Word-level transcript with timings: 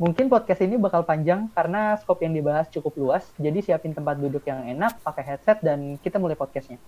Mungkin 0.00 0.32
podcast 0.32 0.64
ini 0.64 0.80
bakal 0.80 1.04
panjang 1.04 1.52
karena 1.52 1.92
skop 2.00 2.24
yang 2.24 2.32
dibahas 2.32 2.72
cukup 2.72 2.96
luas, 2.96 3.20
jadi 3.36 3.60
siapin 3.60 3.92
tempat 3.92 4.16
duduk 4.16 4.40
yang 4.48 4.64
enak, 4.64 4.96
pakai 5.04 5.20
headset, 5.28 5.60
dan 5.60 6.00
kita 6.00 6.16
mulai 6.16 6.40
podcastnya. 6.40 6.80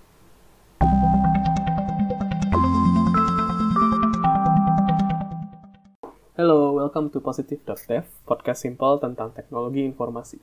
Hello, 6.40 6.80
welcome 6.80 7.12
to 7.12 7.20
Positive.dev, 7.20 8.08
podcast 8.24 8.64
simple 8.64 8.96
tentang 8.96 9.36
teknologi 9.36 9.84
informasi. 9.84 10.40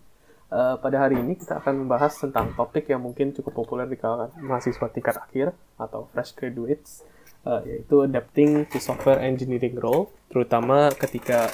Uh, 0.54 0.78
pada 0.78 1.10
hari 1.10 1.18
ini 1.18 1.42
kita 1.42 1.58
akan 1.58 1.90
membahas 1.90 2.22
tentang 2.22 2.54
topik 2.54 2.86
yang 2.86 3.02
mungkin 3.02 3.34
cukup 3.34 3.66
populer 3.66 3.90
di 3.90 3.98
kalangan 3.98 4.30
mahasiswa 4.38 4.94
tingkat 4.94 5.18
akhir 5.18 5.58
atau 5.82 6.06
fresh 6.14 6.38
graduates, 6.38 7.02
uh, 7.50 7.66
yaitu 7.66 8.06
adapting 8.06 8.70
to 8.70 8.78
software 8.78 9.18
engineering 9.18 9.74
role, 9.74 10.14
terutama 10.30 10.94
ketika 10.94 11.50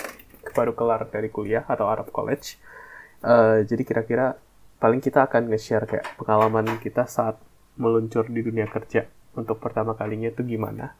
baru 0.53 0.77
kelar 0.77 1.07
dari 1.09 1.31
kuliah 1.31 1.65
atau 1.65 1.87
of 1.89 2.11
college. 2.13 2.59
Uh, 3.25 3.65
jadi 3.65 3.81
kira-kira 3.81 4.37
paling 4.77 5.01
kita 5.01 5.25
akan 5.25 5.49
nge-share 5.49 5.87
kayak 5.87 6.05
pengalaman 6.19 6.77
kita 6.77 7.09
saat 7.09 7.39
meluncur 7.79 8.27
di 8.29 8.43
dunia 8.43 8.69
kerja 8.69 9.07
untuk 9.33 9.57
pertama 9.57 9.97
kalinya 9.97 10.29
itu 10.29 10.43
gimana. 10.45 10.93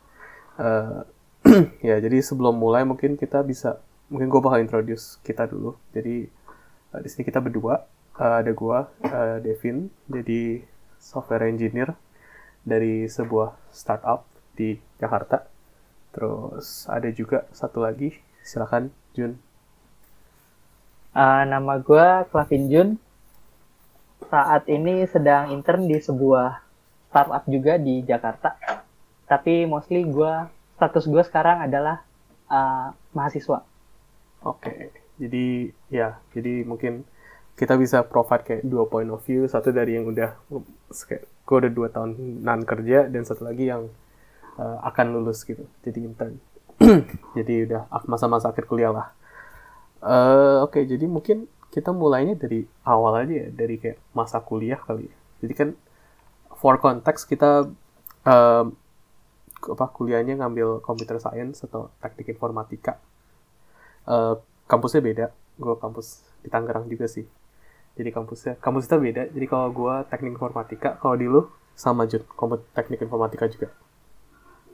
Uh, 0.56 1.04
ya 1.88 2.02
jadi 2.02 2.24
sebelum 2.26 2.58
mulai 2.58 2.82
mungkin 2.88 3.20
kita 3.20 3.46
bisa 3.46 3.78
mungkin 4.10 4.32
gue 4.32 4.42
bakal 4.42 4.60
introduce 4.64 5.22
kita 5.22 5.46
dulu. 5.46 5.78
Jadi 5.94 6.26
uh, 6.96 7.00
di 7.04 7.10
sini 7.12 7.24
kita 7.28 7.44
berdua 7.44 7.86
uh, 8.18 8.36
ada 8.42 8.52
gue 8.52 8.80
uh, 9.06 9.38
Devin 9.44 9.92
jadi 10.10 10.64
software 10.98 11.46
engineer 11.46 11.94
dari 12.66 13.06
sebuah 13.06 13.54
startup 13.70 14.26
di 14.58 14.76
Jakarta. 14.98 15.46
Terus 16.16 16.88
ada 16.88 17.12
juga 17.12 17.46
satu 17.52 17.84
lagi, 17.84 18.16
silakan 18.46 18.94
Jun. 19.18 19.42
Uh, 21.18 21.44
nama 21.50 21.82
gue 21.82 22.08
Clavin 22.30 22.70
Jun. 22.70 22.90
Saat 24.30 24.70
ini 24.70 25.10
sedang 25.10 25.50
intern 25.50 25.90
di 25.90 25.98
sebuah 25.98 26.62
startup 27.10 27.44
juga 27.50 27.82
di 27.82 28.06
Jakarta. 28.06 28.54
Tapi 29.26 29.66
mostly 29.66 30.06
gue 30.06 30.34
status 30.78 31.10
gue 31.10 31.24
sekarang 31.26 31.66
adalah 31.66 32.06
uh, 32.52 32.94
mahasiswa. 33.18 33.66
Oke, 34.46 34.62
okay. 34.62 34.82
jadi 35.18 35.74
ya, 35.90 36.22
jadi 36.30 36.62
mungkin 36.62 37.02
kita 37.58 37.80
bisa 37.82 38.06
provide 38.06 38.46
kayak 38.46 38.64
dua 38.68 38.86
point 38.86 39.10
of 39.10 39.24
view, 39.26 39.50
satu 39.50 39.74
dari 39.74 39.98
yang 39.98 40.06
udah 40.06 40.38
gue 40.46 41.58
udah 41.58 41.72
dua 41.74 41.90
tahun 41.90 42.44
nan 42.46 42.62
kerja 42.62 43.10
dan 43.10 43.26
satu 43.26 43.48
lagi 43.48 43.74
yang 43.74 43.90
uh, 44.62 44.78
akan 44.86 45.18
lulus 45.18 45.42
gitu, 45.42 45.66
jadi 45.82 46.06
intern. 46.06 46.38
jadi 47.38 47.54
udah 47.70 47.82
masa-masa 48.10 48.52
akhir 48.52 48.68
kuliah 48.68 48.92
lah. 48.92 49.08
Uh, 50.06 50.62
Oke, 50.68 50.82
okay, 50.82 50.84
jadi 50.86 51.08
mungkin 51.08 51.48
kita 51.74 51.92
mulainya 51.92 52.40
dari 52.40 52.64
awal 52.88 53.26
aja 53.26 53.36
ya, 53.46 53.48
dari 53.52 53.76
kayak 53.76 54.00
masa 54.16 54.40
kuliah 54.40 54.80
kali 54.80 55.12
ya. 55.12 55.16
Jadi 55.44 55.54
kan 55.56 55.70
for 56.56 56.80
context 56.80 57.28
kita 57.28 57.68
um, 58.24 58.66
apa 59.66 59.86
kuliahnya 59.92 60.40
ngambil 60.40 60.80
computer 60.80 61.18
science 61.20 61.66
atau 61.66 61.92
teknik 62.00 62.32
informatika. 62.32 63.02
Uh, 64.06 64.38
kampusnya 64.70 65.02
beda. 65.02 65.26
Gue 65.58 65.76
kampus 65.80 66.24
di 66.46 66.50
Tangerang 66.52 66.86
juga 66.88 67.10
sih. 67.10 67.26
Jadi 67.96 68.10
kampusnya 68.12 68.54
kampus 68.60 68.88
kita 68.88 68.98
beda. 69.00 69.24
Jadi 69.32 69.46
kalau 69.48 69.68
gue 69.72 69.96
teknik 70.12 70.38
informatika, 70.38 71.00
kalau 71.00 71.16
di 71.16 71.26
lu 71.26 71.48
sama 71.76 72.08
Jun, 72.08 72.24
teknik 72.72 73.04
informatika 73.04 73.48
juga. 73.52 73.68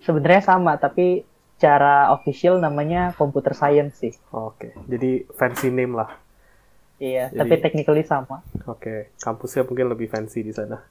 Sebenarnya 0.01 0.41
sama, 0.41 0.77
tapi 0.81 1.21
secara 1.61 2.09
official 2.09 2.57
namanya 2.57 3.13
computer 3.13 3.53
science 3.53 4.01
sih. 4.01 4.17
Oke, 4.33 4.73
okay. 4.73 4.81
jadi 4.89 5.29
fancy 5.37 5.69
name 5.69 5.93
lah. 5.93 6.09
Iya, 6.97 7.29
jadi, 7.29 7.37
tapi 7.37 7.53
technically 7.61 8.01
sama. 8.01 8.41
Oke, 8.65 8.81
okay. 8.81 8.99
kampusnya 9.21 9.69
mungkin 9.69 9.93
lebih 9.93 10.09
fancy 10.09 10.41
di 10.41 10.49
sana. 10.49 10.81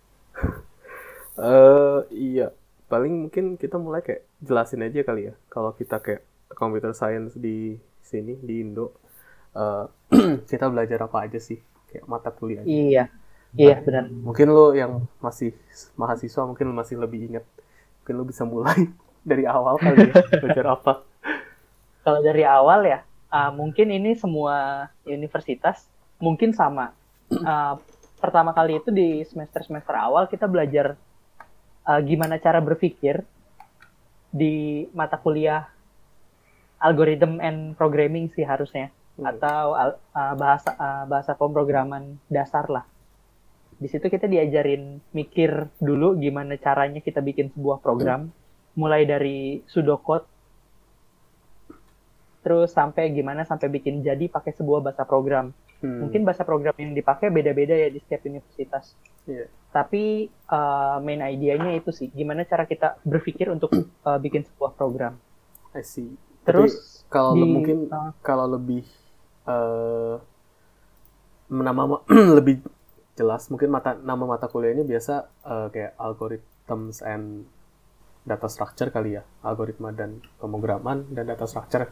uh, 1.43 2.07
iya, 2.15 2.55
paling 2.87 3.27
mungkin 3.27 3.59
kita 3.59 3.83
mulai 3.83 4.07
kayak 4.07 4.23
jelasin 4.39 4.87
aja 4.87 5.03
kali 5.03 5.27
ya. 5.27 5.35
Kalau 5.51 5.75
kita 5.75 5.99
kayak 5.99 6.23
computer 6.55 6.95
science 6.95 7.35
di 7.35 7.75
sini 7.99 8.39
di 8.39 8.63
Indo, 8.63 8.95
uh, 9.59 9.91
kita 10.51 10.71
belajar 10.71 11.03
apa 11.03 11.27
aja 11.27 11.43
sih? 11.43 11.59
Kayak 11.91 12.07
mata 12.07 12.31
kuliah. 12.31 12.63
Iya, 12.63 13.11
iya 13.59 13.77
benar. 13.83 14.07
Mungkin 14.07 14.47
lo 14.55 14.71
yang 14.71 15.03
masih 15.19 15.51
mahasiswa 15.99 16.47
mungkin 16.47 16.71
lo 16.71 16.79
masih 16.79 16.95
lebih 16.95 17.27
ingat. 17.27 17.43
Mungkin 18.07 18.15
lo 18.15 18.23
bisa 18.23 18.47
mulai 18.47 18.87
dari 19.25 19.45
awal 19.45 19.77
kali 19.77 20.09
ya 20.11 20.15
belajar 20.43 20.67
apa? 20.77 20.93
Kalau 22.01 22.21
dari 22.25 22.45
awal 22.45 22.81
ya, 22.89 23.01
uh, 23.29 23.51
mungkin 23.53 23.93
ini 23.93 24.17
semua 24.17 24.89
universitas 25.05 25.85
mungkin 26.21 26.57
sama. 26.57 26.93
Uh, 27.31 27.79
pertama 28.19 28.51
kali 28.53 28.83
itu 28.83 28.91
di 28.91 29.23
semester-semester 29.25 29.95
awal 29.95 30.27
kita 30.27 30.51
belajar 30.51 30.99
uh, 31.87 32.01
gimana 32.03 32.37
cara 32.43 32.59
berpikir 32.59 33.23
di 34.31 34.85
mata 34.93 35.17
kuliah 35.17 35.67
algorithm 36.83 37.39
and 37.39 37.79
programming 37.79 38.31
sih 38.35 38.43
harusnya 38.43 38.91
hmm. 39.17 39.31
atau 39.37 39.77
uh, 39.77 40.35
bahasa 40.35 40.71
uh, 40.75 41.05
bahasa 41.07 41.33
pemrograman 41.37 42.19
dasar 42.27 42.67
lah. 42.69 42.85
Di 43.81 43.89
situ 43.89 44.13
kita 44.13 44.29
diajarin 44.29 45.01
mikir 45.17 45.73
dulu 45.81 46.21
gimana 46.21 46.61
caranya 46.61 47.01
kita 47.01 47.25
bikin 47.25 47.53
sebuah 47.53 47.81
program. 47.81 48.29
Hmm 48.29 48.40
mulai 48.79 49.07
dari 49.09 49.65
pseudocode 49.67 50.27
terus 52.41 52.73
sampai 52.73 53.13
gimana 53.13 53.45
sampai 53.45 53.69
bikin 53.69 54.01
jadi 54.01 54.29
pakai 54.33 54.57
sebuah 54.57 54.81
bahasa 54.81 55.05
program. 55.05 55.53
Hmm. 55.81 56.09
Mungkin 56.09 56.25
bahasa 56.29 56.45
program 56.45 56.77
yang 56.77 56.93
dipakai 56.93 57.33
beda-beda 57.33 57.73
ya 57.73 57.89
di 57.89 58.01
setiap 58.01 58.29
universitas. 58.29 58.97
Yeah. 59.25 59.49
Tapi 59.73 60.29
uh, 60.49 61.01
main 61.01 61.25
idenya 61.25 61.73
itu 61.77 61.93
sih, 61.93 62.09
gimana 62.13 62.45
cara 62.45 62.69
kita 62.69 63.01
berpikir 63.05 63.49
untuk 63.49 63.73
uh, 64.05 64.19
bikin 64.21 64.45
sebuah 64.45 64.77
program. 64.77 65.17
I 65.73 65.85
see. 65.85 66.17
Terus 66.45 67.05
Tapi 67.07 67.13
kalau 67.13 67.33
di, 67.37 67.43
mungkin 67.45 67.79
uh, 67.89 68.13
kalau 68.21 68.49
lebih 68.57 68.85
uh, 69.49 70.17
nama 71.49 72.01
lebih 72.41 72.65
jelas, 73.17 73.49
mungkin 73.53 73.69
mata 73.73 73.97
nama 74.01 74.25
mata 74.25 74.49
kuliahnya 74.49 74.85
biasa 74.85 75.15
uh, 75.45 75.67
kayak 75.73 75.97
algorithms 76.01 77.05
and 77.05 77.49
data 78.21 78.47
structure 78.47 78.93
kali 78.93 79.17
ya, 79.17 79.23
algoritma 79.45 79.91
dan 79.91 80.21
pemrograman 80.37 81.09
dan 81.11 81.25
data 81.25 81.49
structure 81.49 81.89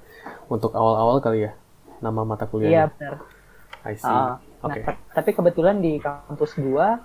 untuk 0.53 0.77
awal-awal 0.77 1.19
kali 1.25 1.49
ya 1.49 1.53
nama 2.03 2.23
mata 2.23 2.47
kuliahnya. 2.47 2.73
Iya 2.73 2.85
benar. 2.95 3.15
I 3.87 3.95
see. 3.95 4.11
Uh, 4.11 4.35
Oke. 4.67 4.83
Okay. 4.83 4.83
Nah, 4.87 4.97
tapi 5.15 5.31
kebetulan 5.35 5.77
di 5.79 5.93
kampus 6.03 6.59
gua 6.59 6.99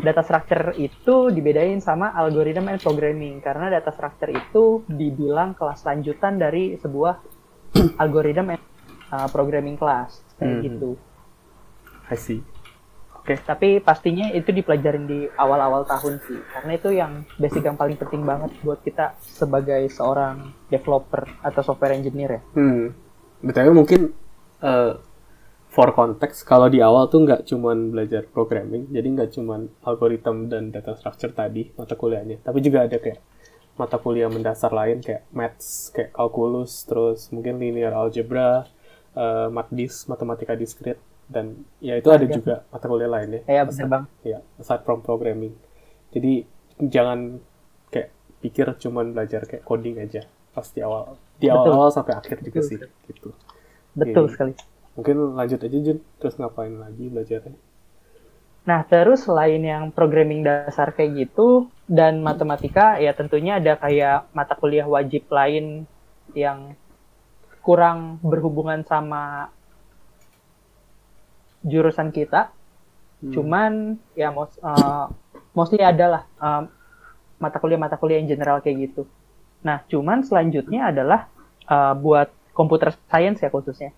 data 0.00 0.24
structure 0.24 0.72
itu 0.80 1.28
dibedain 1.28 1.78
sama 1.84 2.16
algorithm 2.16 2.72
and 2.72 2.80
programming 2.80 3.38
karena 3.44 3.68
data 3.68 3.92
structure 3.92 4.32
itu 4.32 4.82
dibilang 4.88 5.52
kelas 5.52 5.84
lanjutan 5.84 6.40
dari 6.40 6.80
sebuah 6.80 7.20
algorithm 8.02 8.56
and 8.56 8.62
uh, 9.12 9.28
programming 9.28 9.76
class 9.76 10.24
kayak 10.40 10.56
hmm. 10.56 10.64
gitu. 10.66 10.90
I 12.10 12.16
see. 12.18 12.40
Oke. 13.20 13.36
Okay. 13.36 13.44
Tapi 13.44 13.68
pastinya 13.84 14.32
itu 14.32 14.48
dipelajarin 14.48 15.04
di 15.04 15.28
awal-awal 15.36 15.84
tahun 15.84 16.24
sih, 16.24 16.40
karena 16.56 16.72
itu 16.72 16.88
yang 16.96 17.28
basic 17.36 17.60
yang 17.60 17.76
paling 17.76 18.00
penting 18.00 18.24
banget 18.24 18.48
buat 18.64 18.80
kita 18.80 19.20
sebagai 19.20 19.84
seorang 19.92 20.56
developer 20.72 21.28
atau 21.44 21.60
software 21.60 21.92
engineer 21.92 22.40
ya. 22.40 22.42
Hmm. 22.56 22.96
Betul 23.44 23.76
mungkin 23.76 24.16
uh, 24.64 24.96
for 25.68 25.92
context 25.92 26.48
kalau 26.48 26.72
di 26.72 26.80
awal 26.80 27.12
tuh 27.12 27.28
nggak 27.28 27.44
cuman 27.44 27.92
belajar 27.92 28.24
programming, 28.24 28.88
jadi 28.88 29.06
nggak 29.06 29.30
cuman 29.36 29.68
algoritma 29.84 30.48
dan 30.48 30.72
data 30.72 30.96
structure 30.96 31.36
tadi 31.36 31.68
mata 31.76 31.94
kuliahnya, 31.94 32.40
tapi 32.40 32.64
juga 32.64 32.88
ada 32.88 32.96
kayak 32.96 33.20
mata 33.76 33.96
kuliah 33.96 34.28
mendasar 34.28 34.72
lain 34.72 35.00
kayak 35.04 35.28
maths, 35.32 35.92
kayak 35.92 36.12
kalkulus, 36.16 36.84
terus 36.84 37.28
mungkin 37.32 37.56
linear 37.56 37.96
algebra, 37.96 38.68
uh, 39.16 39.48
math 39.52 39.72
matematika 40.08 40.56
diskrit 40.56 41.00
dan 41.30 41.62
ya 41.78 41.94
itu 41.94 42.10
ada 42.10 42.26
juga 42.26 42.66
mata 42.74 42.84
kuliah 42.90 43.06
lain 43.06 43.38
ya. 43.38 43.42
Iya 43.46 43.62
benar 43.70 43.86
bang. 43.86 44.04
Ya 44.26 44.38
aside 44.58 44.82
from 44.82 45.00
programming. 45.06 45.54
Jadi 46.10 46.42
jangan 46.90 47.38
kayak 47.94 48.10
pikir 48.42 48.66
cuman 48.82 49.14
belajar 49.14 49.46
kayak 49.46 49.62
coding 49.62 50.02
aja 50.02 50.26
pasti 50.50 50.82
awal 50.82 51.14
di 51.38 51.46
awal-awal 51.46 51.94
sampai 51.94 52.18
akhir 52.18 52.42
juga 52.42 52.60
Betul. 52.60 52.68
sih 52.68 52.76
gitu. 53.06 53.28
Betul 53.94 54.24
Jadi, 54.26 54.34
sekali. 54.34 54.52
Mungkin 54.98 55.16
lanjut 55.38 55.60
aja 55.62 55.78
Jun, 55.80 55.98
terus 56.18 56.34
ngapain 56.36 56.74
lagi 56.74 57.06
belajarnya? 57.08 57.56
Nah, 58.60 58.84
terus 58.84 59.24
selain 59.24 59.62
yang 59.64 59.88
programming 59.88 60.44
dasar 60.44 60.92
kayak 60.92 61.16
gitu 61.16 61.72
dan 61.88 62.20
matematika, 62.20 63.00
ya 63.00 63.16
tentunya 63.16 63.56
ada 63.56 63.80
kayak 63.80 64.28
mata 64.36 64.52
kuliah 64.58 64.84
wajib 64.84 65.24
lain 65.32 65.88
yang 66.36 66.76
kurang 67.64 68.20
berhubungan 68.20 68.84
sama 68.84 69.48
jurusan 71.64 72.12
kita. 72.14 72.52
Hmm. 73.20 73.32
Cuman 73.36 73.72
ya 74.16 74.32
most, 74.32 74.56
uh, 74.64 75.12
mostly 75.52 75.84
adalah 75.84 76.24
uh, 76.40 76.64
mata 77.40 77.56
kuliah 77.60 77.80
mata 77.80 77.96
kuliah 78.00 78.20
yang 78.20 78.28
general 78.28 78.60
kayak 78.64 78.90
gitu. 78.90 79.04
Nah, 79.60 79.84
cuman 79.88 80.24
selanjutnya 80.24 80.88
adalah 80.88 81.28
uh, 81.68 81.92
buat 81.96 82.32
computer 82.56 82.96
science 83.08 83.44
ya 83.44 83.52
khususnya. 83.52 83.92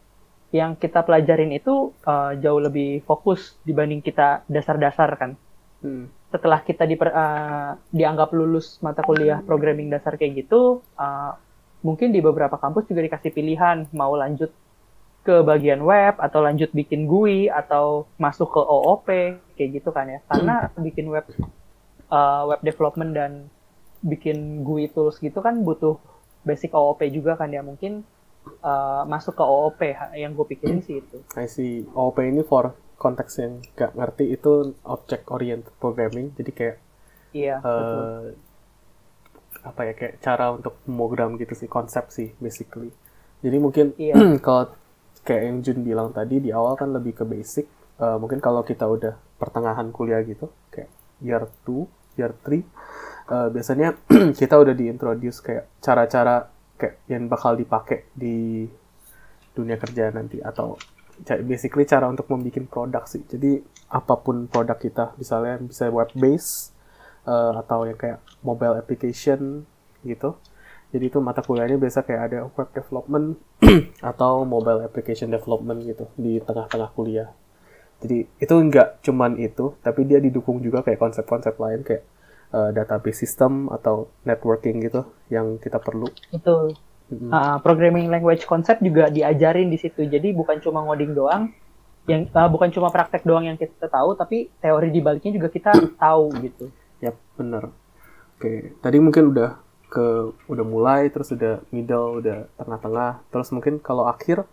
yang 0.53 0.77
kita 0.77 1.01
pelajarin 1.01 1.49
itu 1.57 1.97
uh, 2.05 2.37
jauh 2.37 2.61
lebih 2.61 3.01
fokus 3.09 3.57
dibanding 3.65 4.05
kita 4.05 4.45
dasar-dasar 4.47 5.09
kan. 5.17 5.33
Hmm. 5.81 6.13
Setelah 6.29 6.61
kita 6.61 6.85
di, 6.85 6.95
uh, 7.01 7.73
dianggap 7.89 8.37
lulus 8.37 8.77
mata 8.85 9.01
kuliah 9.01 9.41
programming 9.41 9.89
dasar 9.89 10.21
kayak 10.21 10.45
gitu, 10.45 10.85
uh, 11.01 11.33
mungkin 11.81 12.13
di 12.13 12.21
beberapa 12.21 12.61
kampus 12.61 12.85
juga 12.85 13.01
dikasih 13.01 13.33
pilihan 13.33 13.89
mau 13.97 14.13
lanjut 14.13 14.53
ke 15.23 15.43
bagian 15.47 15.87
web 15.87 16.19
atau 16.19 16.43
lanjut 16.43 16.75
bikin 16.75 17.07
GUI 17.07 17.47
atau 17.47 18.11
masuk 18.19 18.51
ke 18.51 18.61
OOP 18.61 19.07
kayak 19.55 19.71
gitu 19.79 19.95
kan 19.95 20.11
ya 20.11 20.19
karena 20.27 20.69
bikin 20.75 21.07
web 21.07 21.27
uh, 22.11 22.43
web 22.51 22.61
development 22.67 23.15
dan 23.15 23.33
bikin 24.03 24.67
GUI 24.67 24.91
tools 24.91 25.23
gitu 25.23 25.39
kan 25.39 25.63
butuh 25.63 26.03
basic 26.43 26.75
OOP 26.75 27.07
juga 27.15 27.39
kan 27.39 27.55
ya 27.55 27.63
mungkin 27.63 28.03
uh, 28.67 29.07
masuk 29.07 29.39
ke 29.39 29.45
OOP 29.47 29.81
yang 30.19 30.35
gue 30.35 30.47
pikirin 30.51 30.83
sih 30.83 30.99
itu. 30.99 31.23
I 31.39 31.47
see. 31.47 31.87
OOP 31.95 32.19
ini 32.19 32.43
for 32.43 32.75
konteks 33.03 33.43
yang 33.43 33.59
gak 33.75 33.99
ngerti 33.99 34.31
itu 34.31 34.79
object 34.87 35.27
oriented 35.27 35.75
programming 35.83 36.31
jadi 36.39 36.51
kayak 36.55 36.77
iya 37.35 37.59
uh, 37.59 37.67
betul 37.67 38.07
apa 39.63 39.81
ya 39.91 39.93
kayak 39.99 40.15
cara 40.23 40.55
untuk 40.55 40.79
program 40.87 41.35
gitu 41.35 41.55
sih 41.59 41.67
konsep 41.67 42.15
sih 42.15 42.31
basically 42.39 42.95
jadi 43.43 43.59
mungkin 43.59 43.91
iya. 43.99 44.15
kalau 44.47 44.71
kayak 45.23 45.43
yang 45.47 45.57
Jun 45.63 45.79
bilang 45.87 46.11
tadi 46.11 46.43
di 46.43 46.51
awal 46.51 46.75
kan 46.75 46.91
lebih 46.91 47.23
ke 47.23 47.25
basic 47.25 47.67
uh, 48.03 48.19
mungkin 48.19 48.43
kalau 48.43 48.67
kita 48.67 48.87
udah 48.87 49.15
pertengahan 49.39 49.91
kuliah 49.95 50.23
gitu 50.27 50.51
kayak 50.71 50.91
year 51.23 51.47
2 51.67 52.19
year 52.19 52.33
3 52.35 52.43
uh, 52.51 52.59
eh, 52.59 53.49
biasanya 53.55 53.89
kita 54.41 54.55
udah 54.59 54.75
diintroduce 54.75 55.39
kayak 55.41 55.71
cara-cara 55.79 56.51
kayak 56.77 57.07
yang 57.07 57.31
bakal 57.31 57.55
dipakai 57.55 58.11
di 58.13 58.67
dunia 59.55 59.79
kerja 59.79 60.11
nanti 60.11 60.43
atau 60.43 60.75
basically 61.45 61.87
cara 61.87 62.09
untuk 62.09 62.27
membuat 62.27 62.67
produk 62.67 63.05
sih 63.07 63.23
jadi 63.29 63.63
apa 63.93 64.19
pun 64.19 64.49
produk 64.49 64.81
kita 64.81 65.15
misalnya 65.21 65.61
bisa 65.61 65.87
web 65.93 66.09
base 66.17 66.73
uh, 67.27 67.53
atau 67.63 67.87
yang 67.87 67.99
kayak 67.99 68.19
mobile 68.43 68.79
application 68.79 69.67
gitu. 70.03 70.35
Jadi 70.93 71.09
itu 71.09 71.19
mata 71.25 71.41
kuliahnya 71.41 71.81
biasa 71.81 72.05
kayak 72.05 72.23
ada 72.29 72.39
web 72.53 72.69
development 72.77 73.41
atau 74.13 74.45
mobile 74.45 74.85
application 74.85 75.33
development 75.33 75.81
gitu 75.89 76.05
di 76.21 76.37
tengah-tengah 76.45 76.93
kuliah. 76.93 77.33
Jadi 78.05 78.29
itu 78.29 78.55
enggak 78.59 79.01
cuman 79.01 79.41
itu, 79.41 79.73
tapi 79.81 80.05
dia 80.05 80.21
didukung 80.21 80.61
juga 80.61 80.85
kayak 80.85 81.01
konsep-konsep 81.01 81.55
lain 81.57 81.81
kayak 81.81 82.05
uh, 82.53 82.71
database 82.75 83.25
system 83.25 83.73
atau 83.73 84.13
networking 84.27 84.85
gitu 84.85 85.09
yang 85.33 85.57
kita 85.57 85.81
perlu. 85.81 86.11
Itu 86.35 86.77
mm-hmm. 87.09 87.31
uh, 87.31 87.57
programming 87.65 88.13
language 88.13 88.45
konsep 88.45 88.83
juga 88.85 89.09
diajarin 89.09 89.73
di 89.73 89.79
situ. 89.81 90.05
Jadi 90.05 90.35
bukan 90.35 90.61
cuma 90.61 90.83
ngoding 90.83 91.15
doang, 91.15 91.55
yang 92.11 92.27
uh, 92.35 92.51
bukan 92.51 92.75
cuma 92.75 92.91
praktek 92.91 93.23
doang 93.23 93.47
yang 93.47 93.55
kita 93.55 93.87
tahu, 93.87 94.19
tapi 94.19 94.51
teori 94.59 94.91
di 94.91 94.99
baliknya 94.99 95.39
juga 95.39 95.49
kita 95.49 95.71
tahu 96.03 96.35
gitu. 96.43 96.75
Yap, 96.99 97.15
bener. 97.39 97.71
Oke, 98.35 98.75
tadi 98.83 98.99
mungkin 98.99 99.31
udah 99.31 99.62
ke 99.93 100.33
udah 100.49 100.65
mulai, 100.65 101.13
terus 101.13 101.29
udah 101.37 101.61
middle, 101.69 102.25
udah 102.25 102.49
tengah-tengah, 102.57 103.21
terus 103.29 103.53
mungkin 103.53 103.77
kalau 103.77 104.09
akhir, 104.09 104.49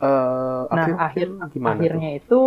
uh, 0.00 0.64
nah 0.72 0.88
akhir, 1.04 1.28
akhir 1.28 1.52
gimana? 1.52 1.76
Akhirnya 1.76 2.08
tuh? 2.08 2.18
itu, 2.24 2.40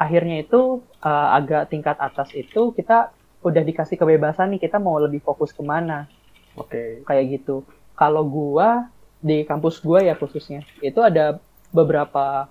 akhirnya 0.00 0.36
itu 0.40 0.60
uh, 1.04 1.28
agak 1.36 1.68
tingkat 1.68 2.00
atas 2.00 2.32
itu 2.32 2.72
kita 2.72 3.12
udah 3.44 3.60
dikasih 3.60 4.00
kebebasan 4.00 4.56
nih 4.56 4.64
kita 4.64 4.80
mau 4.80 4.96
lebih 4.96 5.20
fokus 5.20 5.52
ke 5.52 5.60
mana. 5.60 6.08
Oke. 6.56 7.04
Okay. 7.04 7.04
Kayak 7.04 7.24
gitu. 7.40 7.60
Kalau 7.92 8.24
gua 8.24 8.88
di 9.20 9.44
kampus 9.44 9.84
gua 9.84 10.00
ya 10.00 10.16
khususnya 10.16 10.64
itu 10.80 10.98
ada 11.04 11.36
beberapa 11.68 12.48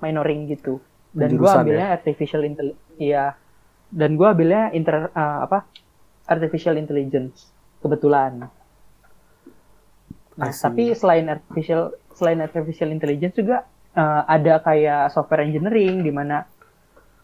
minoring 0.00 0.48
gitu 0.56 0.80
dan 1.12 1.36
gua 1.36 1.60
ambilnya 1.60 1.92
ya? 1.92 1.96
artificial 2.00 2.44
intelligence 2.44 2.96
ya 2.96 3.36
dan 3.92 4.18
gue 4.18 4.26
ambilnya 4.26 4.74
inter 4.74 5.10
uh, 5.14 5.46
apa 5.46 5.66
artificial 6.26 6.74
intelligence 6.76 7.50
kebetulan. 7.80 8.50
Nah 10.36 10.52
tapi 10.52 10.92
selain 10.92 11.26
artificial 11.32 11.96
selain 12.12 12.40
artificial 12.44 12.92
intelligence 12.92 13.34
juga 13.36 13.64
uh, 13.96 14.22
ada 14.28 14.60
kayak 14.60 15.10
software 15.10 15.48
engineering 15.48 16.04
di 16.04 16.12
mana 16.12 16.44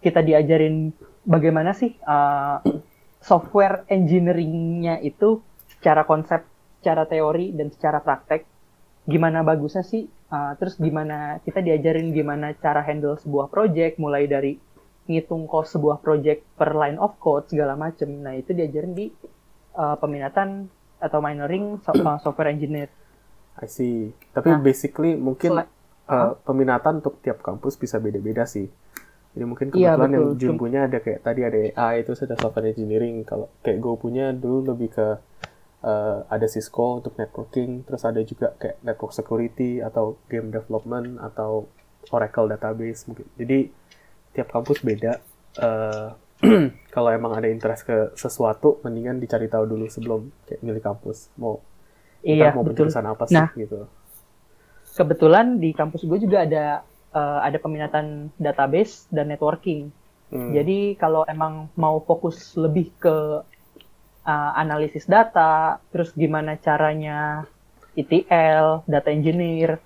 kita 0.03 0.25
diajarin 0.25 0.91
bagaimana 1.23 1.77
sih 1.77 1.95
uh, 2.03 2.59
software 3.23 3.87
engineeringnya 3.87 4.99
itu 5.01 5.39
secara 5.71 6.03
konsep, 6.03 6.43
secara 6.83 7.07
teori 7.07 7.55
dan 7.55 7.71
secara 7.71 8.03
praktek. 8.03 8.45
Gimana 9.07 9.47
bagusnya 9.47 9.87
sih? 9.87 10.07
Uh, 10.33 10.57
terus 10.57 10.81
gimana 10.81 11.39
kita 11.45 11.61
diajarin 11.61 12.11
gimana 12.11 12.57
cara 12.57 12.81
handle 12.81 13.21
sebuah 13.21 13.53
project 13.53 14.01
mulai 14.01 14.25
dari 14.25 14.57
ngitung 15.13 15.45
cost 15.45 15.77
sebuah 15.77 16.01
project 16.01 16.43
per 16.57 16.73
line 16.73 16.97
of 16.97 17.21
code 17.21 17.53
segala 17.53 17.77
macem. 17.77 18.09
Nah 18.25 18.33
itu 18.33 18.57
diajarin 18.57 18.97
di 18.97 19.13
uh, 19.77 19.97
peminatan 20.01 20.67
atau 20.97 21.19
minoring 21.21 21.79
uh, 21.85 22.19
software 22.25 22.51
engineer. 22.51 22.89
I 23.61 23.69
see. 23.69 24.17
Tapi 24.33 24.49
nah, 24.49 24.65
basically 24.65 25.13
mungkin 25.15 25.61
uh, 25.61 26.33
peminatan 26.41 27.05
untuk 27.05 27.21
tiap 27.21 27.45
kampus 27.45 27.77
bisa 27.77 28.01
beda-beda 28.01 28.49
sih. 28.49 28.67
Jadi 29.33 29.45
mungkin 29.49 29.73
iya, 29.73 29.97
kebetulan 29.97 30.11
iya, 30.13 30.17
yang 30.21 30.29
Jun 30.37 30.57
punya 30.61 30.81
ada 30.85 30.99
kayak 31.01 31.21
tadi 31.25 31.41
ada 31.41 31.59
AI 31.73 32.05
itu 32.05 32.13
sudah 32.13 32.37
software 32.37 32.69
engineering. 32.69 33.25
Kalau 33.25 33.49
kayak 33.65 33.81
gue 33.81 33.95
punya 33.97 34.33
dulu 34.37 34.77
lebih 34.77 34.93
ke 34.93 35.07
uh, 35.85 36.19
ada 36.29 36.47
Cisco 36.49 37.01
untuk 37.01 37.17
networking, 37.17 37.89
terus 37.89 38.05
ada 38.05 38.21
juga 38.21 38.53
kayak 38.61 38.85
network 38.85 39.13
security 39.17 39.81
atau 39.81 40.21
game 40.29 40.53
development 40.53 41.17
atau 41.21 41.65
Oracle 42.13 42.51
database 42.53 43.09
mungkin. 43.09 43.27
Jadi 43.41 43.59
tiap 44.33 44.49
kampus 44.53 44.81
beda. 44.81 45.21
Uh, 45.57 46.17
kalau 46.95 47.11
emang 47.15 47.39
ada 47.39 47.47
interest 47.47 47.87
ke 47.87 48.11
sesuatu, 48.19 48.83
mendingan 48.83 49.23
dicari 49.23 49.47
tahu 49.47 49.65
dulu 49.69 49.87
sebelum 49.87 50.27
kayak 50.49 50.61
milih 50.61 50.83
kampus. 50.83 51.31
Mau 51.39 51.63
iya, 52.27 52.51
mau 52.51 52.67
betul. 52.67 52.91
apa 52.91 53.25
sih 53.31 53.39
nah, 53.39 53.49
gitu. 53.55 53.87
Kebetulan 54.93 55.63
di 55.63 55.71
kampus 55.71 56.03
gue 56.03 56.19
juga 56.19 56.43
ada 56.43 56.83
uh, 57.15 57.41
ada 57.41 57.57
peminatan 57.63 58.35
database 58.37 59.07
dan 59.15 59.31
networking. 59.31 59.95
Hmm. 60.33 60.51
Jadi 60.51 60.99
kalau 60.99 61.23
emang 61.29 61.71
mau 61.79 62.03
fokus 62.03 62.57
lebih 62.59 62.91
ke 62.99 63.17
uh, 64.27 64.53
analisis 64.59 65.07
data, 65.07 65.79
terus 65.95 66.11
gimana 66.17 66.59
caranya 66.59 67.47
ETL, 67.95 68.83
data 68.89 69.09
engineer, 69.13 69.79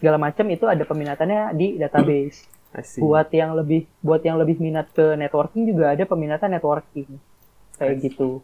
segala 0.00 0.16
macam 0.16 0.48
itu 0.48 0.64
ada 0.64 0.82
peminatannya 0.88 1.52
di 1.54 1.76
database 1.76 2.49
buat 3.02 3.28
yang 3.34 3.58
lebih 3.58 3.90
buat 3.98 4.22
yang 4.22 4.38
lebih 4.38 4.62
minat 4.62 4.94
ke 4.94 5.18
networking 5.18 5.66
juga 5.66 5.90
ada 5.90 6.06
peminatan 6.06 6.54
networking. 6.54 7.18
Kayak 7.74 7.96
gitu. 8.06 8.42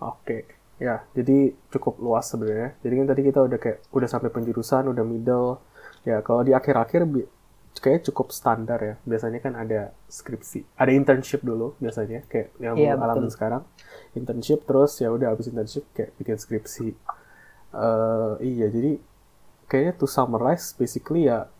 Oke. 0.00 0.24
Okay. 0.24 0.42
ya 0.74 1.06
jadi 1.14 1.54
cukup 1.70 2.00
luas 2.02 2.26
sebenarnya. 2.26 2.74
Jadi 2.82 2.94
kan 2.98 3.06
tadi 3.06 3.22
kita 3.22 3.40
udah 3.46 3.58
kayak 3.60 3.78
udah 3.94 4.08
sampai 4.08 4.30
penjurusan 4.32 4.90
udah 4.90 5.04
middle. 5.04 5.60
Ya 6.08 6.24
kalau 6.24 6.42
di 6.42 6.56
akhir-akhir 6.56 7.04
kayak 7.78 8.08
cukup 8.10 8.32
standar 8.32 8.80
ya. 8.80 8.94
Biasanya 9.04 9.38
kan 9.44 9.54
ada 9.60 9.92
skripsi 10.08 10.64
ada 10.80 10.90
internship 10.90 11.44
dulu 11.44 11.76
biasanya 11.78 12.24
kayak 12.26 12.56
yang 12.58 12.74
yeah, 12.80 12.96
alami 12.96 13.28
sekarang. 13.28 13.62
Internship 14.16 14.64
terus 14.64 14.98
ya 14.98 15.12
udah 15.12 15.36
habis 15.36 15.52
internship 15.52 15.84
kayak 15.92 16.16
bikin 16.16 16.40
skripsi. 16.40 16.88
Uh, 17.74 18.38
iya 18.40 18.72
jadi 18.72 18.98
kayaknya 19.68 19.92
to 19.98 20.06
summarize 20.06 20.72
basically 20.78 21.26
ya 21.26 21.50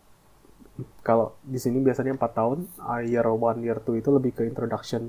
kalau 1.03 1.39
di 1.39 1.55
sini 1.55 1.79
biasanya 1.79 2.19
4 2.19 2.39
tahun, 2.39 2.59
uh, 2.83 3.01
year 3.03 3.23
1, 3.23 3.63
year 3.63 3.79
2 3.79 4.01
itu 4.03 4.09
lebih 4.11 4.31
ke 4.35 4.43
introduction 4.43 5.07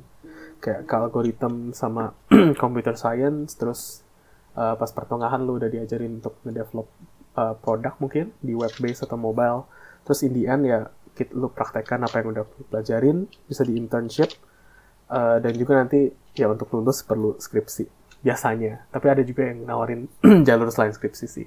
kayak 0.62 0.88
ke 0.88 0.94
algoritma 0.94 1.74
sama 1.74 2.14
computer 2.62 2.94
science, 2.94 3.58
terus 3.58 4.06
uh, 4.54 4.78
pas 4.78 4.88
pertengahan 4.88 5.42
lu 5.42 5.58
udah 5.58 5.68
diajarin 5.68 6.22
untuk 6.22 6.38
ngedevelop 6.46 6.88
uh, 7.36 7.54
produk 7.58 7.94
mungkin 7.98 8.32
di 8.38 8.54
web 8.54 8.72
base 8.78 9.02
atau 9.02 9.18
mobile. 9.18 9.66
Terus 10.06 10.22
in 10.22 10.32
the 10.32 10.46
end 10.46 10.62
ya 10.64 10.86
kita, 11.18 11.34
lu 11.34 11.50
praktekkan 11.50 12.06
apa 12.06 12.22
yang 12.22 12.36
udah 12.36 12.44
lu 12.46 12.64
pelajarin, 12.70 13.26
bisa 13.50 13.66
di 13.66 13.74
internship, 13.74 14.30
uh, 15.10 15.42
dan 15.42 15.52
juga 15.58 15.82
nanti 15.82 16.14
ya 16.38 16.46
untuk 16.46 16.70
lulus 16.78 17.02
perlu 17.02 17.34
skripsi 17.36 17.84
biasanya. 18.22 18.86
Tapi 18.94 19.06
ada 19.10 19.22
juga 19.26 19.50
yang 19.50 19.66
nawarin 19.66 20.06
jalur 20.48 20.70
selain 20.70 20.94
skripsi 20.94 21.26
sih. 21.26 21.46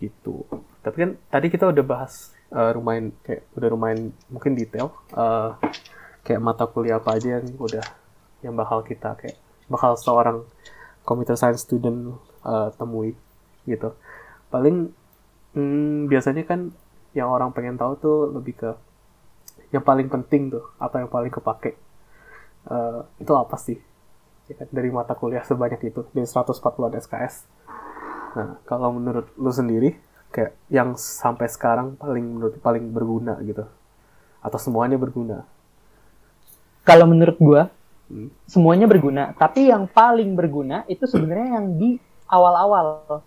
Gitu. 0.00 0.36
Tapi 0.80 0.96
kan 0.96 1.10
tadi 1.28 1.52
kita 1.52 1.68
udah 1.68 1.84
bahas 1.84 2.32
uh, 2.54 2.72
kayak 3.24 3.42
udah 3.56 3.68
lumayan 3.70 4.14
mungkin 4.30 4.54
detail 4.54 4.94
uh, 5.14 5.56
kayak 6.22 6.40
mata 6.42 6.66
kuliah 6.66 6.98
apa 6.98 7.16
aja 7.16 7.40
yang 7.40 7.46
udah 7.56 7.84
yang 8.44 8.54
bakal 8.56 8.82
kita 8.84 9.16
kayak 9.18 9.36
bakal 9.70 9.94
seorang 9.94 10.42
computer 11.06 11.34
science 11.38 11.64
student 11.64 12.18
uh, 12.44 12.70
temui 12.74 13.14
gitu. 13.64 13.94
Paling 14.50 14.90
hmm, 15.54 16.10
biasanya 16.10 16.44
kan 16.46 16.74
yang 17.14 17.30
orang 17.30 17.50
pengen 17.50 17.74
tahu 17.78 17.92
tuh 17.98 18.18
lebih 18.30 18.54
ke 18.58 18.70
yang 19.70 19.86
paling 19.86 20.10
penting 20.10 20.50
tuh 20.50 20.64
apa 20.82 21.02
yang 21.02 21.10
paling 21.10 21.30
kepake. 21.30 21.78
Uh, 22.66 23.06
itu 23.22 23.32
apa 23.32 23.56
sih? 23.56 23.78
Ya 24.50 24.58
kan, 24.58 24.66
dari 24.74 24.90
mata 24.90 25.14
kuliah 25.14 25.46
sebanyak 25.46 25.94
itu 25.94 26.02
dari 26.10 26.26
140 26.26 26.58
SKS 27.06 27.46
nah 28.30 28.62
kalau 28.66 28.94
menurut 28.94 29.26
lu 29.34 29.50
sendiri 29.50 29.98
kayak 30.30 30.54
yang 30.70 30.94
sampai 30.94 31.50
sekarang 31.50 31.98
paling 31.98 32.22
menurut 32.22 32.56
paling 32.62 32.86
berguna 32.90 33.38
gitu 33.42 33.66
atau 34.40 34.58
semuanya 34.58 34.96
berguna 34.96 35.44
Kalau 36.80 37.04
menurut 37.04 37.36
gua 37.36 37.68
Hmm. 38.10 38.26
semuanya 38.42 38.90
berguna, 38.90 39.30
tapi 39.38 39.70
yang 39.70 39.86
paling 39.86 40.34
berguna 40.34 40.82
itu 40.90 41.06
sebenarnya 41.06 41.62
yang 41.62 41.78
di 41.78 41.94
awal-awal 42.26 43.22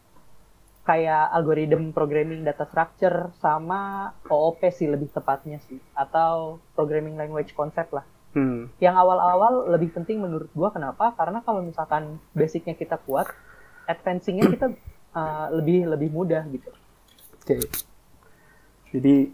kayak 0.84 1.32
algorithm 1.32 1.96
programming 1.96 2.44
data 2.44 2.68
structure 2.68 3.32
sama 3.40 4.12
OOP 4.28 4.60
sih 4.76 4.92
lebih 4.92 5.08
tepatnya 5.16 5.64
sih 5.72 5.80
atau 5.96 6.60
programming 6.76 7.16
language 7.16 7.56
concept 7.56 7.96
lah. 7.96 8.04
hmm. 8.36 8.76
Yang 8.84 8.96
awal-awal 9.00 9.72
lebih 9.72 9.96
penting 9.96 10.20
menurut 10.20 10.52
gua 10.52 10.76
kenapa? 10.76 11.16
Karena 11.16 11.40
kalau 11.48 11.64
misalkan 11.64 12.20
basicnya 12.36 12.76
kita 12.76 13.00
kuat, 13.08 13.32
advancing-nya 13.88 14.52
kita 14.52 14.68
uh, 15.16 15.48
lebih 15.56 15.88
lebih 15.88 16.12
mudah 16.12 16.44
gitu. 16.52 16.76
Oke. 17.44 17.60
Jadi 18.96 19.28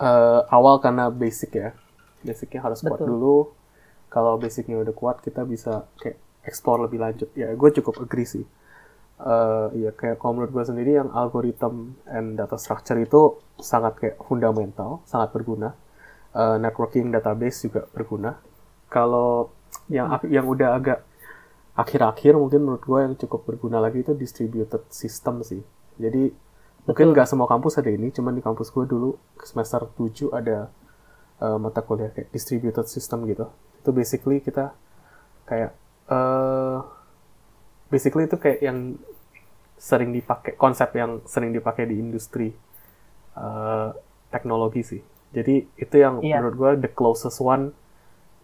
eh, 0.00 0.40
awal 0.48 0.80
karena 0.80 1.12
basic 1.12 1.52
ya. 1.52 1.76
Basicnya 2.24 2.64
harus 2.64 2.80
kuat 2.80 3.04
Betul. 3.04 3.08
dulu. 3.12 3.38
Kalau 4.08 4.40
basicnya 4.40 4.80
udah 4.80 4.94
kuat, 4.96 5.20
kita 5.20 5.44
bisa 5.44 5.84
kayak 6.00 6.16
explore 6.48 6.88
lebih 6.88 7.00
lanjut. 7.00 7.28
Ya, 7.36 7.52
gue 7.52 7.70
cukup 7.76 8.08
agree 8.08 8.24
sih. 8.24 8.44
Eh 9.22 9.66
ya 9.84 9.90
kayak 9.92 10.16
kalau 10.16 10.40
menurut 10.40 10.52
gue 10.56 10.64
sendiri 10.64 10.96
yang 10.96 11.12
algorithm 11.12 11.94
and 12.08 12.40
data 12.40 12.56
structure 12.56 12.96
itu 12.96 13.36
sangat 13.60 14.00
kayak 14.00 14.16
fundamental, 14.24 15.04
sangat 15.04 15.36
berguna. 15.36 15.76
Eh, 16.32 16.56
networking 16.56 17.12
database 17.12 17.68
juga 17.68 17.84
berguna. 17.92 18.40
Kalau 18.88 19.52
yang 19.92 20.20
yang 20.28 20.48
udah 20.48 20.76
agak 20.80 21.04
akhir-akhir 21.76 22.36
mungkin 22.36 22.64
menurut 22.64 22.84
gue 22.84 22.98
yang 23.00 23.14
cukup 23.16 23.48
berguna 23.48 23.80
lagi 23.80 24.04
itu 24.04 24.12
distributed 24.16 24.84
system 24.92 25.40
sih. 25.44 25.60
Jadi 25.96 26.32
mungkin 26.82 27.14
nggak 27.14 27.28
semua 27.30 27.46
kampus 27.46 27.78
ada 27.78 27.90
ini, 27.90 28.10
cuman 28.10 28.34
di 28.34 28.42
kampus 28.42 28.70
gue 28.70 28.84
dulu 28.86 29.14
semester 29.42 29.86
7 29.86 30.34
ada 30.34 30.70
eh, 31.38 31.58
mata 31.58 31.80
kuliah 31.82 32.10
kayak 32.10 32.30
distributed 32.30 32.86
system 32.86 33.24
gitu. 33.26 33.46
Itu 33.82 33.90
basically 33.90 34.42
kita 34.42 34.74
kayak 35.46 35.70
eh 36.10 36.78
basically 37.90 38.26
itu 38.26 38.36
kayak 38.40 38.60
yang 38.62 38.78
sering 39.76 40.14
dipakai 40.14 40.54
konsep 40.54 40.94
yang 40.94 41.18
sering 41.26 41.50
dipakai 41.50 41.86
di 41.86 41.98
industri 41.98 42.50
eh, 43.36 43.88
teknologi 44.30 44.82
sih. 44.82 45.02
Jadi 45.32 45.64
itu 45.76 45.96
yang 45.96 46.20
Iya. 46.20 46.38
menurut 46.40 46.54
gue 46.56 46.70
the 46.88 46.90
closest 46.92 47.40
one 47.40 47.72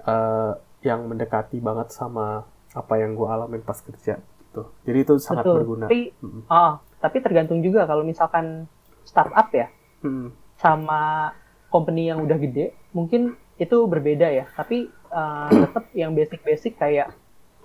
eh, 0.03 0.53
yang 0.87 1.11
mendekati 1.11 1.59
banget 1.59 1.91
sama 1.91 2.47
apa 2.73 2.95
yang 3.03 3.19
gue 3.19 3.27
alamin 3.27 3.63
pas 3.63 3.79
kerja 3.83 4.19
gitu. 4.21 4.63
Jadi 4.87 4.99
itu 5.03 5.15
sangat 5.19 5.45
Betul. 5.45 5.57
berguna. 5.63 5.87
Tapi, 5.91 6.03
Mm-mm. 6.23 6.43
ah, 6.49 6.79
tapi 6.99 7.23
tergantung 7.23 7.63
juga 7.63 7.87
kalau 7.87 8.03
misalkan 8.03 8.67
startup 9.07 9.49
ya 9.55 9.71
Mm-mm. 10.05 10.35
sama 10.59 11.33
company 11.69 12.09
yang 12.09 12.25
udah 12.25 12.39
gede, 12.41 12.73
mungkin 12.97 13.37
itu 13.61 13.77
berbeda 13.87 14.29
ya. 14.33 14.45
Tapi 14.57 14.89
uh, 15.13 15.51
tetap 15.51 15.85
yang 15.93 16.17
basic-basic 16.17 16.79
kayak 16.81 17.13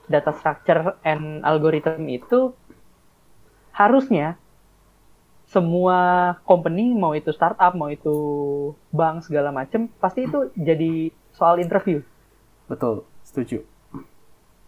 data 0.08 0.36
structure 0.36 1.00
and 1.08 1.40
algorithm 1.48 2.12
itu 2.12 2.52
harusnya 3.72 4.36
semua 5.48 6.34
company 6.44 6.92
mau 6.92 7.14
itu 7.14 7.30
startup, 7.30 7.78
mau 7.78 7.88
itu 7.92 8.16
bank 8.90 9.28
segala 9.28 9.54
macem, 9.54 9.86
pasti 10.02 10.26
itu 10.26 10.50
jadi 10.58 11.14
soal 11.36 11.62
interview. 11.62 12.02
Betul, 12.66 13.06
setuju. 13.22 13.62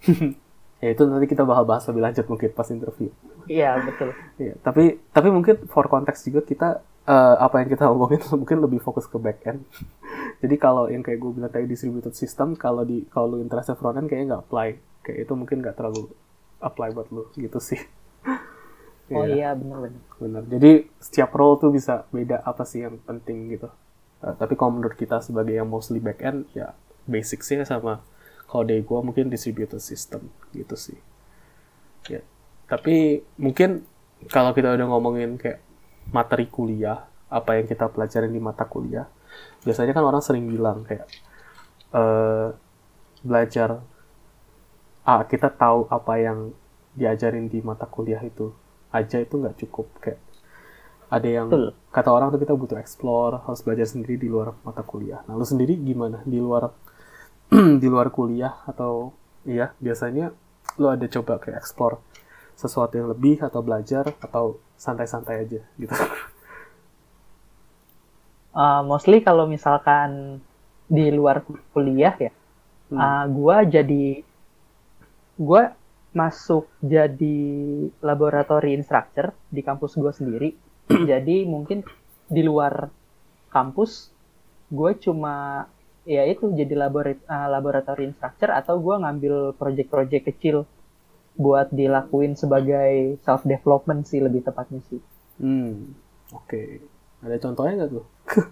ya 0.86 0.94
itu 0.94 1.01
nanti 1.10 1.25
kita 1.25 1.42
bakal 1.42 1.65
bahas 1.65 1.82
lebih 1.89 2.01
lanjut 2.06 2.25
mungkin 2.30 2.50
pas 2.54 2.70
interview. 2.70 3.10
Iya 3.50 3.82
betul. 3.82 4.10
Iya, 4.38 4.54
tapi 4.62 5.01
tapi 5.10 5.27
mungkin 5.34 5.65
for 5.65 5.89
konteks 5.89 6.30
juga 6.30 6.46
kita 6.46 6.70
eh, 7.10 7.36
apa 7.42 7.65
yang 7.65 7.70
kita 7.74 7.89
omongin 7.94 8.22
mungkin 8.38 8.58
lebih 8.62 8.80
fokus 8.86 9.10
ke 9.10 9.18
back 9.18 9.42
end. 9.50 9.65
Jadi 10.46 10.56
kalau 10.62 10.86
yang 10.94 11.01
kayak 11.01 11.18
gue 11.18 11.32
bilang 11.34 11.50
tadi 11.50 11.65
distributed 11.65 12.13
system, 12.13 12.54
kalau 12.54 12.86
di 12.86 13.01
kalau 13.10 13.34
lu 13.34 13.38
interest 13.42 13.74
front 13.82 13.98
end 13.98 14.06
kayaknya 14.06 14.38
nggak 14.38 14.44
apply. 14.46 14.68
Kayak 15.01 15.18
itu 15.25 15.34
mungkin 15.34 15.58
nggak 15.65 15.74
terlalu 15.74 16.13
apply 16.62 16.94
buat 16.94 17.10
lu 17.10 17.25
gitu 17.34 17.58
sih. 17.58 17.82
Oh 19.13 19.22
Iya, 19.22 19.38
iya 19.38 19.50
benar-benar. 19.54 20.01
benar. 20.18 20.44
Jadi 20.50 20.89
setiap 20.98 21.30
role 21.38 21.62
tuh 21.62 21.70
bisa 21.70 22.10
beda 22.10 22.42
apa 22.42 22.65
sih 22.65 22.82
yang 22.82 22.98
penting 23.06 23.54
gitu. 23.54 23.70
Eh, 24.25 24.34
tapi 24.34 24.58
kalau 24.58 24.82
menurut 24.82 24.98
kita 24.98 25.22
sebagai 25.22 25.54
yang 25.54 25.70
mostly 25.70 26.01
back 26.01 26.25
end 26.25 26.50
ya 26.58 26.74
basic 27.06 27.46
sih 27.46 27.62
sama 27.70 28.01
kalau 28.46 28.64
dari 28.64 28.82
gue 28.82 29.00
mungkin 29.02 29.28
distributed 29.28 29.82
system 29.82 30.30
gitu 30.54 30.78
sih. 30.78 30.98
Ya. 32.10 32.22
Tapi 32.70 33.25
mungkin 33.38 33.86
kalau 34.30 34.54
kita 34.54 34.74
udah 34.74 34.88
ngomongin 34.90 35.38
kayak 35.38 35.62
materi 36.10 36.46
kuliah, 36.50 37.06
apa 37.30 37.58
yang 37.58 37.66
kita 37.66 37.90
pelajarin 37.90 38.32
di 38.32 38.42
mata 38.42 38.66
kuliah, 38.66 39.10
biasanya 39.66 39.94
kan 39.94 40.06
orang 40.06 40.22
sering 40.22 40.46
bilang 40.46 40.86
kayak 40.86 41.10
eh 41.96 42.50
belajar 43.25 43.82
ah 45.06 45.22
kita 45.25 45.50
tahu 45.50 45.90
apa 45.90 46.14
yang 46.22 46.54
diajarin 46.94 47.50
di 47.50 47.60
mata 47.66 47.90
kuliah 47.90 48.22
itu 48.22 48.54
aja 48.94 49.18
itu 49.22 49.38
nggak 49.42 49.58
cukup 49.66 49.88
kayak 50.00 50.22
ada 51.10 51.30
yang 51.30 51.48
Betul. 51.50 51.74
kata 51.94 52.10
orang 52.10 52.34
tuh 52.34 52.42
kita 52.42 52.54
butuh 52.58 52.78
explore 52.82 53.42
harus 53.46 53.62
belajar 53.62 53.86
sendiri 53.86 54.18
di 54.18 54.28
luar 54.30 54.54
mata 54.66 54.82
kuliah 54.82 55.22
nah 55.25 55.38
lu 55.38 55.46
sendiri 55.46 55.78
gimana 55.78 56.22
di 56.25 56.38
luar 56.42 56.70
di 57.82 57.88
luar 57.88 58.10
kuliah 58.10 58.62
atau 58.66 59.14
iya 59.46 59.72
biasanya 59.80 60.34
lu 60.82 60.90
ada 60.90 61.06
coba 61.08 61.38
kayak 61.40 61.62
explore 61.62 62.02
sesuatu 62.56 62.96
yang 62.96 63.12
lebih 63.12 63.44
atau 63.44 63.60
belajar 63.62 64.16
atau 64.20 64.60
santai-santai 64.75 65.36
aja 65.46 65.62
gitu 65.80 65.94
Uh, 68.56 68.80
mostly 68.90 69.20
kalau 69.20 69.44
misalkan 69.52 70.40
di 70.88 71.12
luar 71.12 71.44
kuliah 71.75 72.16
ya, 72.16 72.32
Hmm. 72.86 73.02
uh, 73.02 73.25
gua 73.34 73.66
jadi 73.66 74.22
gua 75.42 75.74
masuk 76.14 76.70
jadi 76.86 77.38
laboratory 78.00 78.78
instructor 78.78 79.34
di 79.50 79.66
kampus 79.66 79.98
gua 79.98 80.14
sendiri. 80.14 80.54
jadi 81.12 81.50
mungkin 81.50 81.82
di 82.30 82.42
luar 82.46 82.90
kampus 83.54 84.10
gue 84.74 84.92
cuma 85.00 85.66
ya 86.06 86.24
itu 86.30 86.54
jadi 86.54 86.74
labora- 86.78 87.26
uh, 87.26 87.48
laboratory 87.50 88.10
instructor 88.10 88.54
atau 88.54 88.78
gua 88.78 89.02
ngambil 89.02 89.58
project-project 89.58 90.24
kecil 90.34 90.70
buat 91.36 91.68
dilakuin 91.74 92.40
sebagai 92.40 93.20
self 93.26 93.44
development 93.44 94.08
sih 94.08 94.24
lebih 94.24 94.46
tepatnya 94.46 94.80
sih. 94.88 95.02
Hmm, 95.42 95.98
oke. 96.32 96.62
Ada 97.26 97.36
contohnya 97.44 97.74
nggak 97.84 97.92
tuh? 97.92 98.06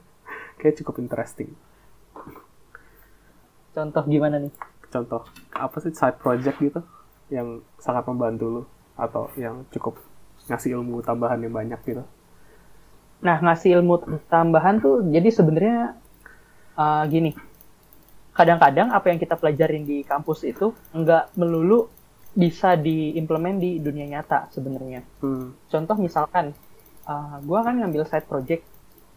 Kayak 0.59 0.83
cukup 0.83 0.99
interesting. 0.99 1.55
Contoh 3.73 4.03
gimana 4.05 4.37
nih? 4.37 4.53
Contoh, 4.91 5.25
apa 5.55 5.77
sih 5.81 5.95
side 5.95 6.19
project 6.21 6.57
gitu 6.61 6.81
yang 7.33 7.65
sangat 7.81 8.05
membantu 8.05 8.45
lu 8.45 8.63
atau 8.93 9.31
yang 9.39 9.65
cukup 9.73 9.97
ngasih 10.45 10.77
ilmu 10.77 11.01
tambahan 11.01 11.41
yang 11.41 11.55
banyak 11.55 11.79
gitu? 11.87 12.03
Nah, 13.23 13.39
ngasih 13.39 13.79
ilmu 13.79 14.21
tambahan 14.27 14.83
tuh 14.83 15.07
jadi 15.07 15.31
sebenarnya 15.31 15.95
uh, 16.75 17.03
gini. 17.07 17.31
Kadang-kadang 18.33 18.89
apa 18.89 19.13
yang 19.13 19.21
kita 19.21 19.37
pelajarin 19.37 19.85
di 19.85 20.01
kampus 20.01 20.41
itu 20.41 20.73
nggak 20.89 21.37
melulu 21.37 21.85
bisa 22.33 22.73
diimplement 22.73 23.61
di 23.61 23.77
dunia 23.77 24.09
nyata 24.09 24.49
sebenarnya. 24.49 25.05
Hmm, 25.21 25.53
Contoh 25.69 25.97
misalkan, 26.01 26.57
uh, 27.05 27.37
gue 27.39 27.59
kan 27.61 27.77
ngambil 27.77 28.09
side 28.09 28.25
project. 28.25 28.65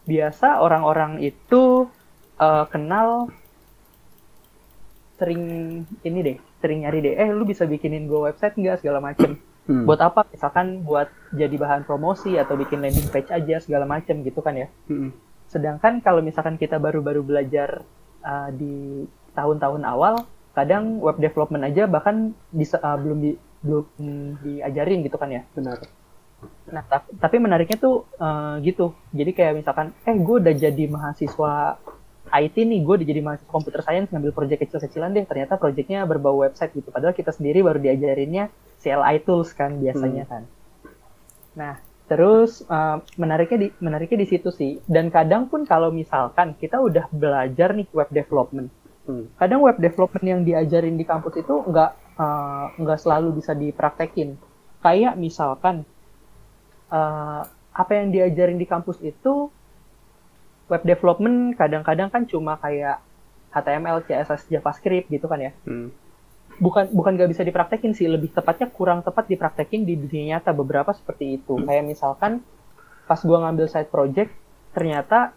Biasa 0.06 0.60
orang-orang 0.62 1.18
itu 1.24 1.88
uh, 2.38 2.64
kenal 2.68 3.32
sering 5.16 5.42
ini 6.04 6.18
deh, 6.20 6.36
sering 6.60 6.84
nyari 6.84 7.00
deh, 7.00 7.14
eh 7.16 7.32
lu 7.32 7.48
bisa 7.48 7.64
bikinin 7.64 8.04
gue 8.04 8.20
website 8.20 8.54
nggak 8.54 8.84
segala 8.84 9.00
macem. 9.00 9.40
hmm, 9.64 9.88
Buat 9.88 10.00
apa? 10.04 10.20
Misalkan 10.28 10.84
buat 10.84 11.08
jadi 11.32 11.56
bahan 11.56 11.88
promosi 11.88 12.36
atau 12.36 12.52
bikin 12.54 12.84
landing 12.84 13.08
page 13.08 13.32
aja 13.32 13.56
segala 13.64 13.88
macem 13.88 14.20
gitu 14.22 14.44
kan 14.44 14.54
ya. 14.54 14.68
hmm, 14.92 15.10
Sedangkan 15.46 16.02
kalau 16.02 16.20
misalkan 16.20 16.58
kita 16.58 16.76
baru-baru 16.82 17.22
belajar 17.22 17.86
uh, 18.22 18.50
di 18.50 19.06
tahun-tahun 19.32 19.82
awal, 19.86 20.26
kadang 20.56 20.98
web 20.98 21.20
development 21.20 21.68
aja 21.68 21.84
bahkan 21.86 22.32
bisa, 22.50 22.80
uh, 22.80 22.96
belum 22.98 23.18
di, 23.20 23.30
belum 23.62 23.84
diajarin 24.42 25.04
gitu 25.06 25.16
kan 25.20 25.30
ya. 25.30 25.42
benar. 25.54 25.84
Nah, 26.68 26.82
ta- 26.84 27.08
tapi 27.22 27.36
menariknya 27.38 27.78
tuh 27.78 28.04
uh, 28.18 28.58
gitu. 28.60 28.92
Jadi 29.14 29.30
kayak 29.32 29.54
misalkan, 29.62 29.94
eh 30.04 30.16
gue 30.16 30.36
udah 30.42 30.54
jadi 30.54 30.84
mahasiswa 30.90 31.80
IT 32.26 32.56
nih, 32.58 32.80
gue 32.82 32.94
udah 33.00 33.06
jadi 33.06 33.20
mahasiswa 33.22 33.50
computer 33.50 33.80
science 33.86 34.10
ngambil 34.10 34.34
project 34.34 34.66
kecil-kecilan 34.66 35.14
deh. 35.14 35.24
Ternyata 35.24 35.56
projectnya 35.56 36.02
berbau 36.04 36.42
website 36.42 36.74
gitu. 36.74 36.90
Padahal 36.90 37.14
kita 37.14 37.30
sendiri 37.30 37.62
baru 37.62 37.78
diajarinnya 37.78 38.50
CLI 38.82 39.16
tools 39.22 39.54
kan 39.54 39.78
biasanya 39.78 40.26
kan. 40.26 40.42
Nah, 41.56 41.80
terus 42.06 42.62
uh, 42.70 43.02
menariknya 43.18 43.58
di 43.66 43.68
menariknya 43.82 44.22
di 44.22 44.28
situ 44.30 44.48
sih. 44.54 44.78
Dan 44.86 45.10
kadang 45.10 45.50
pun 45.50 45.66
kalau 45.66 45.90
misalkan 45.90 46.54
kita 46.58 46.78
udah 46.78 47.10
belajar 47.10 47.74
nih 47.74 47.86
web 47.90 48.10
development, 48.14 48.70
Hmm, 49.06 49.30
kadang 49.38 49.62
web 49.62 49.78
development 49.78 50.26
yang 50.26 50.40
diajarin 50.42 50.98
di 50.98 51.06
kampus 51.06 51.38
itu 51.38 51.54
nggak 51.62 52.18
uh, 52.18 52.74
nggak 52.74 52.98
selalu 52.98 53.38
bisa 53.38 53.54
dipraktekin. 53.54 54.34
Kayak 54.82 55.14
misalkan 55.14 55.86
uh, 56.90 57.46
apa 57.70 57.92
yang 57.94 58.10
diajarin 58.10 58.58
di 58.58 58.66
kampus 58.66 58.98
itu 59.06 59.46
web 60.66 60.82
development 60.82 61.54
kadang-kadang 61.54 62.10
kan 62.10 62.26
cuma 62.26 62.58
kayak 62.58 62.98
HTML, 63.54 64.02
CSS, 64.10 64.50
JavaScript 64.50 65.06
gitu 65.06 65.30
kan 65.30 65.38
ya. 65.38 65.52
Hmm. 65.62 65.94
Bukan 66.56 66.88
bukan 66.92 67.12
nggak 67.20 67.30
bisa 67.30 67.42
dipraktekin 67.44 67.92
sih, 67.92 68.08
lebih 68.08 68.32
tepatnya 68.32 68.72
kurang 68.72 69.04
tepat 69.04 69.28
dipraktekin 69.28 69.84
di 69.84 69.94
dunia 69.96 70.36
nyata 70.36 70.56
beberapa 70.56 70.92
seperti 70.92 71.36
itu. 71.36 71.60
Kayak 71.60 71.84
misalkan 71.84 72.40
pas 73.04 73.20
gua 73.22 73.44
ngambil 73.46 73.68
side 73.68 73.92
project 73.92 74.32
ternyata 74.72 75.36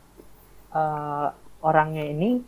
uh, 0.71 1.35
orangnya 1.59 2.07
ini 2.07 2.39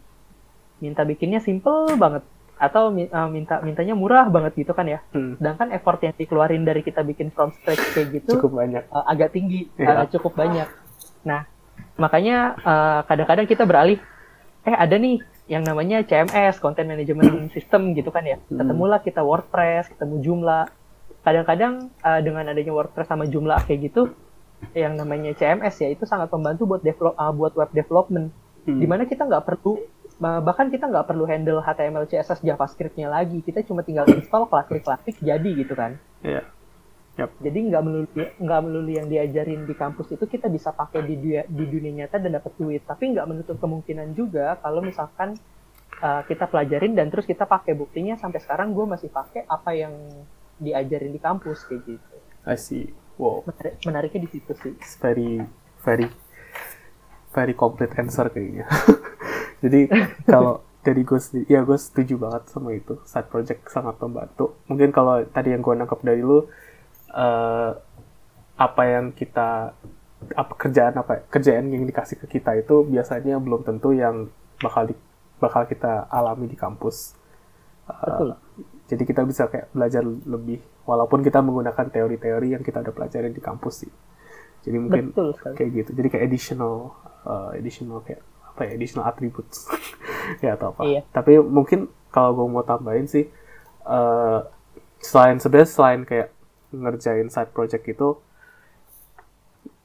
minta 0.79 1.05
bikinnya 1.05 1.39
simple 1.39 1.93
banget 1.95 2.23
atau 2.61 2.93
uh, 2.93 3.29
minta 3.29 3.57
mintanya 3.65 3.97
murah 3.97 4.29
banget 4.29 4.53
gitu 4.65 4.71
kan 4.71 4.85
ya. 4.85 5.01
Hmm. 5.11 5.35
Sedangkan 5.41 5.73
effort 5.73 5.99
yang 6.05 6.13
dikeluarin 6.13 6.61
dari 6.61 6.85
kita 6.85 7.01
bikin 7.01 7.33
from 7.33 7.49
scratch 7.57 7.81
kayak 7.97 8.21
gitu 8.21 8.37
Cukup 8.37 8.61
banyak. 8.61 8.85
uh, 8.87 9.05
agak 9.09 9.33
tinggi, 9.33 9.65
Iya. 9.81 10.05
uh, 10.05 10.07
cukup 10.13 10.37
banyak. 10.37 10.69
Nah, 11.25 11.49
makanya 11.97 12.53
uh, 12.61 12.99
kadang-kadang 13.09 13.49
kita 13.49 13.65
beralih, 13.65 13.97
eh 14.61 14.75
ada 14.77 14.93
nih 14.93 15.19
yang 15.51 15.67
namanya 15.67 15.99
CMS, 16.07 16.63
Content 16.63 16.87
Management 16.87 17.51
System 17.55 17.91
gitu 17.91 18.07
kan 18.07 18.23
ya. 18.23 18.39
Hmm. 18.47 18.63
Ketemulah 18.63 19.03
kita 19.03 19.19
WordPress, 19.19 19.91
ketemu 19.91 20.15
Joomla. 20.23 20.71
Kadang-kadang 21.27 21.91
uh, 22.01 22.19
dengan 22.23 22.47
adanya 22.47 22.71
WordPress 22.71 23.11
sama 23.11 23.27
Joomla 23.27 23.59
kayak 23.67 23.91
gitu, 23.91 24.15
yang 24.71 24.95
namanya 24.95 25.35
CMS 25.35 25.75
ya 25.83 25.91
itu 25.91 26.07
sangat 26.07 26.31
membantu 26.31 26.65
buat 26.65 26.81
develop, 26.81 27.19
uh, 27.19 27.35
buat 27.35 27.53
web 27.59 27.69
development. 27.75 28.31
Hmm. 28.63 28.79
Di 28.79 28.87
mana 28.87 29.03
kita 29.03 29.27
nggak 29.27 29.43
perlu 29.43 29.75
bah- 30.23 30.39
bahkan 30.39 30.71
kita 30.71 30.87
nggak 30.87 31.05
perlu 31.11 31.27
handle 31.27 31.59
HTML, 31.59 32.07
CSS, 32.07 32.39
JavaScript-nya 32.47 33.11
lagi. 33.11 33.43
Kita 33.43 33.59
cuma 33.67 33.83
tinggal 33.83 34.07
install, 34.07 34.47
klik-klik 34.47 35.19
jadi 35.19 35.49
gitu 35.51 35.75
kan. 35.75 35.99
Iya. 37.29 37.43
Jadi 37.49 37.59
nggak 37.69 37.83
melulu 37.83 38.07
nggak 38.41 38.61
melulu 38.65 38.91
yang 38.91 39.07
diajarin 39.07 39.61
di 39.67 39.75
kampus 39.77 40.13
itu 40.15 40.25
kita 40.25 40.47
bisa 40.49 40.73
pakai 40.73 41.05
di 41.05 41.15
dunia, 41.19 41.43
di 41.45 41.65
dunia 41.69 41.91
nyata 42.03 42.17
dan 42.17 42.37
dapat 42.37 42.53
duit. 42.57 42.81
Tapi 42.87 43.03
nggak 43.13 43.27
menutup 43.29 43.57
kemungkinan 43.61 44.17
juga 44.17 44.57
kalau 44.61 44.81
misalkan 44.81 45.37
uh, 46.01 46.21
kita 46.25 46.49
pelajarin 46.49 46.97
dan 46.97 47.07
terus 47.13 47.29
kita 47.29 47.45
pakai 47.45 47.77
buktinya 47.77 48.17
sampai 48.17 48.41
sekarang 48.41 48.73
gue 48.73 48.85
masih 48.89 49.09
pakai 49.13 49.45
apa 49.45 49.71
yang 49.77 49.93
diajarin 50.61 51.13
di 51.13 51.21
kampus 51.21 51.65
kayak 51.69 51.81
gitu. 51.85 52.15
I 52.45 52.57
see. 52.57 52.89
Wow. 53.21 53.45
Menarik, 53.45 53.73
menariknya 53.85 54.21
di 54.25 54.29
situ 54.33 54.51
sih. 54.57 54.73
It's 54.81 54.97
very 54.97 55.45
very 55.85 56.09
very 57.31 57.53
complete 57.53 57.93
answer 57.97 58.27
kayaknya. 58.29 58.65
Jadi 59.63 59.87
kalau 60.25 60.65
dari 60.85 61.05
gue 61.05 61.19
sendiri, 61.21 61.45
ya 61.45 61.61
gue 61.61 61.77
setuju 61.77 62.17
banget 62.17 62.49
sama 62.49 62.73
itu. 62.73 62.97
Side 63.05 63.29
project 63.29 63.69
sangat 63.69 64.01
membantu. 64.01 64.57
Mungkin 64.65 64.89
kalau 64.89 65.21
tadi 65.29 65.53
yang 65.53 65.61
gue 65.61 65.73
nangkep 65.77 66.01
dari 66.01 66.25
lu, 66.25 66.49
eh, 67.11 67.71
apa 68.57 68.81
yang 68.85 69.11
kita 69.11 69.73
apa 70.37 70.53
kerjaan 70.53 70.93
apa 71.01 71.25
kerjaan 71.33 71.73
yang 71.73 71.81
dikasih 71.81 72.21
ke 72.21 72.37
kita 72.37 72.53
itu 72.53 72.85
biasanya 72.85 73.41
belum 73.41 73.65
tentu 73.65 73.89
yang 73.97 74.29
bakal 74.61 74.85
di, 74.85 74.93
bakal 75.41 75.65
kita 75.65 76.05
alami 76.07 76.45
di 76.45 76.57
kampus. 76.57 77.17
Eh, 77.89 78.05
Betul. 78.05 78.29
jadi 78.85 79.03
kita 79.07 79.21
bisa 79.25 79.49
kayak 79.49 79.73
belajar 79.73 80.05
lebih 80.05 80.61
walaupun 80.85 81.25
kita 81.25 81.41
menggunakan 81.41 81.89
teori-teori 81.89 82.53
yang 82.53 82.63
kita 82.63 82.85
udah 82.85 82.93
pelajarin 82.93 83.33
di 83.33 83.41
kampus 83.41 83.87
sih. 83.87 83.91
Jadi 84.61 84.77
mungkin 84.77 85.09
Betul 85.09 85.33
sekali. 85.33 85.55
kayak 85.57 85.69
gitu. 85.73 85.89
Jadi 85.97 86.07
kayak 86.13 86.23
additional 86.29 86.93
uh, 87.25 87.49
additional 87.57 88.05
kayak 88.05 88.21
apa 88.45 88.61
ya 88.67 88.71
additional 88.77 89.05
attributes 89.09 89.65
ya 90.45 90.53
atau 90.53 90.77
apa. 90.77 90.81
Iya. 90.85 91.01
Tapi 91.09 91.41
mungkin 91.41 91.89
kalau 92.13 92.37
gue 92.37 92.45
mau 92.45 92.61
tambahin 92.61 93.09
sih 93.09 93.25
uh, 93.89 94.45
selain 95.01 95.41
sebenarnya 95.41 95.69
selain 95.71 96.01
kayak 96.05 96.29
ngerjain 96.71 97.27
side 97.27 97.51
project 97.51 97.85
itu 97.87 98.17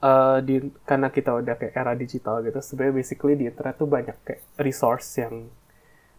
uh, 0.02 0.38
di 0.42 0.62
karena 0.86 1.08
kita 1.10 1.34
udah 1.36 1.54
kayak 1.58 1.74
era 1.74 1.92
digital 1.98 2.40
gitu 2.42 2.58
sebenarnya 2.62 2.94
basically 2.94 3.34
di 3.34 3.44
internet 3.50 3.74
tuh 3.76 3.88
banyak 3.90 4.16
kayak 4.22 4.42
resource 4.60 5.20
yang 5.20 5.50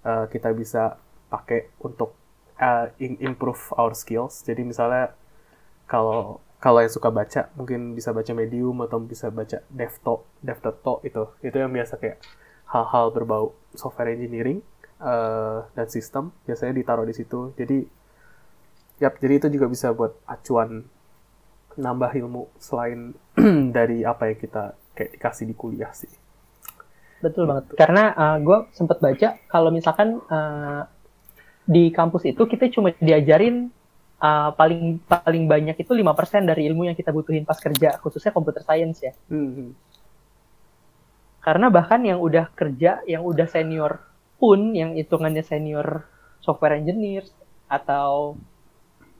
uh, 0.04 0.26
kita 0.28 0.52
bisa 0.54 1.00
pakai 1.28 1.72
untuk 1.84 2.16
uh, 2.60 2.88
improve 3.00 3.60
our 3.76 3.94
skills. 3.94 4.42
Jadi 4.44 4.64
misalnya 4.64 5.14
kalau 5.86 6.40
kalau 6.58 6.82
yang 6.82 6.90
suka 6.90 7.14
baca 7.14 7.54
mungkin 7.54 7.94
bisa 7.94 8.10
baca 8.12 8.34
Medium 8.34 8.82
atau 8.82 8.98
bisa 8.98 9.30
baca 9.30 9.62
DevTo, 9.70 10.26
DevTo 10.42 11.06
itu 11.06 11.24
itu 11.46 11.56
yang 11.56 11.70
biasa 11.70 12.02
kayak 12.02 12.18
hal-hal 12.68 13.14
berbau 13.14 13.54
software 13.78 14.12
engineering 14.12 14.66
uh, 15.00 15.70
dan 15.78 15.88
sistem 15.88 16.34
biasanya 16.50 16.74
ditaruh 16.76 17.06
di 17.06 17.14
situ. 17.14 17.54
Jadi 17.56 17.86
yap 18.98 19.22
jadi 19.22 19.38
itu 19.42 19.48
juga 19.54 19.70
bisa 19.70 19.94
buat 19.94 20.18
acuan 20.26 20.86
nambah 21.78 22.12
ilmu 22.18 22.50
selain 22.58 23.14
dari 23.78 24.02
apa 24.02 24.34
yang 24.34 24.40
kita 24.42 24.64
kayak 24.98 25.12
dikasih 25.22 25.46
di 25.46 25.54
kuliah 25.54 25.94
sih. 25.94 26.10
Betul 27.22 27.50
banget. 27.50 27.74
Karena 27.78 28.14
gue 28.42 28.70
sempat 28.74 28.98
baca 28.98 29.38
kalau 29.50 29.70
misalkan 29.70 30.22
uh, 30.30 30.86
di 31.66 31.94
kampus 31.94 32.26
itu 32.30 32.42
kita 32.50 32.70
cuma 32.74 32.94
diajarin 32.98 33.70
uh, 34.22 34.50
paling 34.54 35.02
paling 35.06 35.46
banyak 35.46 35.78
itu 35.78 35.92
5% 35.94 36.50
dari 36.50 36.66
ilmu 36.70 36.90
yang 36.90 36.98
kita 36.98 37.14
butuhin 37.14 37.46
pas 37.46 37.58
kerja, 37.58 37.98
khususnya 38.02 38.34
computer 38.34 38.66
science 38.66 39.06
ya. 39.06 39.14
Hmm. 39.30 39.74
Karena 41.42 41.72
bahkan 41.72 42.04
yang 42.04 42.20
udah 42.20 42.52
kerja, 42.54 43.06
yang 43.08 43.24
udah 43.24 43.48
senior 43.48 44.04
pun, 44.38 44.76
yang 44.76 44.94
hitungannya 44.98 45.42
senior 45.46 46.06
software 46.42 46.78
engineer 46.78 47.26
atau 47.68 48.38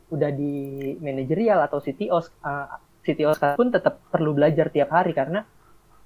udah 0.08 0.32
di 0.32 0.54
manajerial 1.04 1.68
atau 1.68 1.84
CTO, 1.84 2.20
uh, 2.20 2.80
CTO 3.04 3.32
pun 3.60 3.68
tetap 3.72 4.00
perlu 4.08 4.32
belajar 4.32 4.72
tiap 4.72 4.92
hari 4.96 5.12
karena 5.12 5.44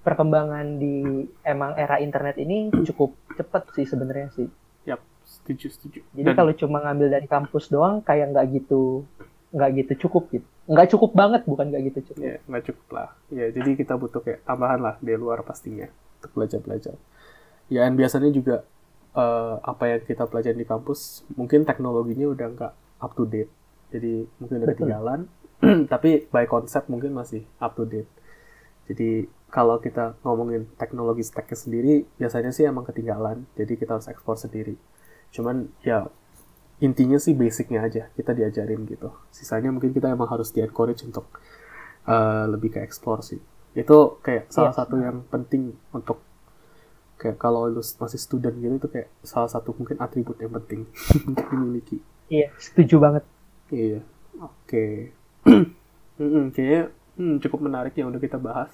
perkembangan 0.02 0.82
di 0.82 1.26
emang 1.46 1.78
era 1.78 2.02
internet 2.02 2.42
ini 2.42 2.74
cukup 2.74 3.14
cepat 3.38 3.70
sih 3.78 3.86
sebenarnya 3.86 4.34
sih. 4.34 4.48
Yap, 4.90 5.02
setuju 5.22 5.70
setuju. 5.70 6.00
Jadi 6.18 6.30
Dan- 6.34 6.38
kalau 6.38 6.54
cuma 6.58 6.82
ngambil 6.82 7.08
dari 7.22 7.28
kampus 7.30 7.70
doang 7.70 8.02
kayak 8.02 8.34
nggak 8.34 8.46
gitu 8.58 9.06
nggak 9.54 9.70
gitu 9.86 10.08
cukup 10.08 10.34
gitu. 10.34 10.48
Nggak 10.66 10.88
cukup 10.96 11.12
banget 11.14 11.42
bukan 11.46 11.66
nggak 11.70 11.84
gitu 11.94 12.00
cukup. 12.12 12.22
ya 12.24 12.36
nggak 12.48 12.64
cukup 12.72 12.88
lah 12.96 13.10
ya 13.28 13.46
jadi 13.52 13.70
kita 13.76 13.94
butuh 14.00 14.22
kayak 14.24 14.40
tambahan 14.48 14.80
lah 14.80 14.96
di 15.04 15.14
luar 15.20 15.44
pastinya 15.44 15.90
untuk 16.22 16.32
belajar 16.38 16.60
belajar 16.64 16.96
ya 17.68 17.84
dan 17.84 18.00
biasanya 18.00 18.30
juga 18.32 18.64
eh, 19.12 19.56
apa 19.60 19.84
yang 19.92 20.02
kita 20.08 20.24
pelajari 20.30 20.56
di 20.56 20.68
kampus 20.70 21.28
mungkin 21.36 21.68
teknologinya 21.68 22.32
udah 22.32 22.48
nggak 22.56 22.74
up 23.04 23.12
to 23.18 23.28
date 23.28 23.52
jadi 23.92 24.26
mungkin 24.40 24.56
udah 24.64 24.70
ketinggalan 24.72 25.20
tapi 25.94 26.26
by 26.32 26.48
konsep 26.48 26.88
mungkin 26.88 27.14
masih 27.14 27.46
up 27.62 27.76
to 27.76 27.86
date. 27.86 28.10
Jadi 28.90 29.30
kalau 29.52 29.78
kita 29.78 30.16
ngomongin 30.24 30.66
teknologi 30.80 31.22
stacknya 31.22 31.54
sendiri 31.54 32.08
biasanya 32.18 32.50
sih 32.50 32.66
emang 32.66 32.88
ketinggalan 32.88 33.46
jadi 33.54 33.76
kita 33.76 34.00
harus 34.00 34.08
ekspor 34.08 34.40
sendiri. 34.40 34.76
Cuman 35.30 35.70
ya 35.84 36.08
intinya 36.82 37.22
sih 37.22 37.38
basicnya 37.38 37.86
aja 37.86 38.10
kita 38.18 38.34
diajarin 38.34 38.88
gitu. 38.90 39.14
Sisanya 39.30 39.70
mungkin 39.70 39.94
kita 39.94 40.10
emang 40.10 40.28
harus 40.32 40.50
di 40.50 40.66
encourage 40.66 41.06
untuk 41.06 41.30
uh, 42.10 42.50
lebih 42.50 42.74
ke 42.74 42.80
explore 42.82 43.22
sih. 43.22 43.38
Itu 43.78 44.18
kayak 44.26 44.50
salah 44.50 44.74
Yes. 44.74 44.80
satu 44.82 44.96
yang 44.98 45.24
penting 45.30 45.78
untuk 45.94 46.20
kayak 47.22 47.38
kalau 47.38 47.70
lu 47.70 47.86
masih 47.86 48.18
student 48.18 48.58
gitu 48.58 48.76
itu 48.82 48.90
kayak 48.90 49.08
salah 49.22 49.46
satu 49.46 49.78
mungkin 49.78 50.02
atribut 50.02 50.42
yang 50.42 50.52
penting 50.58 50.90
untuk 51.30 51.46
dimiliki. 51.54 52.02
Iya, 52.34 52.50
setuju 52.58 52.98
banget. 52.98 53.24
Iya 53.72 54.00
oke. 54.38 54.86
Mm-mm, 56.22 56.54
kayaknya 56.54 56.94
hmm, 57.18 57.36
cukup 57.42 57.60
menarik 57.66 57.94
yang 57.98 58.14
udah 58.14 58.22
kita 58.22 58.38
bahas. 58.38 58.72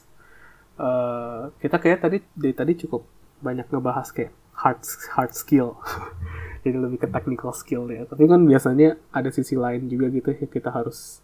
Eh, 0.78 1.42
kita 1.64 1.78
kayak 1.80 2.00
tadi 2.04 2.18
dari 2.36 2.54
tadi 2.54 2.74
cukup 2.86 3.08
banyak 3.40 3.70
ngebahas 3.70 4.10
kayak 4.12 4.34
hard 4.58 4.82
hard 5.16 5.32
skill. 5.34 5.80
Jadi 6.66 6.78
lebih 6.78 7.00
ke 7.00 7.08
technical 7.08 7.54
skill 7.56 7.88
ya. 7.88 8.04
Tapi 8.04 8.28
kan 8.28 8.44
biasanya 8.44 8.98
ada 9.14 9.30
sisi 9.32 9.56
lain 9.56 9.88
juga 9.88 10.12
gitu 10.12 10.34
yang 10.34 10.52
kita 10.52 10.70
harus 10.74 11.22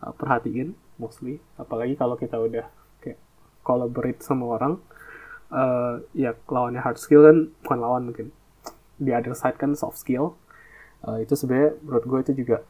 uh, 0.00 0.14
perhatiin 0.14 0.72
mostly. 0.96 1.42
Apalagi 1.58 1.98
kalau 1.98 2.16
kita 2.16 2.38
udah 2.38 2.66
kayak 3.02 3.18
collaborate 3.66 4.22
sama 4.24 4.46
orang 4.56 4.74
eh, 5.52 5.94
ya 6.16 6.32
lawannya 6.48 6.80
hard 6.80 6.98
skill 6.98 7.22
kan 7.28 7.36
bukan 7.66 7.78
lawan 7.82 8.02
mungkin. 8.08 8.26
Di 8.96 9.10
other 9.12 9.34
side 9.36 9.58
kan 9.60 9.76
soft 9.76 10.00
skill. 10.00 10.38
Eh, 11.04 11.26
itu 11.26 11.34
sebenarnya 11.34 11.76
menurut 11.82 12.04
gue 12.06 12.18
itu 12.30 12.32
juga 12.46 12.62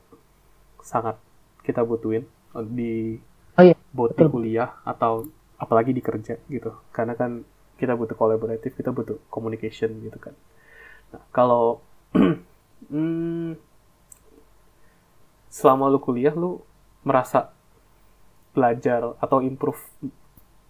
sangat 0.83 1.17
kita 1.63 1.87
butuhin 1.87 2.27
eh, 2.59 2.67
di 2.67 2.95
Oh 3.53 3.65
iya, 3.65 3.77
both 3.93 4.17
di 4.17 4.25
kuliah 4.25 4.81
atau 4.81 5.29
apalagi 5.61 5.93
di 5.93 6.01
kerja 6.01 6.41
gitu. 6.49 6.73
Karena 6.89 7.13
kan 7.13 7.45
kita 7.77 7.93
butuh 7.93 8.17
kolaboratif 8.17 8.73
kita 8.73 8.89
butuh 8.89 9.21
communication 9.29 9.93
gitu 10.01 10.17
kan. 10.17 10.33
Nah, 11.13 11.23
kalau 11.35 11.85
hmm, 12.93 13.61
selama 15.53 15.93
lu 15.93 16.01
kuliah 16.01 16.33
lu 16.33 16.65
merasa 17.05 17.53
belajar 18.57 19.17
atau 19.21 19.45
improve 19.45 19.81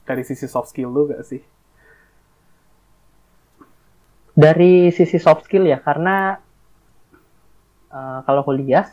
dari 0.03 0.27
sisi 0.27 0.51
soft 0.51 0.75
skill 0.75 0.91
lu 0.91 1.07
gak 1.07 1.23
sih? 1.23 1.43
Dari 4.35 4.91
sisi 4.91 5.23
soft 5.23 5.47
skill 5.47 5.69
ya, 5.69 5.79
karena 5.79 6.41
uh, 7.93 8.25
kalau 8.27 8.43
kuliah 8.43 8.91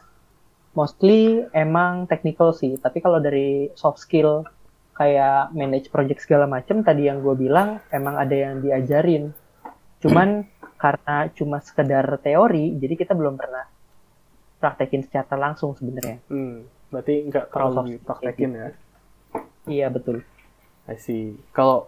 mostly 0.73 1.45
emang 1.51 2.05
technical 2.05 2.53
sih. 2.53 2.77
Tapi 2.77 2.99
kalau 2.99 3.17
dari 3.17 3.69
soft 3.73 3.99
skill 3.99 4.45
kayak 4.93 5.55
manage 5.55 5.87
project 5.87 6.27
segala 6.27 6.43
macem 6.43 6.83
tadi 6.83 7.07
yang 7.07 7.23
gue 7.23 7.31
bilang 7.39 7.79
emang 7.87 8.19
ada 8.19 8.35
yang 8.35 8.59
diajarin 8.59 9.31
cuman 10.03 10.43
karena 10.75 11.31
cuma 11.31 11.63
sekedar 11.63 12.03
teori 12.19 12.75
jadi 12.75 12.99
kita 12.99 13.15
belum 13.15 13.39
pernah 13.39 13.63
praktekin 14.59 15.07
secara 15.07 15.39
langsung 15.39 15.71
sebenarnya 15.79 16.19
Hmm, 16.27 16.67
berarti 16.91 17.31
nggak 17.31 17.45
terlalu 17.47 17.95
praktekin 18.03 18.51
ya. 18.51 18.67
iya 19.71 19.87
betul 19.87 20.19
I 20.89 20.97
see. 20.97 21.37
Kalau 21.53 21.85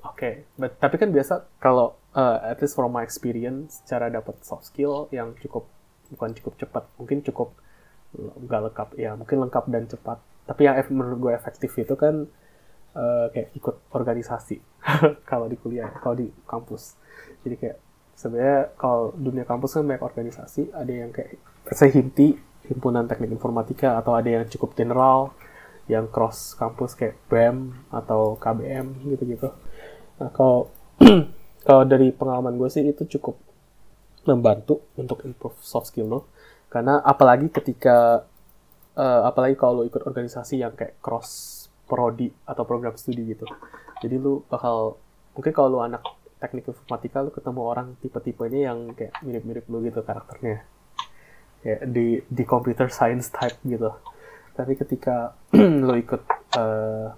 oke, 0.00 0.46
but- 0.54 0.78
tapi 0.78 0.96
kan 0.96 1.10
biasa 1.10 1.44
kalau 1.58 1.98
uh, 2.14 2.38
at 2.40 2.62
least 2.62 2.72
from 2.72 2.94
my 2.94 3.02
experience 3.02 3.82
cara 3.84 4.06
dapat 4.06 4.38
soft 4.46 4.70
skill 4.70 5.10
yang 5.10 5.34
cukup 5.42 5.66
bukan 6.08 6.30
cukup 6.38 6.54
cepat, 6.56 6.86
mungkin 6.96 7.20
cukup 7.20 7.52
nggak 8.16 8.60
lengkap 8.70 8.88
ya, 8.98 9.14
mungkin 9.14 9.36
lengkap 9.46 9.64
dan 9.70 9.84
cepat. 9.86 10.18
Tapi 10.46 10.60
yang 10.66 10.76
menurut 10.90 11.18
gue 11.30 11.32
efektif 11.34 11.70
itu 11.78 11.94
kan 11.94 12.26
uh, 12.94 13.26
kayak 13.30 13.54
ikut 13.54 13.76
organisasi 13.94 14.58
kalau 15.30 15.46
di 15.46 15.56
kuliah, 15.58 15.90
kalau 16.02 16.18
di 16.18 16.26
kampus. 16.46 16.98
Jadi 17.46 17.54
kayak 17.54 17.78
sebenarnya 18.18 18.74
kalau 18.74 19.14
dunia 19.14 19.46
kampus 19.46 19.78
kan 19.78 19.86
banyak 19.86 20.02
organisasi, 20.02 20.74
ada 20.74 20.92
yang 20.92 21.14
kayak 21.14 21.38
saya 21.70 21.94
himti 21.94 22.34
himpunan 22.66 23.06
teknik 23.06 23.32
informatika 23.32 23.98
atau 23.98 24.14
ada 24.14 24.28
yang 24.30 24.44
cukup 24.46 24.74
general 24.78 25.34
yang 25.90 26.06
cross 26.06 26.54
kampus 26.54 26.94
kayak 26.94 27.18
BEM 27.26 27.74
atau 27.90 28.38
KBM 28.38 29.10
gitu-gitu. 29.10 29.50
Nah, 30.22 30.30
kalau 30.30 30.70
kalau 31.66 31.82
dari 31.82 32.14
pengalaman 32.14 32.54
gue 32.54 32.68
sih 32.70 32.86
itu 32.86 33.08
cukup 33.18 33.38
membantu 34.28 34.84
untuk 34.94 35.24
improve 35.26 35.58
soft 35.58 35.90
skill 35.90 36.06
lo. 36.06 36.20
Karena 36.70 37.02
apalagi 37.02 37.50
ketika 37.50 38.24
eh, 38.94 39.22
apalagi 39.26 39.58
kalau 39.58 39.82
lo 39.82 39.84
ikut 39.84 40.06
organisasi 40.06 40.62
yang 40.62 40.72
kayak 40.78 41.02
cross 41.02 41.66
prodi 41.90 42.30
atau 42.46 42.62
program 42.62 42.94
studi 42.94 43.34
gitu. 43.34 43.44
Jadi 44.00 44.14
lu 44.16 44.46
bakal 44.46 44.96
mungkin 45.34 45.52
kalau 45.52 45.68
lu 45.68 45.80
anak 45.82 46.06
teknik 46.38 46.70
informatika 46.70 47.20
lu 47.20 47.34
ketemu 47.34 47.60
orang 47.60 47.88
tipe-tipenya 48.00 48.72
yang 48.72 48.94
kayak 48.94 49.12
mirip-mirip 49.20 49.66
lu 49.66 49.82
gitu 49.82 50.00
karakternya. 50.00 50.62
Kayak 51.60 51.80
di 51.90 52.22
di 52.24 52.42
computer 52.46 52.88
science 52.88 53.28
type 53.28 53.58
gitu 53.66 53.90
tapi 54.60 54.76
ketika 54.76 55.32
lo 55.88 55.96
ikut 55.96 56.22
eh, 56.60 57.08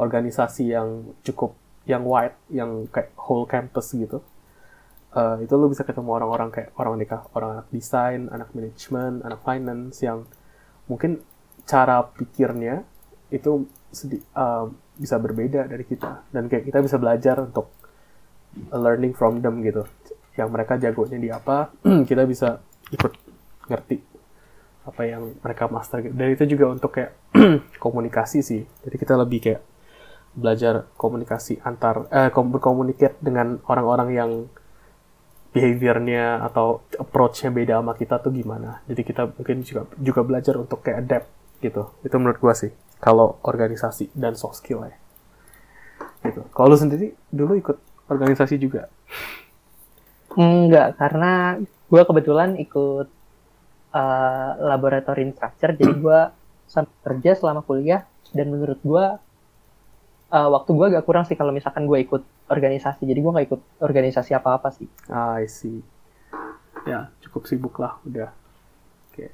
organisasi 0.00 0.72
yang 0.72 1.12
cukup 1.20 1.52
yang 1.84 2.02
wide 2.08 2.36
yang 2.48 2.88
kayak 2.88 3.12
whole 3.20 3.44
campus 3.44 3.92
gitu 3.92 4.24
eh, 5.16 5.36
itu 5.48 5.54
lo 5.56 5.72
bisa 5.72 5.82
ketemu 5.82 6.10
orang-orang 6.12 6.48
kayak 6.52 6.70
orang 6.76 6.94
nikah 7.00 7.24
orang 7.32 7.60
anak 7.60 7.66
desain 7.72 8.28
anak 8.28 8.52
manajemen 8.52 9.24
anak 9.24 9.40
finance 9.40 10.04
yang 10.04 10.28
mungkin 10.86 11.24
cara 11.66 12.04
pikirnya 12.04 12.84
itu 13.32 13.66
eh, 14.12 14.64
bisa 14.96 15.16
berbeda 15.18 15.66
dari 15.66 15.84
kita 15.84 16.28
dan 16.30 16.46
kayak 16.46 16.68
kita 16.68 16.78
bisa 16.84 16.96
belajar 17.00 17.40
untuk 17.40 17.72
learning 18.72 19.12
from 19.12 19.44
them 19.44 19.60
gitu 19.60 19.84
yang 20.36 20.52
mereka 20.52 20.76
jagonya 20.76 21.18
di 21.20 21.28
apa 21.32 21.72
kita 22.08 22.22
bisa 22.28 22.60
ikut 22.92 23.12
ngerti 23.66 24.16
apa 24.86 25.02
yang 25.02 25.34
mereka 25.42 25.66
master 25.66 25.98
gitu. 25.98 26.14
Dan 26.14 26.28
itu 26.30 26.44
juga 26.46 26.70
untuk 26.70 26.94
kayak 26.94 27.18
komunikasi 27.84 28.38
sih. 28.38 28.62
Jadi 28.86 28.96
kita 28.96 29.18
lebih 29.18 29.42
kayak 29.42 29.62
belajar 30.36 30.86
komunikasi 30.94 31.58
antar 31.64 32.06
eh 32.12 32.28
kom- 32.30 32.52
berkomunikasi 32.52 33.18
dengan 33.24 33.58
orang-orang 33.66 34.08
yang 34.14 34.30
behaviornya 35.56 36.44
atau 36.44 36.84
approach-nya 37.00 37.48
beda 37.48 37.80
sama 37.80 37.96
kita 37.96 38.20
tuh 38.20 38.28
gimana. 38.36 38.84
Jadi 38.84 39.00
kita 39.00 39.32
mungkin 39.32 39.64
juga 39.64 39.88
juga 39.96 40.20
belajar 40.20 40.54
untuk 40.60 40.84
kayak 40.84 41.08
adapt 41.08 41.28
gitu. 41.64 41.96
Itu 42.04 42.20
menurut 42.20 42.36
gua 42.36 42.52
sih. 42.52 42.68
Kalau 43.00 43.40
organisasi 43.40 44.12
dan 44.12 44.36
soft 44.36 44.60
skill 44.60 44.84
ya. 44.84 44.96
Gitu. 46.20 46.44
Kalau 46.52 46.68
lu 46.68 46.76
sendiri 46.76 47.16
dulu 47.32 47.56
ikut 47.56 47.76
organisasi 48.12 48.60
juga. 48.60 48.92
enggak 50.36 51.00
karena 51.00 51.56
gue 51.88 52.02
kebetulan 52.04 52.60
ikut 52.60 53.08
uh, 53.96 54.50
laboratory 54.60 55.32
instructor 55.32 55.72
jadi 55.72 55.96
sampai 56.68 56.92
kerja 57.08 57.40
selama 57.40 57.64
kuliah 57.64 58.04
dan 58.36 58.52
menurut 58.52 58.76
gue 58.84 59.04
uh, 60.30 60.48
waktu 60.50 60.70
gue 60.72 60.86
agak 60.94 61.04
kurang 61.04 61.24
sih 61.24 61.34
kalau 61.34 61.50
misalkan 61.50 61.84
gue 61.84 61.98
ikut 62.00 62.22
organisasi 62.46 63.04
jadi 63.04 63.18
gue 63.18 63.32
nggak 63.34 63.46
ikut 63.50 63.60
organisasi 63.82 64.32
apa 64.32 64.56
apa 64.56 64.68
sih 64.70 64.86
Ah, 65.06 65.38
I 65.38 65.46
see. 65.46 65.82
Ya, 66.86 67.10
cukup 67.18 67.50
sibuk 67.50 67.74
lah 67.82 67.98
udah. 68.06 68.30
Oke. 69.10 69.26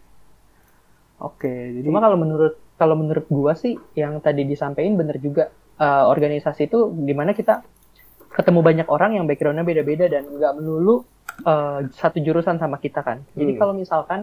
Oke, 1.20 1.52
jadi 1.76 1.84
cuma 1.84 2.00
kalau 2.00 2.16
menurut 2.16 2.56
kalau 2.74 2.96
menurut 2.96 3.28
gue 3.28 3.52
sih 3.54 3.74
yang 3.94 4.18
tadi 4.18 4.42
disampaikan 4.42 4.96
bener 4.96 5.18
juga 5.18 5.52
Uh, 5.72 6.04
organisasi 6.06 6.68
itu 6.70 6.92
di 6.94 7.10
mana 7.16 7.32
kita 7.34 7.64
ketemu 8.30 8.60
banyak 8.60 8.86
orang 8.92 9.18
yang 9.18 9.24
backgroundnya 9.26 9.64
beda-beda 9.66 10.04
dan 10.06 10.28
nggak 10.28 10.54
melulu 10.60 11.02
uh, 11.42 11.82
satu 11.96 12.22
jurusan 12.22 12.60
sama 12.60 12.76
kita 12.76 13.00
kan 13.02 13.24
jadi 13.34 13.56
Hmm. 13.56 13.58
kalau 13.58 13.74
misalkan 13.74 14.20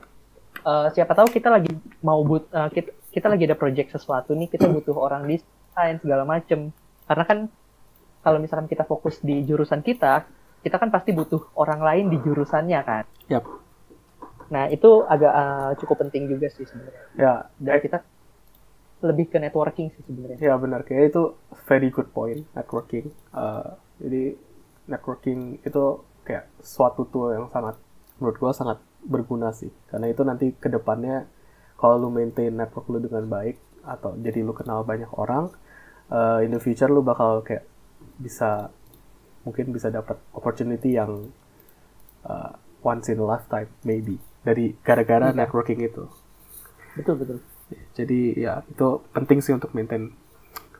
uh, 0.63 0.88
siapa 0.93 1.12
tahu 1.17 1.27
kita 1.34 1.49
lagi 1.51 1.73
mau 2.05 2.21
but 2.23 2.47
uh, 2.53 2.69
kita, 2.71 2.93
kita 3.12 3.27
lagi 3.27 3.43
ada 3.49 3.58
project 3.60 3.91
sesuatu 3.91 4.38
nih 4.38 4.47
kita 4.47 4.71
butuh 4.71 4.93
orang 4.95 5.25
desain 5.80 5.96
segala 6.04 6.28
macem 6.28 6.76
karena 7.08 7.24
kan 7.24 7.39
kalau 8.20 8.44
misalkan 8.44 8.68
kita 8.68 8.84
fokus 8.84 9.24
di 9.24 9.48
jurusan 9.48 9.80
kita 9.80 10.28
kita 10.60 10.76
kan 10.76 10.92
pasti 10.92 11.15
butuh 11.15 11.56
orang 11.56 11.80
lain 11.80 12.06
di 12.12 12.20
jurusannya 12.20 12.80
kan 12.84 13.08
Yap. 13.32 13.48
nah 14.52 14.68
itu 14.68 15.08
agak 15.08 15.32
uh, 15.32 15.72
cukup 15.80 16.04
penting 16.04 16.28
juga 16.28 16.52
sih 16.52 16.68
sebenarnya 16.68 17.04
ya, 17.15 17.34
dan 17.56 17.80
kita 17.80 17.98
lebih 19.00 19.32
ke 19.32 19.39
networking 19.39 19.88
sih 19.96 20.04
sebenarnya 20.04 20.44
ya 20.44 20.60
benar 20.60 20.84
kayak 20.84 21.15
itu 21.15 21.32
very 21.63 21.88
good 21.88 22.12
point 22.12 22.44
networking. 22.52 23.13
Eh, 23.32 23.70
jadi 24.02 24.24
networking 24.89 25.62
itu 25.62 25.84
kayak 26.26 26.50
suatu 26.60 27.06
tool 27.08 27.32
yang 27.32 27.48
sangat 27.54 27.78
menurut 28.18 28.38
gua 28.42 28.52
sangat 28.52 28.82
berguna 29.06 29.54
sih. 29.54 29.72
Karena 29.88 30.10
itu 30.10 30.22
nanti 30.26 30.52
ke 30.52 30.68
depannya 30.68 31.30
kalau 31.80 31.96
lu 31.96 32.10
maintain 32.12 32.52
network 32.52 32.89
lu 32.92 33.00
dengan 33.00 33.30
baik 33.30 33.56
atau 33.86 34.18
jadi 34.20 34.44
lu 34.44 34.52
kenal 34.52 34.84
banyak 34.84 35.08
orang, 35.15 35.54
eh, 36.10 36.45
in 36.45 36.52
the 36.52 36.62
future 36.62 36.89
lu 36.89 37.02
bakal 37.02 37.41
kayak 37.41 37.65
bisa 38.19 38.69
mungkin 39.43 39.72
bisa 39.72 39.88
dapat 39.89 40.19
opportunity 40.36 40.95
yang 40.95 41.32
eh, 42.26 42.52
once 42.84 43.12
in 43.12 43.19
a 43.19 43.26
lifetime 43.26 43.69
maybe 43.84 44.19
dari 44.43 44.76
gara-gara 44.82 45.32
Iya. 45.32 45.38
networking 45.38 45.84
itu. 45.84 46.08
betul 46.95 47.15
betul 47.15 47.38
Jadi 47.93 48.34
ya 48.34 48.65
itu 48.65 48.88
penting 49.13 49.39
sih 49.45 49.54
untuk 49.54 49.69
maintain 49.78 50.10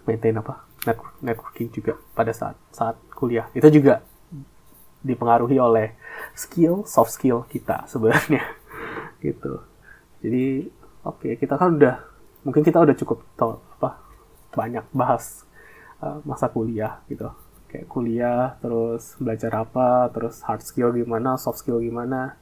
maintain 0.10 0.34
apa 0.34 0.66
network, 0.90 1.14
networking 1.22 1.70
juga 1.70 1.94
pada 2.18 2.34
saat 2.34 2.58
saat 2.74 2.98
kuliah. 3.14 3.46
Itu 3.54 3.70
juga 3.70 4.02
dipengaruhi 5.00 5.62
oleh 5.62 5.94
skill 6.34 6.84
soft 6.90 7.14
skill 7.14 7.46
kita 7.46 7.86
sebenarnya 7.86 8.42
gitu. 9.26 9.62
Jadi 10.26 10.66
oke 11.06 11.38
kita 11.38 11.56
kan 11.56 11.78
udah 11.78 11.96
mungkin 12.44 12.66
kita 12.66 12.82
udah 12.82 12.96
cukup 12.98 13.22
tau 13.38 13.62
apa 13.78 14.09
banyak 14.56 14.86
bahas 14.96 15.46
uh, 16.02 16.20
masa 16.26 16.50
kuliah 16.50 17.02
gitu. 17.12 17.30
Kayak 17.70 17.86
kuliah 17.86 18.58
terus 18.66 19.14
belajar 19.22 19.62
apa, 19.62 20.10
terus 20.10 20.42
hard 20.42 20.66
skill 20.66 20.90
gimana, 20.90 21.38
soft 21.38 21.62
skill 21.62 21.78
gimana. 21.80 22.34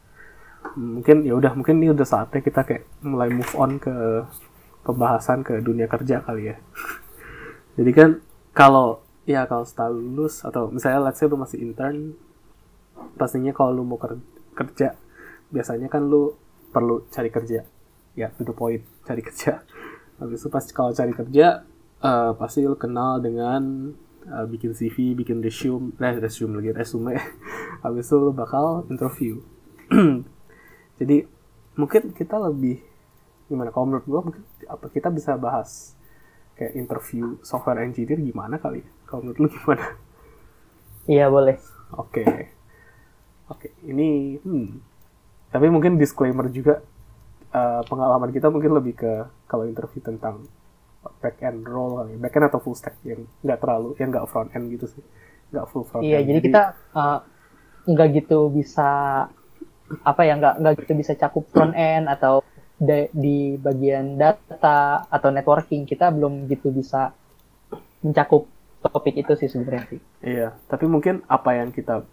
Mungkin 0.75 1.27
ya 1.27 1.35
udah 1.35 1.51
mungkin 1.55 1.79
ini 1.83 1.91
udah 1.91 2.07
saatnya 2.07 2.39
kita 2.39 2.63
kayak 2.63 2.83
mulai 3.03 3.31
move 3.31 3.53
on 3.59 3.75
ke 3.79 4.23
pembahasan 4.87 5.43
ke 5.43 5.59
dunia 5.59 5.91
kerja 5.91 6.23
kali 6.23 6.55
ya. 6.55 6.57
Jadi 7.75 7.91
kan 7.91 8.09
kalau 8.55 9.03
ya 9.27 9.43
kalau 9.43 9.67
setelah 9.67 9.91
lulus 9.91 10.47
atau 10.47 10.71
misalnya 10.71 11.11
let's 11.11 11.19
say 11.19 11.27
lu 11.27 11.35
masih 11.35 11.59
intern 11.59 12.15
pastinya 13.19 13.51
kalau 13.51 13.75
lu 13.75 13.83
mau 13.83 13.99
ker- 13.99 14.23
kerja 14.55 14.95
biasanya 15.51 15.91
kan 15.91 16.07
lu 16.07 16.33
perlu 16.71 17.03
cari 17.11 17.27
kerja. 17.27 17.67
Ya 18.15 18.31
to 18.33 18.47
the 18.47 18.55
point 18.55 18.81
cari 19.03 19.19
kerja. 19.19 19.61
Habis 20.17 20.41
itu 20.41 20.49
pas 20.49 20.65
kalau 20.71 20.95
cari 20.95 21.13
kerja 21.13 21.67
eh, 22.03 22.31
pasti 22.37 22.65
lu 22.65 22.77
kenal 22.77 23.19
dengan 23.23 23.93
eh, 24.25 24.45
bikin 24.45 24.73
CV 24.73 25.17
bikin 25.17 25.41
resume 25.41 25.93
eh, 25.97 26.17
resume 26.17 26.59
lagi 26.61 26.71
resume. 26.73 27.13
Habis 27.83 28.05
itu 28.09 28.15
lu 28.17 28.31
bakal 28.33 28.85
interview. 28.89 29.41
Jadi 30.99 31.25
mungkin 31.77 32.11
kita 32.13 32.41
lebih 32.41 32.81
gimana 33.47 33.71
kalau 33.71 33.87
menurut 33.87 34.05
gua 34.09 34.21
mungkin 34.25 34.43
apa 34.67 34.91
kita 34.91 35.07
bisa 35.13 35.39
bahas 35.39 35.95
kayak 36.57 36.73
interview 36.73 37.37
software 37.45 37.85
engineer 37.85 38.17
gimana 38.19 38.57
kali 38.57 38.81
ya? 38.83 38.89
kalau 39.07 39.23
menurut 39.23 39.39
lu 39.39 39.49
gimana? 39.53 39.85
Iya 41.07 41.31
boleh. 41.31 41.55
Oke. 41.95 42.25
Oke 43.47 43.71
ini 43.87 44.35
hmm. 44.43 44.83
tapi 45.53 45.71
mungkin 45.71 45.95
disclaimer 45.95 46.51
juga 46.51 46.83
eh, 47.55 47.81
pengalaman 47.87 48.35
kita 48.35 48.51
mungkin 48.51 48.75
lebih 48.75 48.99
ke 48.99 49.11
kalau 49.47 49.63
interview 49.63 50.03
tentang 50.03 50.43
back 51.21 51.37
end 51.43 51.65
role 51.67 52.03
kali. 52.03 52.13
Back 52.19 52.33
end 52.37 52.45
atau 52.49 52.59
full 52.61 52.75
stack 52.77 52.99
yang 53.03 53.23
nggak 53.43 53.59
terlalu 53.59 53.89
yang 53.97 54.09
nggak 54.13 54.27
front 54.29 54.49
end 54.55 54.65
gitu 54.73 54.85
sih. 54.87 55.03
Nggak 55.53 55.65
full 55.71 55.85
front 55.87 56.03
Iya, 56.03 56.19
end. 56.21 56.27
jadi 56.27 56.39
kita 56.43 56.63
uh, 56.93 57.19
nggak 57.87 58.07
gitu 58.23 58.39
bisa 58.51 58.89
apa 60.03 60.21
ya 60.27 60.35
nggak 60.35 60.55
nggak 60.59 60.73
gitu 60.83 60.93
bisa 60.99 61.15
cakup 61.15 61.47
front 61.47 61.71
end 61.71 62.11
atau 62.11 62.43
di, 62.77 63.07
di 63.15 63.37
bagian 63.57 64.19
data 64.19 65.07
atau 65.07 65.29
networking. 65.31 65.87
Kita 65.87 66.11
belum 66.11 66.45
gitu 66.51 66.69
bisa 66.75 67.15
mencakup 68.03 68.45
topik 68.83 69.17
itu 69.17 69.33
sih 69.35 69.49
sebenarnya 69.49 69.83
sih. 69.89 69.99
Iya, 70.21 70.53
tapi 70.69 70.85
mungkin 70.85 71.25
apa 71.27 71.57
yang 71.57 71.73
kita 71.73 72.05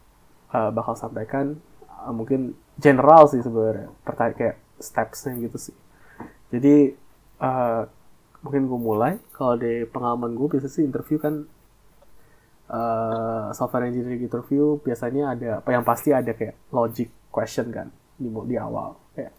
uh, 0.50 0.70
bakal 0.72 0.96
sampaikan 0.96 1.61
uh, 1.87 2.11
mungkin 2.11 2.57
general 2.80 3.28
sih 3.30 3.44
sebenarnya, 3.44 3.92
pertanyaan 4.02 4.35
kayak 4.35 4.57
stepsnya 4.80 5.38
gitu 5.38 5.59
sih. 5.70 5.76
Jadi 6.50 6.94
uh, 7.38 7.87
mungkin 8.44 8.68
gue 8.68 8.80
mulai. 8.80 9.12
Kalau 9.33 9.57
di 9.57 9.88
pengalaman 9.88 10.37
gue 10.37 10.46
biasa 10.52 10.68
sih 10.68 10.85
interview 10.85 11.16
kan 11.16 11.48
uh, 12.68 13.48
software 13.57 13.88
engineering 13.88 14.28
interview 14.28 14.76
biasanya 14.85 15.33
ada 15.33 15.48
apa 15.64 15.70
yang 15.72 15.83
pasti 15.83 16.12
ada 16.12 16.37
kayak 16.37 16.54
logic 16.70 17.09
question 17.33 17.72
kan 17.72 17.88
di 18.20 18.28
di 18.28 18.57
awal. 18.61 19.00
Kayak 19.16 19.33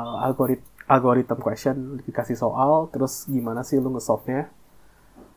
uh, 0.00 0.24
algorit 0.24 0.64
algorithm 0.90 1.38
question 1.38 1.76
dikasih 2.02 2.34
soal 2.34 2.90
terus 2.90 3.28
gimana 3.28 3.62
sih 3.62 3.78
lu 3.78 3.92
nge-solve-nya? 3.94 4.48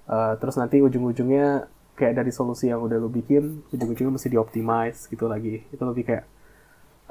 Uh, 0.04 0.36
terus 0.40 0.56
nanti 0.60 0.80
ujung-ujungnya 0.84 1.68
kayak 1.94 2.18
dari 2.18 2.32
solusi 2.34 2.68
yang 2.74 2.82
udah 2.82 2.98
lu 2.98 3.08
bikin 3.08 3.62
ujung-ujungnya 3.70 4.16
mesti 4.16 4.32
dioptimize 4.32 5.12
gitu 5.12 5.28
lagi. 5.28 5.62
Itu 5.70 5.84
lebih 5.86 6.08
kayak 6.08 6.26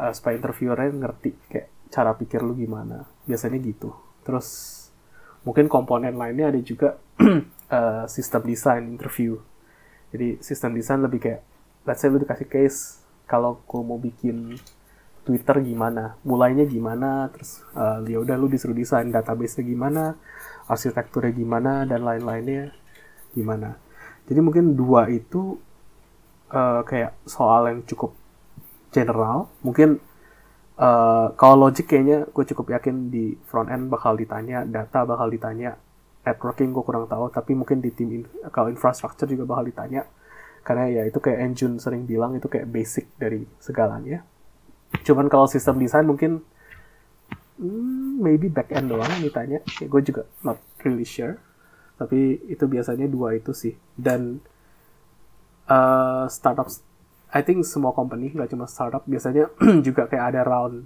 uh, 0.00 0.12
supaya 0.16 0.40
interviewernya 0.40 0.90
ngerti 0.98 1.30
kayak 1.52 1.68
cara 1.92 2.16
pikir 2.16 2.40
lu 2.40 2.56
gimana. 2.56 3.04
Biasanya 3.28 3.60
gitu. 3.60 3.92
Terus 4.26 4.81
mungkin 5.42 5.66
komponen 5.66 6.14
lainnya 6.14 6.50
ada 6.54 6.60
juga 6.62 6.98
uh, 7.70 8.06
sistem 8.14 8.42
desain 8.46 8.84
interview. 8.86 9.38
Jadi 10.12 10.38
sistem 10.44 10.76
desain 10.76 11.00
lebih 11.00 11.20
kayak 11.22 11.40
let's 11.88 12.04
say 12.04 12.08
lu 12.12 12.20
dikasih 12.20 12.46
case 12.46 13.02
kalau 13.26 13.62
gue 13.64 13.82
mau 13.82 13.96
bikin 13.98 14.54
Twitter 15.22 15.62
gimana 15.62 16.18
mulainya 16.26 16.66
gimana 16.66 17.30
terus 17.30 17.62
uh, 17.78 18.02
ya 18.02 18.18
udah 18.18 18.34
lu 18.34 18.50
disuruh 18.50 18.74
desain 18.74 19.06
database-nya 19.06 19.62
gimana 19.62 20.02
arsitekturnya 20.66 21.32
gimana 21.32 21.72
dan 21.86 22.02
lain-lainnya 22.02 22.74
gimana. 23.32 23.78
Jadi 24.28 24.38
mungkin 24.42 24.78
dua 24.78 25.10
itu 25.10 25.58
uh, 26.52 26.82
kayak 26.86 27.16
soal 27.26 27.70
yang 27.70 27.80
cukup 27.88 28.14
general. 28.92 29.50
Mungkin 29.64 29.98
Uh, 30.72 31.36
kalau 31.36 31.68
logic 31.68 31.84
kayaknya 31.84 32.24
gue 32.32 32.44
cukup 32.48 32.72
yakin 32.72 33.12
di 33.12 33.36
front 33.44 33.68
end 33.68 33.92
bakal 33.92 34.16
ditanya, 34.16 34.64
data 34.64 35.04
bakal 35.04 35.28
ditanya, 35.28 35.76
networking 36.24 36.72
gue 36.72 36.80
kurang 36.80 37.04
tahu, 37.06 37.28
tapi 37.28 37.52
mungkin 37.52 37.84
di 37.84 37.92
tim 37.92 38.08
in, 38.08 38.22
kalau 38.48 38.72
infrastructure 38.72 39.28
juga 39.28 39.44
bakal 39.44 39.68
ditanya, 39.68 40.08
karena 40.64 40.88
ya 40.88 41.02
itu 41.04 41.20
kayak 41.20 41.38
engine 41.44 41.76
sering 41.76 42.08
bilang 42.08 42.32
itu 42.38 42.48
kayak 42.48 42.70
basic 42.72 43.04
dari 43.20 43.44
segalanya. 43.60 44.24
Cuman 45.04 45.28
kalau 45.28 45.44
sistem 45.44 45.76
desain 45.76 46.08
mungkin 46.08 46.40
hmm, 47.60 48.22
maybe 48.24 48.48
back 48.48 48.72
end 48.72 48.88
doang 48.88 49.12
ditanya, 49.20 49.60
ya, 49.76 49.86
gue 49.86 50.02
juga 50.02 50.24
not 50.40 50.56
really 50.88 51.04
sure, 51.04 51.36
tapi 52.00 52.40
itu 52.48 52.64
biasanya 52.64 53.06
dua 53.12 53.36
itu 53.36 53.52
sih. 53.52 53.76
Dan 53.92 54.40
uh, 55.68 56.24
startup 56.32 56.72
I 57.32 57.40
think 57.40 57.64
semua 57.64 57.96
company 57.96 58.28
nggak 58.28 58.52
cuma 58.52 58.68
startup 58.68 59.08
biasanya 59.08 59.48
juga 59.86 60.04
kayak 60.04 60.36
ada 60.36 60.40
round 60.44 60.84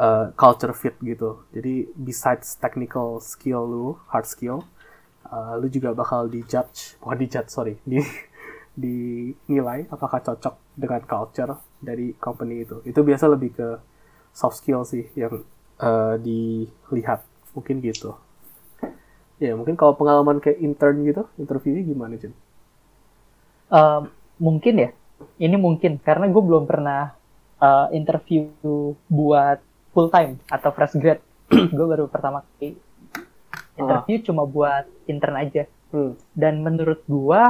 uh, 0.00 0.32
culture 0.32 0.72
fit 0.72 0.96
gitu. 1.04 1.44
Jadi 1.52 1.92
besides 1.92 2.56
technical 2.56 3.20
skill 3.20 3.68
lu, 3.68 3.86
hard 4.08 4.24
skill, 4.24 4.64
uh, 5.28 5.60
lu 5.60 5.68
juga 5.68 5.92
bakal 5.92 6.32
dijudge, 6.32 6.96
bukan 7.04 7.18
dijudge 7.20 7.50
sorry, 7.52 7.74
di 7.84 8.00
dinilai 8.76 9.88
apakah 9.88 10.20
cocok 10.20 10.76
dengan 10.76 11.04
culture 11.04 11.52
dari 11.76 12.16
company 12.16 12.64
itu. 12.64 12.80
Itu 12.88 13.04
biasa 13.04 13.28
lebih 13.28 13.52
ke 13.56 13.68
soft 14.32 14.64
skill 14.64 14.84
sih 14.88 15.12
yang 15.12 15.44
uh, 15.80 16.16
dilihat 16.16 17.24
mungkin 17.52 17.84
gitu. 17.84 18.16
Ya 19.36 19.52
mungkin 19.52 19.76
kalau 19.76 19.92
pengalaman 19.92 20.40
kayak 20.40 20.56
intern 20.64 21.04
gitu, 21.04 21.28
interviewnya 21.36 21.84
gimana 21.84 22.16
Jen? 22.16 22.32
Uh, 23.68 24.08
mungkin 24.40 24.80
ya 24.80 24.90
ini 25.40 25.56
mungkin 25.56 26.00
karena 26.00 26.28
gue 26.28 26.42
belum 26.42 26.64
pernah 26.68 27.12
uh, 27.60 27.88
interview 27.92 28.48
buat 29.08 29.60
full 29.92 30.12
time 30.12 30.40
atau 30.48 30.70
fresh 30.72 30.96
grad 31.00 31.20
gue 31.76 31.86
baru 31.86 32.08
pertama 32.08 32.44
kali 32.44 32.76
interview 33.76 34.16
ah. 34.20 34.24
cuma 34.24 34.42
buat 34.44 34.84
intern 35.08 35.36
aja 35.36 35.64
hmm. 35.92 36.36
dan 36.36 36.60
menurut 36.60 37.00
gue 37.08 37.42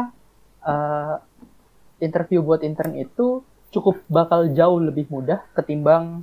uh, 0.66 1.16
interview 2.02 2.42
buat 2.42 2.62
intern 2.62 2.94
itu 2.98 3.42
cukup 3.74 3.98
bakal 4.06 4.46
jauh 4.54 4.78
lebih 4.78 5.10
mudah 5.10 5.42
ketimbang 5.58 6.22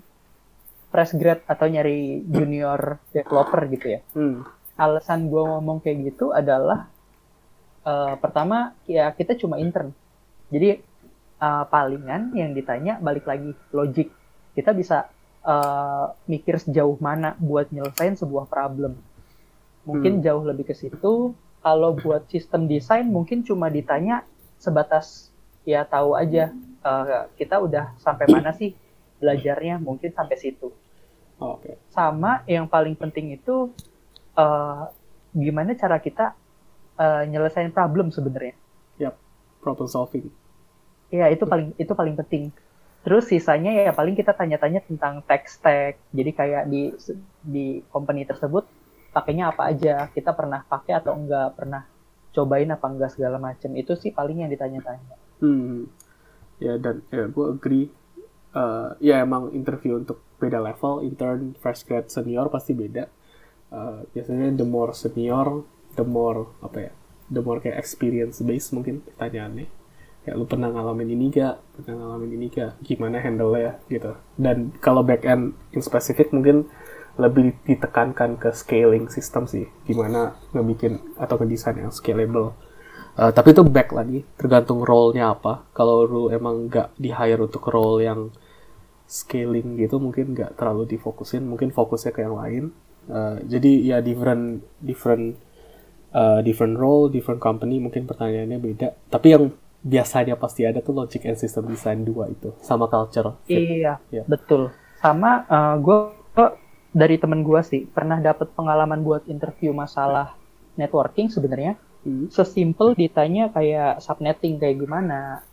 fresh 0.93 1.17
grad 1.17 1.41
atau 1.49 1.65
nyari 1.67 2.23
junior 2.29 3.01
developer 3.11 3.61
gitu 3.67 3.99
ya 3.99 3.99
hmm. 4.15 4.45
alasan 4.79 5.27
gue 5.27 5.43
ngomong 5.43 5.83
kayak 5.83 6.13
gitu 6.13 6.31
adalah 6.31 6.87
uh, 7.83 8.15
pertama 8.19 8.77
ya 8.87 9.11
kita 9.11 9.35
cuma 9.35 9.59
intern 9.59 9.91
jadi 10.53 10.79
uh, 11.43 11.63
palingan 11.67 12.31
yang 12.31 12.55
ditanya 12.55 12.95
balik 13.03 13.27
lagi 13.27 13.51
logik. 13.75 14.07
Kita 14.55 14.71
bisa 14.71 15.11
uh, 15.43 16.15
mikir 16.31 16.55
sejauh 16.63 16.95
mana 17.03 17.35
buat 17.35 17.67
nyelesain 17.75 18.15
sebuah 18.15 18.47
problem. 18.47 18.95
Mungkin 19.83 20.19
hmm. 20.19 20.23
jauh 20.23 20.43
lebih 20.47 20.71
ke 20.71 20.75
situ. 20.77 21.35
Kalau 21.63 21.91
buat 21.95 22.27
sistem 22.31 22.67
desain 22.67 23.07
mungkin 23.07 23.43
cuma 23.43 23.67
ditanya 23.67 24.23
sebatas 24.59 25.31
ya 25.63 25.83
tahu 25.87 26.15
aja 26.15 26.51
uh, 26.83 27.27
kita 27.39 27.59
udah 27.59 27.95
sampai 27.99 28.27
mana 28.27 28.51
sih 28.51 28.75
belajarnya 29.19 29.79
mungkin 29.79 30.11
sampai 30.15 30.39
situ. 30.39 30.71
Oh, 31.39 31.59
okay. 31.59 31.75
sama 31.91 32.45
yang 32.47 32.71
paling 32.71 32.95
penting 32.95 33.35
itu 33.35 33.71
uh, 34.39 34.87
gimana 35.35 35.75
cara 35.75 35.99
kita 35.99 36.35
uh, 36.95 37.23
nyelesain 37.27 37.71
problem 37.71 38.11
sebenarnya. 38.11 38.55
Yep 38.99 39.23
problem 39.63 39.87
solving 39.87 40.27
Iya, 41.13 41.29
itu 41.29 41.45
paling 41.45 41.77
itu 41.77 41.93
paling 41.93 42.17
penting. 42.17 42.49
Terus 43.05 43.29
sisanya 43.29 43.69
ya 43.69 43.91
paling 43.93 44.17
kita 44.17 44.33
tanya-tanya 44.33 44.81
tentang 44.81 45.21
tech 45.29 45.45
stack. 45.45 46.01
Jadi 46.09 46.31
kayak 46.33 46.63
di 46.65 46.89
di 47.45 47.85
company 47.93 48.25
tersebut 48.25 48.65
pakainya 49.13 49.53
apa 49.53 49.69
aja, 49.69 50.09
kita 50.09 50.33
pernah 50.33 50.65
pakai 50.65 50.97
atau 50.97 51.13
enggak, 51.13 51.53
pernah 51.53 51.85
cobain 52.33 52.65
apa 52.73 52.87
enggak 52.89 53.13
segala 53.13 53.37
macam. 53.37 53.77
Itu 53.77 53.93
sih 53.93 54.09
paling 54.09 54.41
yang 54.41 54.49
ditanya-tanya. 54.49 55.13
Hmm. 55.37 55.85
Ya 56.57 56.81
dan 56.81 57.05
ya 57.13 57.29
gue 57.29 57.45
agree. 57.53 57.93
Uh, 58.53 58.93
ya 59.01 59.21
emang 59.21 59.49
interview 59.53 59.97
untuk 59.97 60.21
beda 60.37 60.61
level, 60.61 61.01
intern, 61.05 61.57
fresh 61.57 61.85
grad, 61.85 62.09
senior 62.09 62.49
pasti 62.49 62.73
beda. 62.73 63.05
Uh, 63.69 64.05
biasanya 64.13 64.53
the 64.53 64.65
more 64.65 64.93
senior, 64.93 65.65
the 65.97 66.05
more 66.05 66.53
apa 66.61 66.89
ya, 66.89 66.93
the 67.29 67.41
more 67.41 67.57
kayak 67.57 67.81
experience 67.81 68.41
based 68.45 68.69
mungkin 68.73 69.01
pertanyaannya 69.01 69.82
ya 70.23 70.39
lu 70.39 70.47
pernah 70.47 70.71
ngalamin 70.71 71.19
ini 71.19 71.27
gak 71.35 71.59
pernah 71.75 71.99
ngalamin 71.99 72.31
ini 72.39 72.47
gak 72.47 72.79
gimana 72.79 73.19
handle 73.19 73.51
ya 73.59 73.75
gitu. 73.91 74.15
Dan 74.39 74.71
kalau 74.79 75.03
back 75.03 75.27
end 75.27 75.55
in 75.75 75.83
specific 75.83 76.31
mungkin 76.31 76.71
lebih 77.19 77.53
ditekankan 77.67 78.39
ke 78.39 78.49
scaling 78.55 79.11
system 79.11 79.45
sih. 79.45 79.67
Gimana 79.83 80.39
ngebikin 80.55 81.19
atau 81.19 81.35
ngedesain 81.37 81.77
yang 81.77 81.93
scalable. 81.93 82.55
Uh, 83.13 83.29
tapi 83.29 83.53
itu 83.53 83.61
back 83.67 83.93
lagi. 83.93 84.25
Tergantung 84.39 84.81
role-nya 84.81 85.35
apa. 85.35 85.67
Kalau 85.75 86.07
lu 86.07 86.23
emang 86.33 86.71
gak 86.71 86.95
di 86.97 87.13
hire 87.13 87.43
untuk 87.43 87.67
role 87.69 88.01
yang 88.01 88.33
scaling 89.05 89.77
gitu 89.77 89.99
mungkin 90.01 90.33
gak 90.33 90.57
terlalu 90.57 90.97
difokusin. 90.97 91.45
Mungkin 91.45 91.75
fokusnya 91.75 92.15
ke 92.15 92.25
yang 92.25 92.39
lain. 92.39 92.73
Uh, 93.11 93.37
jadi 93.43 93.71
ya 93.83 93.97
different 93.99 94.63
different 94.79 95.35
uh, 96.15 96.39
different 96.39 96.79
role 96.79 97.11
different 97.11 97.43
company 97.43 97.77
mungkin 97.77 98.07
pertanyaannya 98.09 98.57
beda. 98.57 98.87
Tapi 99.11 99.27
yang 99.29 99.51
biasanya 99.83 100.39
pasti 100.39 100.63
ada 100.63 100.79
tuh 100.79 100.95
logic 100.95 101.27
and 101.27 101.35
system 101.35 101.67
design 101.67 102.07
dua 102.07 102.31
itu 102.31 102.55
sama 102.63 102.87
culture. 102.87 103.35
Iya, 103.51 103.99
yeah. 104.07 104.25
betul. 104.25 104.71
Sama 105.03 105.43
uh, 105.51 105.75
eh, 105.75 105.75
gue 105.83 105.97
dari 106.95 107.19
temen 107.19 107.43
gue 107.43 107.59
sih 107.67 107.83
pernah 107.83 108.21
dapat 108.23 108.55
pengalaman 108.55 109.03
buat 109.03 109.27
interview 109.27 109.75
masalah 109.75 110.39
networking 110.79 111.27
sebenarnya. 111.27 111.75
Hmm. 112.07 112.31
Sesimpel 112.31 112.95
ditanya 112.95 113.51
kayak 113.51 113.99
subnetting 113.99 114.59
kayak 114.59 114.79
gimana, 114.79 115.43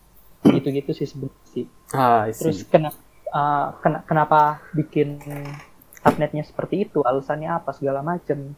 gitu-gitu 0.47 0.95
sih 0.95 1.11
sebenarnya 1.11 1.47
sih. 1.51 1.67
Ah, 1.91 2.27
Terus 2.31 2.63
kena, 2.67 2.95
uh, 3.35 3.75
kena, 3.83 4.03
kenapa 4.07 4.63
bikin 4.75 5.19
subnetnya 6.03 6.47
seperti 6.47 6.87
itu, 6.87 7.03
alasannya 7.03 7.51
apa 7.51 7.71
segala 7.75 8.03
macem. 8.03 8.55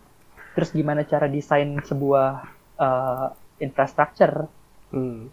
Terus 0.53 0.73
gimana 0.73 1.05
cara 1.09 1.29
desain 1.33 1.81
sebuah 1.81 2.45
uh, 2.77 3.33
infrastructure. 3.61 4.49
Hmm 4.93 5.33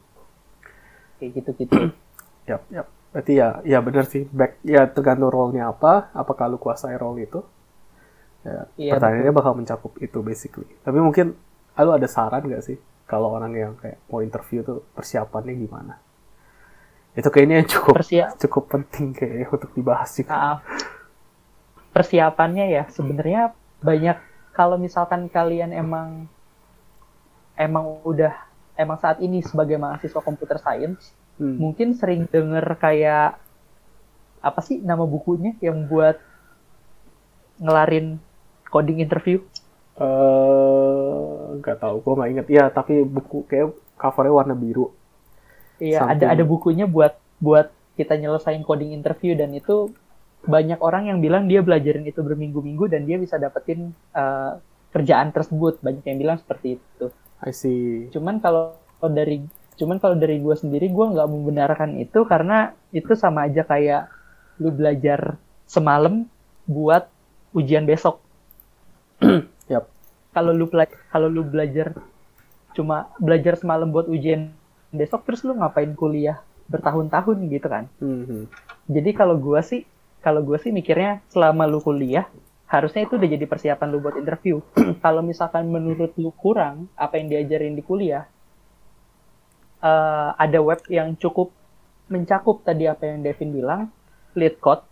kayak 1.19 1.31
gitu 1.43 1.49
gitu 1.59 1.75
yap 2.49 2.63
yap. 2.71 2.87
Berarti 3.09 3.33
ya 3.35 3.61
ya 3.65 3.79
benar 3.83 4.05
sih. 4.07 4.25
Back 4.29 4.61
ya 4.65 4.87
tergantung 4.89 5.29
role-nya 5.29 5.69
apa 5.69 6.13
apakah 6.15 6.49
lu 6.49 6.57
kuasai 6.57 6.95
role 6.97 7.21
itu. 7.21 7.41
Ya, 8.39 8.71
iya, 8.79 8.91
pertanyaannya 8.95 9.35
betul. 9.35 9.39
bakal 9.43 9.53
mencakup 9.59 9.93
itu 9.99 10.19
basically. 10.23 10.69
Tapi 10.79 10.97
mungkin 11.03 11.35
lu 11.79 11.91
ada 11.95 12.07
saran 12.07 12.47
gak 12.47 12.63
sih 12.63 12.77
kalau 13.03 13.35
orang 13.35 13.51
yang 13.55 13.73
kayak 13.75 13.99
mau 14.07 14.23
interview 14.23 14.63
tuh 14.63 14.79
persiapannya 14.95 15.53
gimana? 15.59 15.99
Itu 17.17 17.33
kayaknya 17.33 17.65
cukup 17.67 17.99
Persia 17.99 18.31
cukup 18.37 18.63
penting 18.71 19.11
kayaknya 19.11 19.47
untuk 19.51 19.71
dibahas 19.75 20.09
sih 20.13 20.23
Uh, 20.29 20.61
persiapannya 21.91 22.69
ya 22.69 22.83
sebenarnya 22.93 23.51
banyak 23.81 24.17
kalau 24.53 24.77
misalkan 24.77 25.27
kalian 25.27 25.73
emang 25.73 26.29
emang 27.59 27.99
udah 28.05 28.48
emang 28.79 28.97
saat 28.97 29.19
ini 29.19 29.43
sebagai 29.43 29.75
mahasiswa 29.75 30.21
computer 30.23 30.55
science 30.57 31.11
Hmm. 31.39 31.55
mungkin 31.55 31.95
sering 31.95 32.27
denger 32.27 32.67
kayak 32.75 33.39
apa 34.43 34.59
sih 34.59 34.83
nama 34.83 35.07
bukunya 35.07 35.55
yang 35.63 35.87
buat 35.87 36.19
ngelarin 37.59 38.19
coding 38.67 38.99
interview 38.99 39.39
Eh, 39.99 41.39
nggak 41.59 41.77
tahu, 41.83 41.99
gue 41.99 42.13
nggak 42.15 42.31
inget. 42.31 42.47
Ya, 42.47 42.63
tapi 42.71 43.03
buku 43.03 43.43
kayak 43.51 43.75
covernya 43.99 44.31
warna 44.31 44.55
biru. 44.55 44.95
Iya, 45.75 46.07
Something. 46.07 46.23
ada 46.23 46.39
ada 46.39 46.43
bukunya 46.47 46.87
buat 46.87 47.19
buat 47.43 47.67
kita 47.99 48.15
nyelesain 48.15 48.63
coding 48.63 48.95
interview 48.95 49.35
dan 49.35 49.51
itu 49.51 49.91
banyak 50.47 50.79
orang 50.79 51.11
yang 51.11 51.19
bilang 51.19 51.51
dia 51.51 51.59
belajarin 51.59 52.07
itu 52.07 52.23
berminggu-minggu 52.23 52.87
dan 52.87 53.03
dia 53.03 53.19
bisa 53.19 53.35
dapetin 53.35 53.91
uh, 54.15 54.55
kerjaan 54.95 55.35
tersebut. 55.35 55.83
Banyak 55.83 56.03
yang 56.07 56.15
bilang 56.15 56.37
seperti 56.39 56.79
itu. 56.79 57.11
I 57.43 57.51
see. 57.55 58.11
Cuman 58.11 58.43
kalau 58.43 58.75
dari 58.99 59.43
cuman 59.79 59.95
kalau 59.95 60.19
dari 60.19 60.43
gue 60.43 60.55
sendiri 60.59 60.91
gue 60.91 61.05
nggak 61.15 61.29
membenarkan 61.31 61.95
itu 62.03 62.27
karena 62.27 62.75
itu 62.91 63.15
sama 63.15 63.47
aja 63.47 63.63
kayak 63.63 64.11
lu 64.59 64.75
belajar 64.75 65.39
semalam 65.63 66.27
buat 66.67 67.07
ujian 67.55 67.87
besok. 67.87 68.19
Yap. 69.71 69.87
Kalau 70.35 70.51
lu 70.51 70.67
kalau 71.09 71.31
lu 71.31 71.47
belajar 71.47 71.95
cuma 72.75 73.09
belajar 73.17 73.55
semalam 73.55 73.87
buat 73.89 74.11
ujian 74.11 74.51
besok 74.91 75.25
terus 75.25 75.41
lu 75.47 75.55
ngapain 75.57 75.89
kuliah 75.95 76.43
bertahun-tahun 76.69 77.37
gitu 77.49 77.67
kan. 77.71 77.89
Mhm. 78.03 78.45
Jadi 78.91 79.09
kalau 79.15 79.39
gua 79.39 79.63
sih 79.63 79.87
kalau 80.19 80.43
gua 80.43 80.59
sih 80.61 80.69
mikirnya 80.75 81.23
selama 81.31 81.65
lu 81.65 81.79
kuliah 81.81 82.27
harusnya 82.69 83.01
itu 83.09 83.17
udah 83.17 83.29
jadi 83.33 83.45
persiapan 83.49 83.87
lu 83.89 83.99
buat 83.99 84.15
interview. 84.15 84.61
kalau 85.05 85.25
misalkan 85.25 85.67
menurut 85.73 86.13
lu 86.21 86.29
kurang 86.37 86.85
apa 86.93 87.17
yang 87.17 87.27
diajarin 87.33 87.73
di 87.73 87.81
kuliah 87.81 88.29
eh, 89.81 90.29
ada 90.37 90.59
web 90.61 90.85
yang 90.87 91.17
cukup 91.17 91.49
mencakup 92.09 92.61
tadi 92.65 92.89
apa 92.89 93.05
yang 93.09 93.25
Devin 93.25 93.53
bilang, 93.53 93.81
LeetCode, 94.33 94.85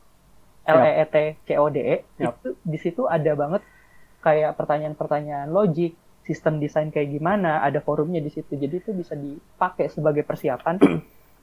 L 0.69 0.79
E 0.85 0.91
E 1.01 1.05
T 1.09 1.15
C 1.45 1.47
O 1.57 1.69
D 1.69 1.77
E, 1.81 1.97
Yap. 2.21 2.41
itu 2.41 2.49
di 2.61 2.77
situ 2.77 3.05
ada 3.09 3.33
banget 3.33 3.65
kayak 4.21 4.53
pertanyaan-pertanyaan 4.57 5.49
logik, 5.49 5.97
sistem 6.25 6.61
desain 6.61 6.93
kayak 6.93 7.09
gimana, 7.09 7.61
ada 7.65 7.81
forumnya 7.81 8.21
di 8.21 8.29
situ. 8.29 8.53
Jadi 8.53 8.75
itu 8.81 8.91
bisa 8.93 9.17
dipakai 9.17 9.89
sebagai 9.89 10.21
persiapan 10.25 10.77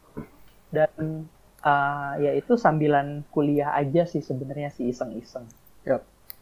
dan 0.77 1.27
eh, 1.63 2.13
ya 2.23 2.33
itu 2.39 2.55
sambilan 2.55 3.27
kuliah 3.35 3.75
aja 3.75 4.07
sih 4.07 4.23
sebenarnya 4.23 4.71
sih 4.71 4.91
iseng-iseng. 4.91 5.47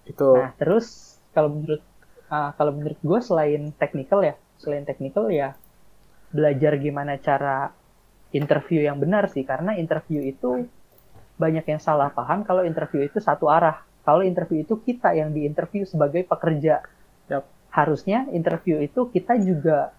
Itu 0.08 0.38
Nah, 0.38 0.52
terus 0.58 1.18
kalau 1.32 1.50
menurut 1.52 1.82
ah, 2.32 2.50
kalau 2.56 2.72
menurut 2.74 2.98
gue 3.00 3.18
selain 3.22 3.70
technical 3.76 4.20
ya, 4.24 4.34
selain 4.58 4.86
technical 4.86 5.28
ya 5.28 5.54
belajar 6.32 6.80
gimana 6.80 7.20
cara 7.20 7.70
interview 8.32 8.80
yang 8.80 8.96
benar 8.96 9.28
sih 9.28 9.44
karena 9.44 9.76
interview 9.76 10.24
itu 10.24 10.64
banyak 11.36 11.68
yang 11.68 11.80
salah 11.80 12.08
paham 12.08 12.46
kalau 12.46 12.64
interview 12.64 13.04
itu 13.04 13.20
satu 13.20 13.52
arah. 13.52 13.84
Kalau 14.02 14.26
interview 14.26 14.66
itu 14.66 14.82
kita 14.82 15.14
yang 15.14 15.30
diinterview 15.30 15.86
sebagai 15.86 16.26
pekerja. 16.26 16.82
Yap. 17.30 17.46
Harusnya 17.70 18.26
interview 18.34 18.82
itu 18.82 19.06
kita 19.14 19.38
juga 19.38 19.94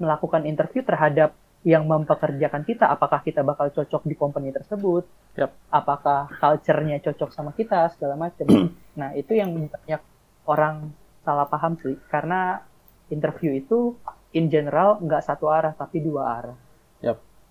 melakukan 0.00 0.48
interview 0.48 0.80
terhadap 0.80 1.36
yang 1.62 1.86
mempekerjakan 1.86 2.66
kita, 2.66 2.90
apakah 2.90 3.22
kita 3.22 3.46
bakal 3.46 3.70
cocok 3.70 4.02
di 4.02 4.18
company 4.18 4.50
tersebut, 4.50 5.06
Yap. 5.38 5.54
apakah 5.70 6.26
culture-nya 6.34 6.98
cocok 6.98 7.30
sama 7.30 7.54
kita, 7.54 7.86
segala 7.94 8.18
macam. 8.18 8.46
nah, 8.98 9.14
itu 9.14 9.38
yang 9.38 9.54
banyak 9.70 10.02
orang 10.50 10.90
salah 11.22 11.46
paham 11.46 11.78
sih, 11.78 11.94
karena 12.10 12.66
interview 13.14 13.54
itu 13.54 13.94
in 14.34 14.50
general 14.50 14.98
nggak 14.98 15.22
satu 15.22 15.46
arah, 15.46 15.70
tapi 15.70 16.02
dua 16.02 16.22
arah. 16.42 16.58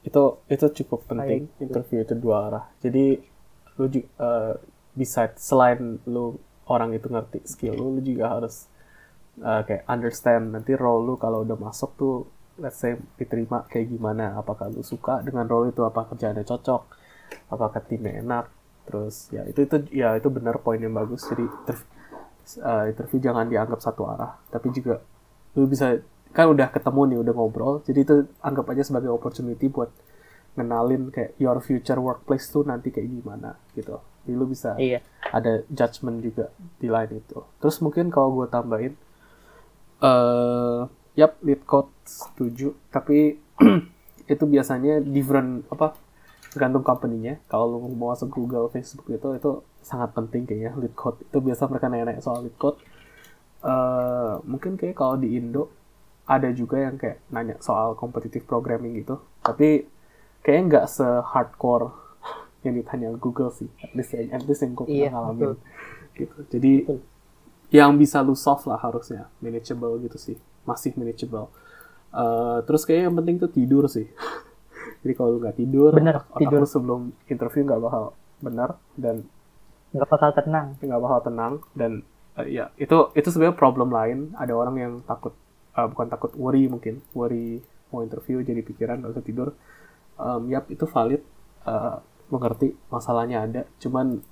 itu 0.02 0.24
itu 0.50 0.65
cukup 0.82 1.06
penting 1.06 1.45
Kayak 1.45 1.58
gitu. 1.58 1.62
interview 1.69 2.00
itu 2.02 2.13
dua 2.17 2.38
arah 2.50 2.65
jadi 2.82 3.21
lu 3.78 3.86
juga 3.88 4.58
beside 4.97 5.34
selain 5.38 6.02
lu 6.10 6.36
orang 6.67 6.97
itu 6.97 7.08
ngerti 7.08 7.39
skill 7.45 7.78
lu 7.78 7.88
lu 7.97 8.02
juga 8.02 8.34
harus 8.38 8.65
uh, 9.39 9.62
kayak 9.63 9.86
understand 9.86 10.58
nanti 10.58 10.74
role 10.74 11.06
lu 11.06 11.13
kalau 11.21 11.45
udah 11.45 11.58
masuk 11.58 11.93
tuh 11.95 12.26
let's 12.60 12.80
say 12.82 12.98
diterima 13.16 13.64
kayak 13.70 13.88
gimana? 13.92 14.36
Apakah 14.36 14.68
lu 14.68 14.84
suka 14.84 15.24
dengan 15.24 15.48
role 15.48 15.72
itu? 15.72 15.86
Apa 15.86 16.10
kerjaannya 16.12 16.44
cocok? 16.44 16.82
Apakah 17.54 17.80
timnya 17.86 18.20
enak? 18.20 18.46
Terus 18.88 19.30
ya 19.32 19.46
itu 19.48 19.64
itu 19.64 19.76
ya 19.94 20.18
itu 20.18 20.28
benar 20.28 20.60
poin 20.60 20.82
yang 20.82 20.92
bagus. 20.92 21.24
Jadi 21.30 21.46
interv- 21.48 21.90
uh, 22.60 22.86
interview 22.90 23.20
jangan 23.22 23.46
dianggap 23.48 23.80
satu 23.80 24.04
arah. 24.10 24.36
Tapi 24.52 24.68
juga 24.74 25.00
lu 25.56 25.68
bisa 25.68 26.00
kan 26.32 26.48
udah 26.48 26.72
ketemu 26.72 27.02
nih 27.16 27.18
udah 27.24 27.34
ngobrol. 27.36 27.74
Jadi 27.84 28.00
itu 28.04 28.16
anggap 28.44 28.66
aja 28.72 28.84
sebagai 28.84 29.12
opportunity 29.12 29.68
buat 29.68 29.92
ngenalin 30.52 31.16
kayak 31.16 31.40
your 31.40 31.64
future 31.64 31.96
workplace 32.00 32.52
tuh 32.52 32.68
nanti 32.68 32.92
kayak 32.92 33.08
gimana 33.08 33.56
gitu. 33.72 34.00
Jadi 34.28 34.34
lu 34.36 34.46
bisa 34.48 34.76
Iya. 34.76 35.00
ada 35.32 35.64
judgement 35.72 36.20
juga 36.20 36.52
di 36.80 36.92
lain 36.92 37.24
itu. 37.24 37.40
Terus 37.64 37.80
mungkin 37.80 38.12
kalau 38.12 38.36
gue 38.36 38.48
tambahin 38.52 38.94
eh 40.02 40.80
yap 41.13 41.38
lead 41.43 41.63
code 41.65 41.91
setuju. 42.04 42.74
Tapi 42.89 43.38
itu 44.34 44.43
biasanya 44.47 45.04
different 45.04 45.67
apa 45.67 45.95
tergantung 46.52 46.84
company-nya. 46.84 47.39
Kalau 47.47 47.80
lu 47.80 47.88
mau 47.95 48.12
masuk 48.12 48.32
Google 48.32 48.67
Facebook 48.67 49.08
itu 49.08 49.28
itu 49.36 49.52
sangat 49.82 50.12
penting 50.13 50.43
kayaknya 50.45 50.71
lead 50.78 50.95
code. 50.95 51.19
Itu 51.24 51.39
biasa 51.39 51.67
mereka 51.67 51.88
nanya 51.88 52.19
soal 52.19 52.43
lead 52.43 52.56
code. 52.56 52.80
Eh 53.62 54.34
mungkin 54.43 54.76
kayak 54.76 54.97
kalau 54.97 55.15
di 55.15 55.38
Indo 55.38 55.69
ada 56.26 56.47
juga 56.54 56.80
yang 56.80 56.95
kayak 56.95 57.21
nanya 57.30 57.56
soal 57.60 57.93
competitive 57.95 58.47
programming 58.47 58.97
gitu. 59.00 59.19
Tapi 59.43 59.86
kayaknya 60.41 60.63
nggak 60.67 60.86
se 60.89 61.06
hardcore 61.06 61.91
yang 62.62 62.78
ditanya 62.78 63.10
Google 63.17 63.50
sih. 63.52 63.67
At 63.82 63.91
least 63.93 64.13
at 64.15 64.43
least 64.45 64.62
yang 64.62 64.74
gue 64.78 64.86
Iya, 64.86 65.10
pernah 65.10 65.34
ngalamin 65.34 65.39
betul. 65.41 65.56
gitu. 66.17 66.38
Jadi 66.52 66.74
Betul. 66.86 67.00
yang 67.71 67.91
bisa 67.97 68.17
lu 68.21 68.36
solve 68.38 68.65
lah 68.67 68.78
harusnya 68.78 69.32
manageable 69.39 69.95
gitu 70.04 70.17
sih 70.19 70.38
masih 70.63 70.93
manageable. 70.95 71.47
Eh, 72.12 72.58
terus 72.67 72.84
kayaknya 72.84 73.06
yang 73.08 73.17
penting 73.17 73.36
tuh 73.39 73.50
tidur 73.50 73.84
sih. 73.88 74.08
Jadi 75.02 75.13
kalau 75.13 75.30
lu 75.34 75.39
nggak 75.41 75.58
tidur 75.58 75.91
Bener, 75.93 76.21
otak 76.21 76.39
tidur. 76.39 76.60
lu 76.62 76.67
sebelum 76.67 77.02
interview 77.26 77.65
nggak 77.65 77.82
bakal 77.82 78.04
benar 78.38 78.69
dan 78.93 79.26
Nggak 79.91 80.08
bakal 80.08 80.30
tenang. 80.34 80.67
nggak 80.80 81.02
bakal 81.02 81.19
tenang 81.21 81.54
dan 81.74 81.91
eh, 82.36 82.47
ya 82.50 82.71
itu 82.76 83.12
itu 83.13 83.28
sebenarnya 83.28 83.56
problem 83.56 83.89
lain. 83.89 84.32
Ada 84.36 84.54
orang 84.54 84.76
yang 84.78 84.93
takut 85.04 85.34
eh, 85.74 85.88
bukan 85.88 86.08
takut 86.08 86.32
worry 86.36 86.67
mungkin. 86.67 87.02
Worry 87.12 87.60
mau 87.91 88.02
interview 88.02 88.39
jadi 88.39 88.62
pikiran 88.62 89.02
nggak 89.02 89.12
bisa 89.12 89.24
tidur. 89.24 89.47
Em, 90.15 90.41
yap 90.47 90.67
itu 90.67 90.86
valid. 90.86 91.21
Eh, 91.63 91.95
mengerti 92.32 92.71
masalahnya 92.88 93.43
ada. 93.43 93.62
Cuman 93.78 94.24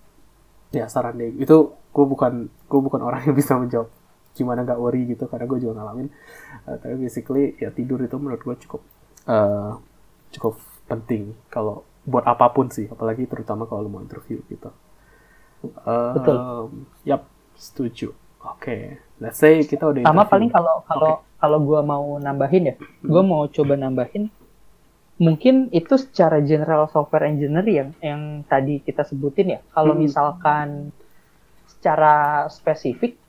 ya 0.69 0.85
saran 0.85 1.17
deh 1.17 1.33
itu 1.35 1.57
gue 1.89 2.05
bukan 2.05 2.45
gue 2.45 2.79
bukan 2.79 3.01
orang 3.01 3.25
yang 3.25 3.33
bisa 3.33 3.57
menjawab 3.57 3.89
gimana 4.39 4.59
nggak 4.65 4.79
worry 4.83 5.01
gitu 5.11 5.23
karena 5.31 5.45
gue 5.51 5.59
juga 5.63 5.73
ngalamin 5.77 6.07
Eh, 6.67 6.77
tapi 6.81 6.95
basically 6.97 7.43
ya 7.59 7.69
tidur 7.77 7.99
itu 8.01 8.15
menurut 8.15 8.41
gue 8.47 8.55
cukup 8.63 8.81
eh, 9.27 9.71
cukup 10.35 10.53
penting 10.89 11.23
kalau 11.53 11.75
buat 12.07 12.25
apa 12.25 12.45
pun 12.55 12.67
sih 12.71 12.87
apalagi 12.89 13.23
terutama 13.31 13.63
kalau 13.69 13.81
lu 13.85 13.91
mau 13.91 14.03
interview 14.07 14.39
gitu 14.47 14.71
Um, 15.83 16.15
Betul. 16.15 16.37
Yap, 17.03 17.27
setuju. 17.59 18.15
Oke, 18.39 18.77
let's 19.19 19.35
say 19.35 19.59
kita 19.67 19.83
udah 19.91 20.07
Sama 20.07 20.23
interview. 20.23 20.31
paling 20.31 20.49
kalau 20.55 20.75
kalau 20.87 21.11
kalau 21.35 21.57
gua 21.59 21.81
mau 21.83 22.15
nambahin 22.17 22.71
ya, 22.71 22.75
gua 23.03 23.19
mau 23.27 23.43
coba 23.51 23.75
nambahin 23.75 24.31
mungkin 25.19 25.67
itu 25.75 25.99
secara 25.99 26.39
general 26.39 26.87
software 26.87 27.27
engineer 27.27 27.67
yang 27.67 27.89
yang 27.99 28.21
tadi 28.47 28.79
kita 28.79 29.03
sebutin 29.03 29.47
ya. 29.51 29.59
Kalau 29.75 29.91
Hmm. 29.91 30.07
misalkan 30.07 30.67
secara 31.67 32.47
spesifik 32.47 33.19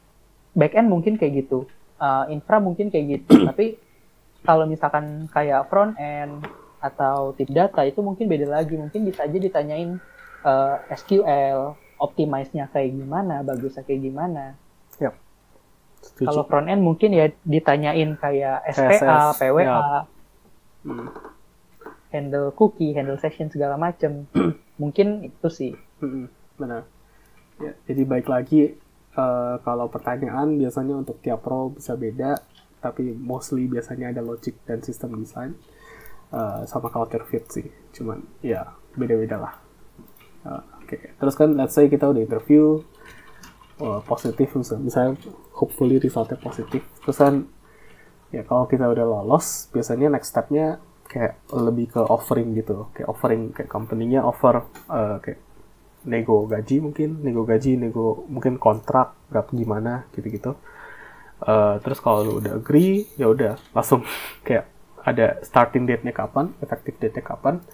back 0.56 0.74
end 0.76 0.88
mungkin 0.90 1.16
kayak 1.20 1.46
gitu, 1.46 1.66
Uh, 2.00 2.24
infra 2.32 2.56
mungkin 2.64 2.88
kayak 2.88 3.20
gitu. 3.20 3.44
Tapi 3.52 3.76
kalau 4.40 4.64
misalkan 4.64 5.28
kayak 5.28 5.68
front 5.68 5.92
end 6.00 6.40
atau 6.80 7.36
tip 7.36 7.52
data 7.52 7.84
itu 7.84 8.00
mungkin 8.00 8.24
beda 8.24 8.48
lagi. 8.48 8.72
Mungkin 8.72 9.04
bisa 9.04 9.28
aja 9.28 9.36
ditanyain 9.36 10.00
uh, 10.40 10.80
SQL, 10.96 11.76
optimize-nya 12.00 12.72
kayak 12.72 12.96
gimana, 12.96 13.44
bagusnya 13.44 13.84
kayak 13.84 14.00
gimana. 14.00 14.56
Setuju. 16.00 16.26
Kalau 16.32 16.42
front 16.48 16.68
end 16.68 16.82
mungkin 16.82 17.12
ya 17.12 17.28
ditanyain 17.44 18.16
kayak 18.16 18.64
SPA, 18.72 19.36
PWA, 19.36 19.64
ya. 19.64 19.78
Hmm. 20.80 21.12
handle 22.08 22.50
cookie, 22.56 22.96
handle 22.96 23.20
session 23.20 23.52
segala 23.52 23.76
macem. 23.76 24.24
mungkin 24.80 25.28
itu 25.28 25.48
sih. 25.52 25.72
Mm-mm, 26.00 26.32
benar. 26.56 26.88
Ya, 27.60 27.76
jadi 27.84 28.02
baik 28.08 28.32
lagi 28.32 28.80
eh, 29.16 29.56
kalau 29.62 29.86
pertanyaan 29.88 30.58
biasanya 30.58 30.94
untuk 31.00 31.18
tiap 31.24 31.42
role 31.46 31.78
bisa 31.78 31.94
beda, 31.94 32.38
tapi 32.80 33.12
mostly 33.14 33.68
biasanya 33.68 34.14
ada 34.14 34.22
logic 34.24 34.60
dan 34.64 34.80
sistem 34.80 35.18
design 35.18 35.56
eh, 36.34 36.62
sama 36.66 36.90
culture 36.92 37.24
fit 37.26 37.44
sih. 37.50 37.66
Cuman 37.94 38.22
ya 38.44 38.66
beda-beda 38.94 39.36
lah. 39.38 39.54
Eh, 40.46 40.62
Oke, 40.90 41.14
terus 41.22 41.38
kan 41.38 41.54
let's 41.54 41.78
say 41.78 41.86
kita 41.86 42.02
udah 42.10 42.18
interview, 42.18 42.82
uh, 43.80 44.00
positif 44.04 44.52
misalnya, 44.54 44.84
misalnya 44.84 45.12
hopefully 45.56 45.96
resultnya 45.98 46.36
positif 46.38 46.84
terus 47.02 47.18
kan 47.18 47.48
ya 48.30 48.46
kalau 48.46 48.68
kita 48.68 48.86
udah 48.86 49.04
lolos 49.08 49.66
biasanya 49.74 50.12
next 50.12 50.30
stepnya 50.30 50.78
kayak 51.10 51.42
lebih 51.50 51.90
ke 51.90 52.00
offering 52.06 52.54
gitu 52.54 52.86
kayak 52.94 53.08
offering 53.10 53.50
kayak 53.50 53.66
company-nya 53.66 54.22
offer 54.22 54.62
uh, 54.86 55.18
kayak 55.18 55.42
nego 56.04 56.48
gaji 56.48 56.80
mungkin 56.80 57.20
nego 57.20 57.44
gaji 57.44 57.76
nego 57.76 58.24
mungkin 58.28 58.56
kontrak 58.56 59.12
berapa 59.28 59.50
gimana 59.52 60.08
gitu-gitu. 60.16 60.56
Uh, 61.40 61.80
terus 61.80 62.00
kalau 62.04 62.20
lu 62.20 62.32
udah 62.36 62.60
agree 62.60 63.08
ya 63.16 63.32
udah 63.32 63.56
langsung 63.72 64.04
kayak 64.46 64.68
ada 65.00 65.40
starting 65.40 65.88
date-nya 65.88 66.12
kapan 66.12 66.52
effective 66.60 67.00
date-nya 67.00 67.24
kapan 67.24 67.64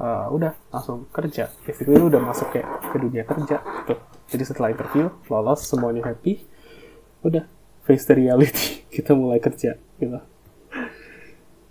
uh, 0.00 0.28
udah 0.32 0.56
langsung 0.72 1.08
kerja. 1.12 1.52
Basically 1.64 1.96
lu 1.96 2.08
udah 2.08 2.20
masuk 2.20 2.48
kayak 2.52 2.68
ke 2.88 2.96
dunia 2.96 3.24
kerja 3.28 3.60
gitu. 3.84 4.00
Jadi 4.28 4.42
setelah 4.44 4.72
interview 4.72 5.08
lolos 5.28 5.64
semuanya 5.64 6.04
happy 6.08 6.44
udah 7.24 7.44
face 7.84 8.04
the 8.04 8.14
reality 8.16 8.82
kita 8.94 9.12
mulai 9.16 9.40
kerja 9.40 9.76
gitu. 10.00 10.20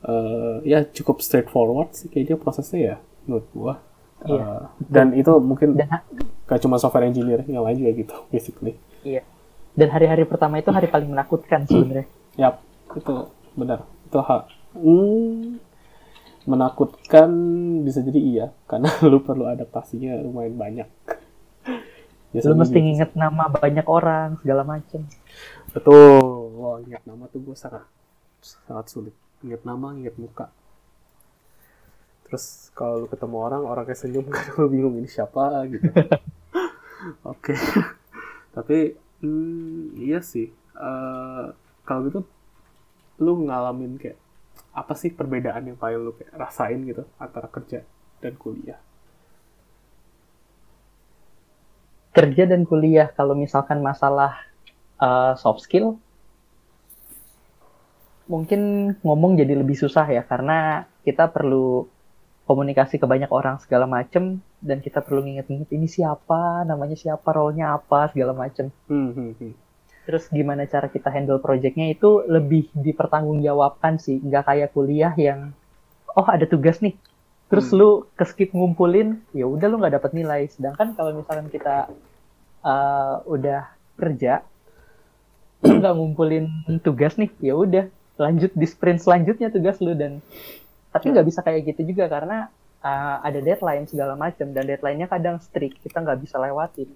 Uh, 0.08 0.62
ya 0.64 0.86
cukup 0.86 1.20
straightforward 1.26 1.92
sih 1.98 2.08
kayaknya 2.08 2.38
prosesnya 2.38 2.80
ya 2.80 2.96
menurut 3.26 3.48
gua 3.52 3.74
uh, 4.24 4.30
iya. 4.30 4.46
dan 4.82 5.14
itu 5.14 5.32
mungkin 5.38 5.78
dan, 5.78 6.02
gak 6.50 6.60
cuma 6.64 6.82
software 6.82 7.06
engineer 7.06 7.46
yang 7.46 7.62
lain 7.62 7.78
juga 7.78 7.92
gitu 7.94 8.16
basically. 8.34 8.74
Iya. 9.06 9.22
Dan 9.78 9.94
hari-hari 9.94 10.26
pertama 10.26 10.58
itu 10.58 10.74
hari 10.74 10.90
paling 10.90 11.14
menakutkan 11.14 11.70
sebenarnya. 11.70 12.08
Yap 12.42 12.56
itu 12.98 13.14
benar. 13.54 13.86
Itu 14.10 14.18
hak 14.24 14.44
hmm, 14.74 15.62
menakutkan 16.48 17.30
bisa 17.86 18.02
jadi 18.02 18.20
iya 18.20 18.46
karena 18.66 18.90
lu 19.12 19.22
perlu 19.22 19.46
adaptasinya 19.46 20.18
lumayan 20.24 20.58
banyak. 20.58 20.90
Biasanya 22.34 22.54
lu 22.56 22.58
mesti 22.58 22.74
gitu. 22.74 22.86
nginget 22.90 23.12
nama 23.14 23.52
banyak 23.54 23.86
orang 23.86 24.42
segala 24.42 24.66
macem. 24.66 25.06
Betul. 25.76 26.24
Wah 26.58 26.82
ingat 26.82 27.06
nama 27.06 27.30
tuh 27.30 27.46
gue 27.46 27.54
sangat 27.54 27.86
sangat 28.42 28.90
sulit. 28.90 29.14
Ingat 29.46 29.62
nama 29.62 29.94
ingat 29.94 30.18
muka 30.18 30.50
terus 32.28 32.70
kalau 32.76 33.04
lu 33.04 33.08
ketemu 33.08 33.38
orang 33.40 33.62
orangnya 33.64 33.98
senyum 33.98 34.28
kan 34.34 34.44
lu 34.60 34.68
bingung 34.68 34.96
ini 35.00 35.10
siapa 35.10 35.64
gitu. 35.72 35.88
Oke. 37.32 37.56
Tapi 38.52 38.94
hmm, 39.24 39.98
iya 39.98 40.20
sih. 40.20 40.52
Uh, 40.78 41.56
kalau 41.88 42.06
gitu 42.12 42.22
lu 43.18 43.50
ngalamin 43.50 43.98
kayak 43.98 44.20
apa 44.78 44.94
sih 44.94 45.10
perbedaan 45.10 45.74
yang 45.74 45.78
paling 45.80 45.98
lu 45.98 46.14
kayak 46.14 46.38
rasain 46.38 46.86
gitu 46.86 47.08
antara 47.18 47.50
kerja 47.50 47.82
dan 48.22 48.34
kuliah? 48.38 48.78
Kerja 52.14 52.44
dan 52.46 52.66
kuliah 52.66 53.10
kalau 53.14 53.34
misalkan 53.34 53.82
masalah 53.82 54.38
uh, 55.02 55.34
soft 55.34 55.66
skill 55.66 55.98
mungkin 58.28 58.92
ngomong 59.02 59.40
jadi 59.40 59.56
lebih 59.56 59.80
susah 59.80 60.04
ya 60.12 60.22
karena 60.22 60.84
kita 61.08 61.32
perlu 61.32 61.88
komunikasi 62.48 62.96
ke 62.96 63.06
banyak 63.06 63.28
orang 63.28 63.60
segala 63.60 63.84
macem. 63.86 64.40
Dan 64.64 64.80
kita 64.80 65.04
perlu 65.04 65.28
nginget-nginget 65.28 65.70
ini 65.76 65.86
siapa? 65.92 66.64
Namanya 66.64 66.96
siapa? 66.96 67.28
Role-nya 67.30 67.76
apa? 67.76 68.10
segala 68.10 68.32
macem. 68.32 68.72
Hmm, 68.88 69.12
hmm, 69.12 69.34
hmm. 69.38 69.54
terus 70.08 70.32
gimana 70.32 70.64
cara 70.64 70.88
kita 70.88 71.12
handle 71.12 71.44
projectnya 71.44 71.92
itu 71.92 72.24
lebih 72.24 72.72
dipertanggungjawabkan 72.72 74.00
sih. 74.00 74.24
Nggak 74.24 74.44
kayak 74.48 74.70
kuliah 74.72 75.12
yang 75.20 75.52
oh 76.16 76.24
ada 76.24 76.48
tugas 76.48 76.80
nih. 76.80 76.96
Terus 77.52 77.70
hmm. 77.70 77.76
lu 77.76 77.90
keskip 78.16 78.56
ngumpulin 78.56 79.20
ya 79.36 79.44
udah 79.46 79.68
lu 79.68 79.84
nggak 79.84 80.00
dapat 80.00 80.12
nilai. 80.16 80.48
Sedangkan 80.48 80.96
kalau 80.96 81.12
misalkan 81.12 81.52
kita 81.52 81.92
uh, 82.64 83.20
udah 83.28 83.68
kerja 84.00 84.48
nggak 85.58 85.94
ngumpulin 85.94 86.48
tugas 86.80 87.18
nih 87.18 87.34
ya 87.42 87.58
udah 87.58 87.90
lanjut 88.18 88.54
di 88.56 88.66
sprint 88.66 89.04
selanjutnya 89.04 89.52
tugas 89.52 89.84
lu. 89.84 89.92
Dan 89.92 90.24
tapi 90.98 91.14
nggak 91.14 91.28
bisa 91.30 91.46
kayak 91.46 91.62
gitu 91.70 91.94
juga 91.94 92.10
karena 92.10 92.50
uh, 92.82 93.22
ada 93.22 93.38
deadline 93.38 93.86
segala 93.86 94.18
macam 94.18 94.50
dan 94.50 94.66
deadline-nya 94.66 95.06
kadang 95.06 95.38
strict 95.38 95.78
kita 95.86 96.02
nggak 96.02 96.18
bisa 96.26 96.42
lewatin. 96.42 96.90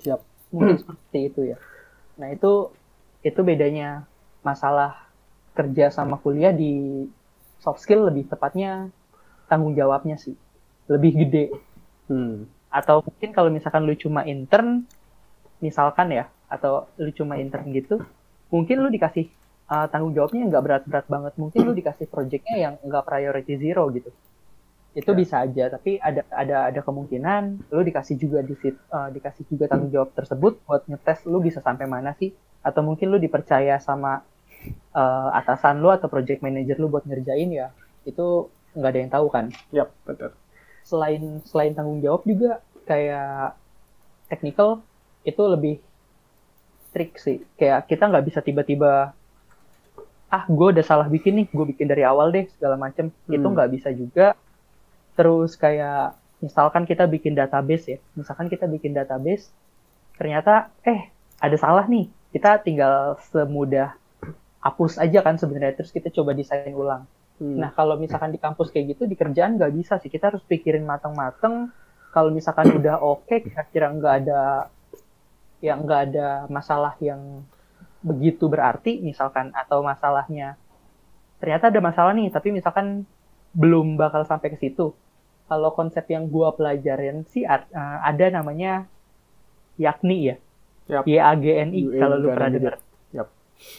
Siap. 0.00 0.20
Mungkin 0.48 0.80
seperti 0.80 1.20
itu 1.28 1.40
ya. 1.52 1.56
Nah 2.16 2.32
itu 2.32 2.72
itu 3.20 3.40
bedanya 3.44 4.08
masalah 4.40 5.04
kerja 5.52 5.92
sama 5.92 6.16
kuliah 6.16 6.56
di 6.56 7.04
soft 7.60 7.84
skill 7.84 8.08
lebih 8.08 8.32
tepatnya 8.32 8.88
tanggung 9.52 9.76
jawabnya 9.76 10.16
sih. 10.16 10.32
Lebih 10.88 11.12
gede. 11.28 11.46
Hmm. 12.10 12.50
atau 12.72 13.04
mungkin 13.04 13.30
kalau 13.36 13.52
misalkan 13.52 13.84
lu 13.84 13.92
cuma 13.92 14.24
intern 14.24 14.88
misalkan 15.60 16.08
ya 16.08 16.28
atau 16.48 16.88
lu 16.96 17.12
cuma 17.12 17.36
intern 17.36 17.68
gitu 17.68 18.00
mungkin 18.48 18.80
lu 18.80 18.88
dikasih 18.88 19.28
uh, 19.72 19.86
tanggung 19.88 20.12
jawabnya 20.12 20.52
nggak 20.52 20.64
berat-berat 20.64 21.06
banget. 21.08 21.32
Mungkin 21.40 21.58
lu 21.64 21.72
dikasih 21.72 22.06
projectnya 22.12 22.56
yang 22.68 22.74
nggak 22.84 23.04
priority 23.08 23.56
zero 23.56 23.88
gitu. 23.88 24.12
Itu 24.92 25.16
ya. 25.16 25.16
bisa 25.16 25.34
aja 25.40 25.64
tapi 25.72 25.96
ada 25.96 26.20
ada 26.28 26.68
ada 26.68 26.80
kemungkinan 26.84 27.72
lu 27.72 27.80
dikasih 27.80 28.20
juga 28.20 28.44
di 28.44 28.52
uh, 28.52 29.08
dikasih 29.08 29.48
juga 29.48 29.72
tanggung 29.72 29.88
jawab 29.88 30.12
tersebut 30.12 30.60
buat 30.68 30.84
ngetes 30.84 31.24
lu 31.24 31.40
bisa 31.40 31.64
sampai 31.64 31.88
mana 31.88 32.12
sih. 32.20 32.36
Atau 32.60 32.84
mungkin 32.84 33.08
lu 33.08 33.16
dipercaya 33.16 33.80
sama 33.80 34.20
uh, 34.92 35.28
atasan 35.32 35.80
lu 35.80 35.88
atau 35.88 36.12
project 36.12 36.44
manager 36.44 36.76
lu 36.76 36.92
buat 36.92 37.08
ngerjain 37.08 37.50
ya 37.50 37.72
itu 38.04 38.52
nggak 38.76 38.90
ada 38.92 39.00
yang 39.00 39.12
tahu 39.12 39.26
kan. 39.32 39.48
Yep 39.72 39.88
betul. 40.04 40.30
Selain 40.84 41.40
selain 41.48 41.72
tanggung 41.72 42.04
jawab 42.04 42.28
juga 42.28 42.60
kayak 42.84 43.56
technical 44.28 44.84
itu 45.24 45.42
lebih 45.48 45.76
trik 46.92 47.16
sih. 47.16 47.40
Kayak 47.56 47.88
kita 47.88 48.12
nggak 48.12 48.24
bisa 48.28 48.44
tiba-tiba 48.44 49.16
ah 50.32 50.48
gue 50.48 50.68
udah 50.72 50.80
salah 50.80 51.12
bikin 51.12 51.44
nih 51.44 51.46
gue 51.52 51.66
bikin 51.76 51.84
dari 51.84 52.08
awal 52.08 52.32
deh 52.32 52.48
segala 52.56 52.80
macem. 52.80 53.12
Hmm. 53.28 53.36
itu 53.36 53.46
nggak 53.46 53.70
bisa 53.76 53.88
juga. 53.92 54.32
Terus 55.12 55.60
kayak 55.60 56.16
misalkan 56.42 56.88
kita 56.88 57.06
bikin 57.06 57.38
database 57.38 57.86
ya 57.86 57.98
misalkan 58.18 58.50
kita 58.50 58.66
bikin 58.66 58.90
database 58.90 59.46
ternyata 60.18 60.74
eh 60.82 61.06
ada 61.38 61.54
salah 61.54 61.86
nih 61.86 62.10
kita 62.34 62.58
tinggal 62.66 63.14
semudah 63.30 63.94
hapus 64.58 64.98
aja 64.98 65.22
kan 65.22 65.38
sebenarnya 65.38 65.78
terus 65.78 65.94
kita 65.94 66.10
coba 66.10 66.34
desain 66.34 66.74
ulang. 66.74 67.06
Hmm. 67.38 67.58
nah 67.58 67.70
kalau 67.72 67.96
misalkan 67.96 68.30
di 68.32 68.40
kampus 68.40 68.70
kayak 68.72 68.96
gitu 68.96 69.06
di 69.06 69.14
kerjaan 69.14 69.60
nggak 69.60 69.72
bisa 69.76 70.00
sih. 70.00 70.08
Kita 70.08 70.32
harus 70.32 70.42
pikirin 70.48 70.82
mateng-mateng. 70.82 71.70
Kalau 72.12 72.28
misalkan 72.28 72.72
udah 72.76 73.00
oke 73.00 73.24
okay, 73.24 73.38
kira-kira 73.40 73.88
nggak 73.88 74.14
ada 74.24 74.68
yang 75.62 75.86
nggak 75.86 76.00
ada 76.12 76.28
masalah 76.50 76.92
yang 76.98 77.46
begitu 78.02 78.50
berarti 78.50 78.98
misalkan 78.98 79.54
atau 79.54 79.80
masalahnya 79.86 80.58
ternyata 81.38 81.70
ada 81.70 81.80
masalah 81.82 82.12
nih 82.14 82.30
tapi 82.34 82.50
misalkan 82.50 83.06
belum 83.54 83.98
bakal 83.98 84.26
sampai 84.26 84.54
ke 84.54 84.58
situ. 84.58 84.94
Kalau 85.50 85.70
konsep 85.76 86.08
yang 86.08 86.32
gua 86.32 86.56
pelajarin 86.56 87.28
sih 87.28 87.44
uh, 87.44 87.60
ada 88.02 88.26
namanya 88.32 88.88
yakni 89.76 90.32
ya? 90.32 90.36
Yep. 90.90 91.02
Y 91.06 91.14
A 91.20 91.32
G 91.38 91.44
N 91.62 91.70
I 91.72 91.82
kalau 92.00 92.16
lu 92.18 92.28
pernah 92.34 92.50
dengar 92.50 92.74
yep. 93.14 93.28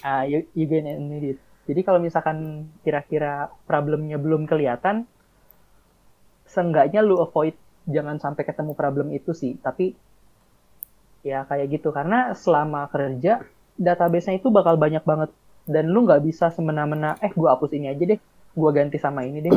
uh, 0.08 0.24
y 0.30 0.64
G 0.64 0.72
N 0.80 0.88
I 1.20 1.36
jadi 1.64 1.82
kalau 1.88 2.00
misalkan 2.04 2.68
kira-kira 2.84 3.48
problemnya 3.64 4.20
belum 4.20 4.48
kelihatan 4.48 5.08
seenggaknya 6.44 7.00
lu 7.00 7.24
avoid 7.24 7.56
jangan 7.88 8.20
sampai 8.20 8.44
ketemu 8.44 8.76
problem 8.76 9.08
itu 9.16 9.32
sih. 9.32 9.56
Tapi 9.56 9.96
ya 11.24 11.48
kayak 11.48 11.80
gitu. 11.80 11.96
Karena 11.96 12.36
selama 12.36 12.92
kerja 12.92 13.48
database-nya 13.80 14.40
itu 14.40 14.50
bakal 14.54 14.76
banyak 14.78 15.04
banget. 15.04 15.30
Dan 15.64 15.92
lu 15.92 16.04
nggak 16.04 16.24
bisa 16.28 16.52
semena-mena 16.52 17.16
eh 17.24 17.32
gua 17.32 17.56
hapus 17.56 17.72
ini 17.76 17.88
aja 17.88 18.04
deh 18.04 18.20
gua 18.54 18.70
ganti 18.76 18.98
sama 19.00 19.24
ini 19.24 19.40
deh. 19.42 19.54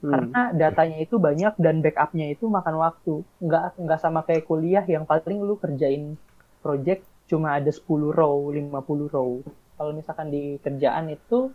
Hmm. 0.00 0.16
karena 0.16 0.42
datanya 0.56 0.96
itu 1.04 1.20
banyak 1.20 1.60
dan 1.60 1.84
backupnya 1.84 2.32
itu 2.32 2.48
makan 2.48 2.80
waktu. 2.80 3.20
Nggak 3.44 3.76
nggak 3.76 4.00
sama 4.00 4.24
kayak 4.24 4.48
kuliah 4.48 4.84
yang 4.88 5.04
paling 5.04 5.44
lu 5.44 5.60
kerjain 5.60 6.16
project 6.64 7.04
cuma 7.28 7.60
ada 7.60 7.68
10 7.68 7.84
row 8.08 8.48
50 8.48 9.12
row. 9.12 9.44
Kalau 9.76 9.92
misalkan 9.92 10.32
di 10.32 10.56
kerjaan 10.56 11.12
itu 11.12 11.52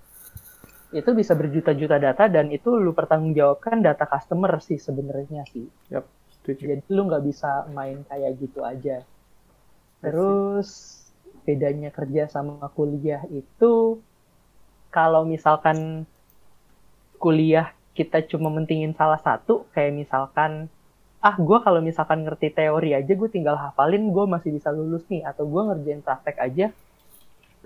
itu 0.93 1.09
bisa 1.11 1.33
berjuta-juta 1.33 1.97
data 1.97 2.29
dan 2.29 2.53
itu 2.53 2.71
lu 2.77 2.93
pertanggungjawabkan 2.93 3.81
data 3.81 4.05
customer 4.05 4.61
sih 4.61 4.77
sebenarnya 4.77 5.43
sih. 5.49 5.65
Yep, 5.89 6.05
jadi 6.45 6.85
lu 6.93 7.09
nggak 7.09 7.23
bisa 7.25 7.65
main 7.73 8.05
kayak 8.05 8.37
gitu 8.37 8.61
aja. 8.61 9.01
Terus 9.99 11.01
bedanya 11.45 11.93
kerja 11.93 12.27
sama 12.27 12.65
kuliah 12.73 13.21
itu 13.29 14.01
kalau 14.89 15.23
misalkan 15.23 16.09
kuliah 17.21 17.71
kita 17.95 18.25
cuma 18.27 18.49
mentingin 18.51 18.91
salah 18.97 19.21
satu 19.21 19.69
kayak 19.71 19.93
misalkan 19.95 20.67
ah 21.23 21.37
gue 21.37 21.57
kalau 21.63 21.79
misalkan 21.79 22.25
ngerti 22.25 22.53
teori 22.53 22.97
aja 22.97 23.13
gue 23.13 23.29
tinggal 23.31 23.55
hafalin 23.55 24.09
gue 24.11 24.25
masih 24.27 24.51
bisa 24.51 24.69
lulus 24.73 25.05
nih 25.07 25.23
atau 25.25 25.47
gue 25.47 25.61
ngerjain 25.61 26.01
praktek 26.03 26.37
aja 26.41 26.67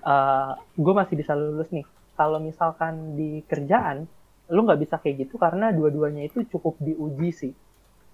uh, 0.03 0.11
eh, 0.11 0.51
gue 0.79 0.93
masih 0.93 1.15
bisa 1.19 1.33
lulus 1.35 1.69
nih. 1.71 1.85
Kalau 2.15 2.39
misalkan 2.43 3.15
di 3.15 3.43
kerjaan 3.47 4.07
lu 4.49 4.65
nggak 4.65 4.81
bisa 4.81 4.95
kayak 4.97 5.29
gitu 5.29 5.37
karena 5.37 5.69
dua-duanya 5.69 6.25
itu 6.27 6.43
cukup 6.49 6.75
diuji 6.81 7.29
sih. 7.31 7.53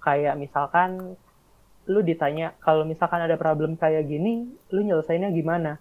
Kayak 0.01 0.37
misalkan 0.37 1.17
lu 1.85 2.01
ditanya 2.01 2.57
kalau 2.61 2.83
misalkan 2.83 3.21
ada 3.21 3.37
problem 3.37 3.77
kayak 3.77 4.09
gini, 4.09 4.49
lu 4.73 4.81
nyelesainnya 4.81 5.29
gimana? 5.29 5.77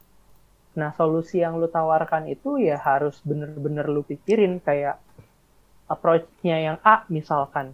Nah, 0.74 0.90
solusi 0.98 1.40
yang 1.40 1.56
lu 1.56 1.70
tawarkan 1.70 2.26
itu 2.26 2.58
ya 2.58 2.76
harus 2.76 3.22
bener-bener 3.22 3.86
lu 3.86 4.02
pikirin 4.02 4.58
kayak 4.58 4.98
approach-nya 5.86 6.56
yang 6.60 6.76
A 6.82 7.06
misalkan. 7.08 7.72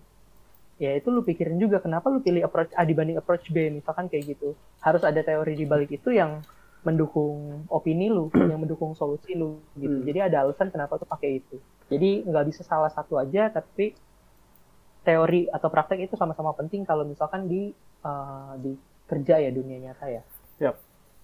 Ya 0.81 0.97
itu 0.97 1.12
lu 1.12 1.20
pikirin 1.20 1.61
juga 1.61 1.81
kenapa 1.81 2.09
lu 2.09 2.24
pilih 2.24 2.41
approach 2.45 2.72
A 2.72 2.85
dibanding 2.89 3.20
approach 3.20 3.49
B 3.53 3.68
misalkan 3.72 4.09
kayak 4.09 4.37
gitu. 4.37 4.57
Harus 4.81 5.05
ada 5.05 5.20
teori 5.20 5.57
di 5.57 5.64
balik 5.68 5.93
itu 5.93 6.12
yang 6.12 6.41
mendukung 6.81 7.68
opini 7.68 8.09
lu, 8.09 8.33
yang 8.51 8.61
mendukung 8.61 8.97
solusi 8.97 9.37
lu 9.37 9.61
gitu. 9.76 10.01
Hmm. 10.01 10.07
Jadi 10.07 10.18
ada 10.20 10.45
alasan 10.45 10.72
kenapa 10.72 10.97
tuh 10.97 11.09
pakai 11.09 11.41
itu. 11.41 11.57
Jadi 11.91 12.24
nggak 12.24 12.45
bisa 12.53 12.62
salah 12.64 12.89
satu 12.93 13.20
aja 13.20 13.51
tapi 13.51 13.93
teori 15.01 15.49
atau 15.49 15.69
praktek 15.73 16.05
itu 16.05 16.15
sama-sama 16.17 16.53
penting 16.53 16.85
kalau 16.85 17.09
misalkan 17.09 17.49
di 17.49 17.73
uh, 18.05 18.53
di 18.61 18.77
kerja 19.09 19.41
ya 19.41 19.51
dunia 19.51 19.91
nyata 19.91 20.07
ya. 20.07 20.23
Yap. 20.61 20.77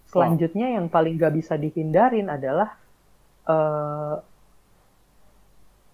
Selanjutnya 0.07 0.75
yang 0.79 0.87
paling 0.87 1.19
gak 1.19 1.35
bisa 1.35 1.59
dihindarin 1.59 2.31
adalah 2.31 2.79
uh, 3.47 4.23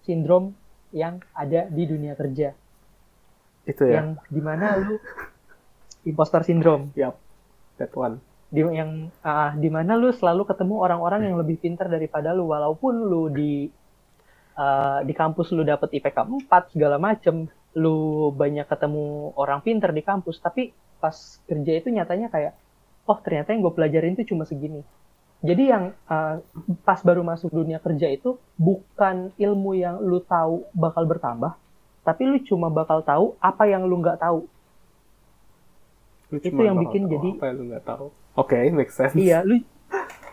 sindrom 0.05 0.53
yang 0.93 1.19
ada 1.33 1.65
di 1.73 1.83
dunia 1.89 2.13
kerja, 2.13 2.53
Itu 3.65 3.89
ya. 3.89 3.99
yang 3.99 4.07
di 4.29 4.41
mana 4.43 4.77
lu 4.77 5.01
imposter 6.05 6.45
syndrome, 6.45 6.93
Yap. 6.93 7.17
That 7.81 7.93
one. 7.97 8.21
di 8.53 8.61
yang 8.61 9.09
uh, 9.25 9.57
di 9.57 9.65
mana 9.73 9.97
lu 9.97 10.13
selalu 10.13 10.45
ketemu 10.45 10.77
orang-orang 10.77 11.25
yang 11.25 11.41
lebih 11.41 11.57
pintar 11.57 11.89
daripada 11.89 12.37
lu, 12.37 12.53
walaupun 12.53 12.93
lu 13.09 13.33
di 13.33 13.65
uh, 14.53 15.01
di 15.01 15.13
kampus 15.17 15.49
lu 15.57 15.65
dapet 15.65 15.89
IPK 15.97 16.45
4 16.45 16.73
segala 16.77 17.01
macem, 17.01 17.49
lu 17.73 18.29
banyak 18.31 18.69
ketemu 18.69 19.33
orang 19.33 19.61
pintar 19.61 19.89
di 19.89 20.01
kampus, 20.01 20.37
tapi 20.37 20.73
pas 20.97 21.13
kerja 21.45 21.71
itu 21.73 21.89
nyatanya 21.89 22.29
kayak, 22.29 22.53
oh 23.09 23.17
ternyata 23.19 23.51
yang 23.51 23.65
gue 23.65 23.73
pelajarin 23.73 24.13
itu 24.13 24.33
cuma 24.33 24.45
segini. 24.45 24.85
Jadi 25.43 25.63
yang 25.67 25.91
uh, 26.07 26.39
pas 26.87 27.03
baru 27.03 27.19
masuk 27.19 27.51
dunia 27.51 27.75
kerja 27.83 28.07
itu 28.07 28.39
bukan 28.55 29.35
ilmu 29.35 29.75
yang 29.75 29.99
lu 29.99 30.23
tahu 30.23 30.63
bakal 30.71 31.03
bertambah, 31.03 31.59
tapi 32.07 32.23
lu 32.23 32.39
cuma 32.47 32.71
bakal 32.71 33.03
tahu 33.03 33.35
apa 33.43 33.67
yang 33.67 33.83
lu 33.83 33.99
nggak 33.99 34.23
tahu. 34.23 34.47
Lu 36.31 36.37
Itu 36.39 36.63
yang 36.63 36.79
bikin 36.79 37.11
jadi- 37.11 37.35
apa 37.35 37.45
yang 37.51 37.55
lu 37.59 37.65
nggak 37.75 37.85
tahu. 37.85 38.05
Oke, 38.33 38.57
make 38.71 38.89
sense. 38.89 39.13
Iya, 39.13 39.43
lu 39.43 39.59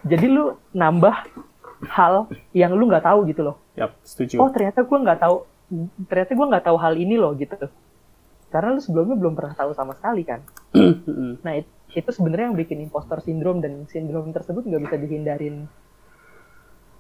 jadi 0.07 0.27
lu 0.31 0.57
nambah 0.73 1.27
hal 1.91 2.31
yang 2.55 2.73
lu 2.79 2.87
nggak 2.87 3.05
tahu 3.05 3.27
gitu 3.29 3.43
loh. 3.45 3.57
Yap, 3.75 3.97
setuju. 4.07 4.39
Oh 4.41 4.49
ternyata 4.49 4.87
gue 4.87 4.99
nggak 5.01 5.21
tahu, 5.21 5.43
ternyata 6.11 6.35
gue 6.35 6.47
nggak 6.51 6.65
tahu 6.67 6.77
hal 6.77 6.95
ini 6.99 7.15
loh 7.15 7.33
gitu. 7.39 7.55
Karena 8.51 8.75
lu 8.75 8.83
sebelumnya 8.83 9.15
belum 9.15 9.39
pernah 9.39 9.55
tahu 9.55 9.71
sama 9.73 9.95
sekali 9.95 10.27
kan. 10.27 10.43
Mm-mm. 10.75 11.39
Nah 11.47 11.55
it- 11.55 11.71
itu 11.91 12.11
sebenarnya 12.15 12.51
yang 12.51 12.59
bikin 12.59 12.79
impostor 12.83 13.19
syndrome 13.19 13.59
dan 13.59 13.87
sindrom 13.91 14.31
tersebut 14.31 14.63
nggak 14.63 14.83
bisa 14.87 14.97
dihindarin 14.99 15.67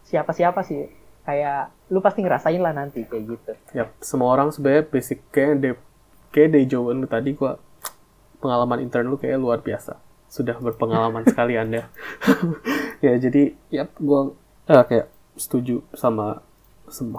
siapa-siapa 0.06 0.62
sih. 0.66 0.90
Kayak 1.20 1.70
lu 1.92 2.00
pasti 2.00 2.24
ngerasain 2.24 2.58
lah 2.58 2.72
nanti 2.74 3.04
kayak 3.06 3.22
gitu. 3.28 3.52
Yap, 3.76 3.92
semua 4.00 4.34
orang 4.34 4.50
sebenarnya 4.50 4.88
basic 4.88 5.20
kayak 5.30 5.54
de 5.60 5.70
kayak 6.30 6.54
dari 6.54 6.66
jawaban 6.66 7.04
lu 7.04 7.08
tadi 7.10 7.36
gua 7.36 7.60
pengalaman 8.40 8.80
intern 8.82 9.06
lu 9.06 9.18
kayak 9.20 9.38
luar 9.38 9.60
biasa. 9.60 10.00
Sudah 10.26 10.56
berpengalaman 10.58 11.26
sekali 11.30 11.54
Anda. 11.54 11.86
ya, 13.04 13.14
jadi 13.20 13.52
yap 13.70 13.94
gua 14.00 14.32
eh, 14.66 14.82
kayak 14.86 15.06
setuju 15.38 15.84
sama 15.94 16.42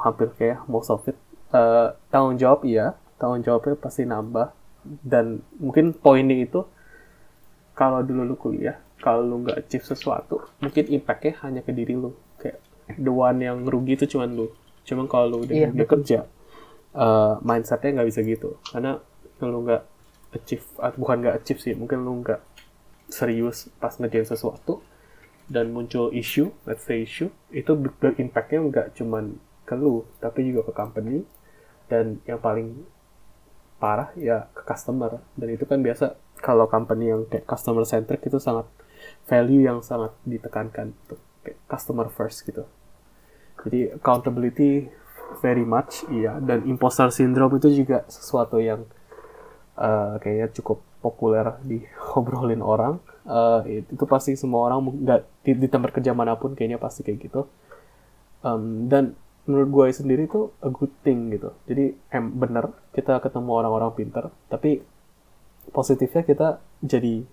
hampir 0.03 0.33
kayak 0.35 0.65
most 0.67 0.91
of 0.91 1.03
it. 1.07 1.15
Eh, 1.51 1.87
tanggung 2.07 2.39
jawab 2.39 2.63
iya, 2.63 2.95
tanggung 3.19 3.43
jawabnya 3.43 3.75
pasti 3.75 4.07
nambah 4.07 4.55
dan 5.03 5.43
mungkin 5.59 5.91
poinnya 5.91 6.37
itu 6.39 6.63
kalau 7.75 7.99
dulu 8.03 8.21
lu 8.23 8.35
kuliah, 8.39 8.77
kalau 9.03 9.23
lu 9.25 9.43
nggak 9.43 9.67
achieve 9.67 9.83
sesuatu, 9.83 10.47
mungkin 10.63 10.85
impactnya 10.87 11.33
hanya 11.43 11.61
ke 11.65 11.71
diri 11.75 11.95
lu. 11.97 12.15
Kayak 12.39 12.59
the 12.99 13.11
one 13.11 13.39
yang 13.41 13.63
rugi 13.67 13.99
itu 13.99 14.15
cuman 14.17 14.31
lu. 14.31 14.47
Cuman 14.87 15.05
kalau 15.11 15.25
lu 15.27 15.37
udah 15.47 15.55
Iya, 15.55 15.67
udah 15.71 15.87
betul. 15.87 15.91
kerja, 15.99 16.19
uh, 16.95 17.39
mindsetnya 17.43 17.99
nggak 18.01 18.07
bisa 18.11 18.19
gitu 18.23 18.49
karena 18.71 18.99
lu 19.41 19.59
nggak 19.65 19.83
achieve 20.37 20.65
ah, 20.79 20.93
bukan 20.95 21.15
nggak 21.25 21.35
achieve 21.43 21.59
sih 21.59 21.73
mungkin 21.75 22.03
lu 22.05 22.21
nggak 22.23 22.39
serius 23.11 23.67
pas 23.81 23.91
ngerjain 23.99 24.23
sesuatu 24.27 24.79
dan 25.51 25.73
muncul 25.75 26.13
issue 26.15 26.53
let's 26.63 26.87
say 26.87 27.03
issue 27.03 27.27
itu 27.51 27.71
berimpactnya 27.75 28.59
nggak 28.63 28.87
cuman 28.95 29.35
ke 29.67 29.75
lu 29.75 30.07
tapi 30.23 30.47
juga 30.47 30.71
ke 30.71 30.73
company 30.75 31.25
dan 31.91 32.23
yang 32.23 32.39
paling 32.39 32.87
parah 33.83 34.15
ya 34.15 34.47
ke 34.55 34.63
customer. 34.63 35.19
Dan 35.35 35.51
itu 35.51 35.67
kan 35.67 35.83
biasa 35.83 36.15
kalau 36.39 36.71
company 36.71 37.11
yang 37.11 37.27
kayak 37.27 37.43
customer 37.43 37.83
centric 37.83 38.23
itu 38.23 38.39
sangat 38.39 38.71
value 39.27 39.67
yang 39.67 39.83
sangat 39.83 40.15
ditekankan 40.23 40.95
tuh 41.11 41.19
kayak 41.43 41.59
customer 41.67 42.07
first 42.07 42.47
gitu. 42.47 42.63
Jadi 43.61 43.91
accountability 43.99 44.87
very 45.43 45.67
much 45.67 46.07
iya. 46.07 46.39
Dan 46.39 46.63
imposter 46.69 47.11
syndrome 47.11 47.59
itu 47.59 47.83
juga 47.83 48.07
sesuatu 48.07 48.63
yang 48.63 48.87
eh, 49.75 50.13
kayaknya 50.23 50.47
cukup 50.55 50.79
populer 51.01 51.59
diobrolin 51.67 52.63
orang. 52.73 53.01
Eh, 53.21 53.85
itu 53.85 54.05
pasti 54.07 54.39
semua 54.39 54.71
orang 54.71 54.79
nggak 54.81 55.21
di, 55.45 55.51
di 55.57 55.67
tempat 55.67 55.91
kerja 55.93 56.15
mana 56.15 56.37
pun 56.37 56.55
kayaknya 56.55 56.79
pasti 56.79 57.01
kayak 57.05 57.19
gitu. 57.21 57.41
Em, 58.41 58.89
dan 58.89 59.13
menurut 59.51 59.69
gue 59.69 59.85
sendiri 59.91 60.25
itu 60.31 60.55
a 60.63 60.71
good 60.71 60.93
thing 61.03 61.35
gitu 61.35 61.51
jadi 61.67 61.91
em 62.15 62.25
bener 62.31 62.71
kita 62.95 63.19
ketemu 63.19 63.51
orang-orang 63.51 63.91
pinter 63.91 64.31
tapi 64.47 64.79
positifnya 65.75 66.23
kita 66.23 66.47
jadi 66.79 67.27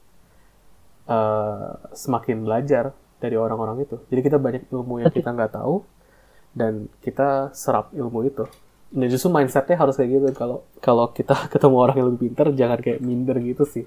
eh, 1.06 1.70
semakin 1.94 2.42
belajar 2.42 2.90
dari 3.22 3.38
orang-orang 3.38 3.86
itu 3.86 4.02
jadi 4.10 4.20
kita 4.26 4.36
banyak 4.42 4.66
ilmu 4.74 5.06
yang 5.06 5.14
kita 5.14 5.30
nggak 5.30 5.54
tahu 5.54 5.86
dan 6.58 6.88
kita 7.04 7.52
serap 7.52 7.92
ilmu 7.92 8.26
itu. 8.26 8.44
Nah 8.88 9.04
justru 9.04 9.28
mindsetnya 9.28 9.76
harus 9.76 9.94
kayak 9.94 10.10
gitu. 10.16 10.26
Kalau 10.34 10.64
kalau 10.80 11.12
kita 11.12 11.36
ketemu 11.52 11.76
orang 11.78 11.96
yang 12.02 12.06
lebih 12.12 12.32
pintar, 12.32 12.50
jangan 12.56 12.78
kayak 12.82 13.00
minder 13.04 13.36
gitu 13.38 13.62
sih. 13.68 13.84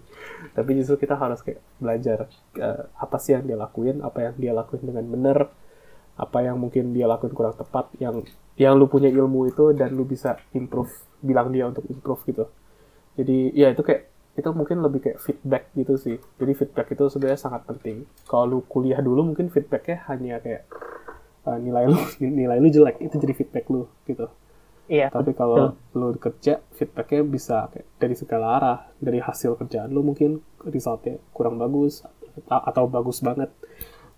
Tapi 0.55 0.77
justru 0.79 1.01
kita 1.01 1.17
harus 1.17 1.43
kayak 1.43 1.59
belajar 1.81 2.31
eh, 2.55 2.83
apa 2.95 3.17
sih 3.17 3.35
yang 3.35 3.43
dia 3.43 3.57
lakuin, 3.57 3.99
apa 3.99 4.31
yang 4.31 4.35
dia 4.37 4.51
lakuin 4.55 4.83
dengan 4.87 5.05
benar, 5.09 5.37
apa 6.21 6.45
yang 6.45 6.61
mungkin 6.61 6.93
dia 6.93 7.09
lakuin 7.09 7.33
kurang 7.33 7.57
tepat, 7.57 7.89
yang 7.97 8.21
yang 8.61 8.77
lu 8.77 8.85
punya 8.85 9.09
ilmu 9.09 9.49
itu 9.49 9.73
dan 9.73 9.97
lu 9.97 10.05
bisa 10.05 10.37
improve, 10.53 10.93
bilang 11.17 11.49
dia 11.49 11.65
untuk 11.65 11.81
improve 11.89 12.21
gitu. 12.29 12.45
Jadi 13.17 13.57
ya 13.57 13.73
itu 13.73 13.81
kayak 13.81 14.13
itu 14.31 14.49
mungkin 14.55 14.79
lebih 14.79 15.01
kayak 15.03 15.19
feedback 15.19 15.73
gitu 15.73 15.97
sih. 15.97 16.15
Jadi 16.39 16.51
feedback 16.55 16.87
itu 16.93 17.09
sebenarnya 17.09 17.41
sangat 17.41 17.67
penting. 17.67 18.05
Kalau 18.29 18.45
lu 18.47 18.59
kuliah 18.63 19.01
dulu 19.01 19.33
mungkin 19.33 19.49
feedbacknya 19.49 20.07
hanya 20.07 20.39
kayak 20.39 20.69
uh, 21.49 21.57
nilai 21.59 21.89
lu 21.89 21.97
nilai 22.39 22.57
lu 22.61 22.69
jelek 22.71 23.01
itu 23.01 23.15
jadi 23.17 23.33
feedback 23.35 23.65
lu 23.67 23.89
gitu. 24.05 24.29
Iya. 24.91 25.07
Tapi 25.07 25.31
kalau 25.35 25.75
lu 25.95 26.15
kerja 26.19 26.59
feedbacknya 26.75 27.21
bisa 27.23 27.67
kayak 27.71 27.87
dari 27.99 28.15
segala 28.15 28.45
arah, 28.59 28.79
dari 28.99 29.19
hasil 29.19 29.55
kerjaan 29.59 29.91
lu 29.91 30.03
mungkin 30.03 30.43
resultnya 30.67 31.19
kurang 31.31 31.55
bagus 31.59 32.03
atau, 32.47 32.59
atau 32.63 32.83
bagus 32.87 33.19
banget. 33.23 33.51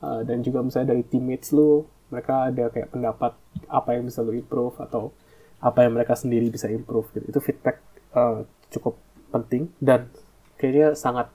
Uh, 0.03 0.19
dan 0.27 0.43
juga 0.43 0.59
misalnya 0.59 0.91
dari 0.91 1.03
teammates 1.07 1.55
lu, 1.55 1.87
mereka 2.13 2.53
ada 2.53 2.69
kayak 2.69 2.93
pendapat 2.93 3.33
apa 3.65 3.89
yang 3.97 4.05
bisa 4.05 4.21
lu 4.21 4.37
improve 4.37 4.77
atau 4.77 5.09
apa 5.57 5.81
yang 5.81 5.97
mereka 5.97 6.13
sendiri 6.13 6.53
bisa 6.53 6.69
improve 6.69 7.09
gitu. 7.17 7.25
Itu 7.33 7.39
feedback 7.41 7.81
uh, 8.13 8.45
cukup 8.69 9.01
penting 9.33 9.73
dan 9.81 10.13
kayaknya 10.61 10.93
sangat 10.93 11.33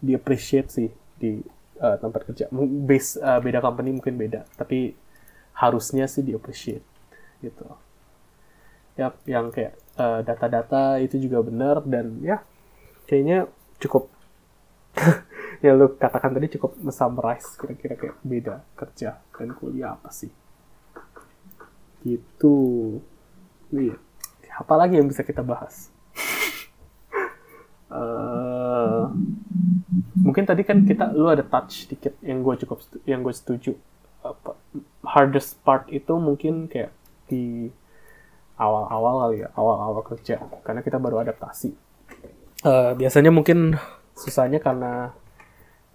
di 0.00 0.16
appreciate 0.16 0.72
sih 0.72 0.88
di 1.20 1.44
uh, 1.84 2.00
tempat 2.00 2.24
kerja. 2.32 2.48
Base 2.88 3.20
uh, 3.20 3.44
beda 3.44 3.60
company 3.60 3.92
mungkin 3.92 4.16
beda, 4.16 4.48
tapi 4.56 4.96
harusnya 5.60 6.08
sih 6.08 6.24
di 6.24 6.32
appreciate 6.32 6.82
gitu. 7.44 7.68
Ya, 8.94 9.10
yang 9.26 9.50
kayak 9.50 9.74
uh, 9.98 10.22
data-data 10.22 11.02
itu 11.02 11.18
juga 11.18 11.42
benar 11.42 11.82
dan 11.82 12.22
ya 12.22 12.46
kayaknya 13.10 13.50
cukup 13.82 14.06
ya 15.60 15.76
lu 15.76 15.94
katakan 15.94 16.34
tadi 16.34 16.58
cukup 16.58 16.78
summarize 16.90 17.58
kira-kira 17.60 17.94
kayak 17.94 18.16
beda 18.24 18.54
kerja 18.74 19.20
dan 19.34 19.50
kuliah 19.54 19.94
apa 19.94 20.10
sih? 20.10 20.30
Gitu. 22.02 22.56
Iya. 23.74 23.96
Apa 24.54 24.74
lagi 24.78 24.98
yang 24.98 25.10
bisa 25.10 25.26
kita 25.26 25.42
bahas? 25.42 25.90
Eh, 27.94 29.02
mungkin 30.18 30.42
tadi 30.42 30.66
kan 30.66 30.82
kita 30.82 31.14
lu 31.14 31.30
ada 31.30 31.46
touch 31.46 31.86
dikit 31.86 32.18
yang 32.26 32.42
gue 32.42 32.58
cukup 32.66 32.82
yang 33.06 33.22
gue 33.22 33.30
setuju. 33.30 33.78
Apa 34.18 34.58
hardest 35.06 35.62
part 35.62 35.86
itu 35.94 36.10
mungkin 36.18 36.66
kayak 36.66 36.90
di 37.30 37.70
awal-awal 38.58 39.30
kali 39.30 39.46
ya 39.46 39.48
awal-awal 39.54 40.02
kerja. 40.02 40.42
Karena 40.66 40.82
kita 40.82 40.98
baru 40.98 41.22
adaptasi. 41.22 41.70
Eh, 42.66 42.92
biasanya 42.98 43.30
mungkin 43.30 43.78
susahnya 44.18 44.58
karena 44.58 45.14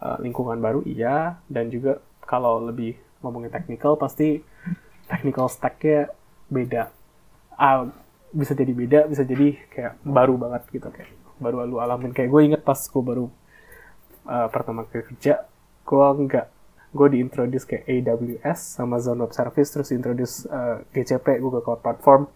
eh, 0.03 0.17
lingkungan 0.23 0.57
baru 0.59 0.81
iya. 0.87 1.39
Dan 1.51 1.69
juga 1.71 1.99
kalau 2.23 2.61
lebih 2.63 2.95
ngomongin 3.19 3.51
technical 3.51 3.99
pasti 3.99 4.39
technical 5.09 5.49
stack-nya 5.51 6.11
beda. 6.47 6.93
Ah, 7.59 7.89
bisa 8.29 8.53
jadi 8.53 8.71
beda 8.71 8.99
bisa 9.09 9.25
jadi 9.25 9.57
kayak 9.73 10.05
baru 10.05 10.37
banget 10.37 10.63
gitu 10.69 10.87
kayak 10.93 11.09
baru 11.41 11.65
lu 11.65 11.77
alamin. 11.81 12.13
Kayak 12.13 12.29
gue 12.29 12.41
inget 12.45 12.61
pas 12.61 12.77
gue 12.77 13.03
baru 13.03 13.25
uh, 14.29 14.47
pertama 14.53 14.85
kerja 14.85 15.49
gue 15.89 16.07
nggak 16.29 16.47
gue 16.89 17.07
diintroduce 17.13 17.65
kayak 17.69 17.85
AWS 17.85 18.81
sama 18.81 18.97
Zone 19.01 19.25
Web 19.25 19.33
Service 19.33 19.69
terus 19.73 19.89
introduce 19.93 20.45
uh, 20.49 20.81
GCP 20.93 21.41
Google 21.41 21.65
Cloud 21.65 21.81
Platform. 21.81 22.29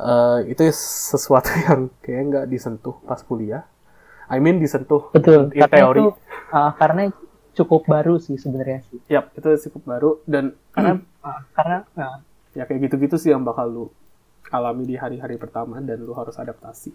Uh, 0.00 0.40
itu 0.48 0.64
sesuatu 0.72 1.52
yang 1.68 1.92
kayak 2.00 2.22
nggak 2.32 2.46
disentuh 2.50 2.96
pas 3.04 3.20
kuliah 3.22 3.68
I 4.30 4.38
mean 4.38 4.62
disentuh 4.62 5.10
betul 5.10 5.50
in 5.50 5.66
karena 5.66 5.74
teori 5.74 6.00
itu, 6.06 6.10
uh, 6.54 6.72
karena 6.78 7.02
cukup 7.50 7.82
baru 7.90 8.22
sih 8.22 8.38
sebenarnya 8.38 8.86
sih 8.86 8.98
yap 9.10 9.34
itu 9.34 9.50
cukup 9.68 9.82
baru 9.84 10.10
dan 10.24 10.54
karena 10.70 11.02
uh, 11.26 11.40
karena 11.58 11.78
uh, 11.98 12.18
ya 12.54 12.66
kayak 12.66 12.90
gitu-gitu 12.90 13.18
sih 13.18 13.30
yang 13.34 13.42
bakal 13.42 13.66
lu 13.66 13.86
alami 14.50 14.82
di 14.84 14.98
hari-hari 14.98 15.38
pertama 15.38 15.78
dan 15.78 16.02
lu 16.02 16.10
harus 16.12 16.34
adaptasi. 16.34 16.90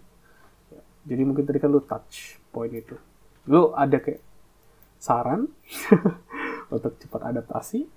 Ya, 0.70 0.82
jadi 1.08 1.22
mungkin 1.24 1.48
tadi 1.48 1.58
kan 1.58 1.72
lu 1.72 1.80
touch 1.80 2.36
point 2.52 2.72
itu. 2.72 2.94
Lu 3.48 3.72
ada 3.72 3.96
kayak 3.96 4.20
saran 5.00 5.48
untuk 6.74 7.00
cepat 7.00 7.32
adaptasi? 7.32 7.88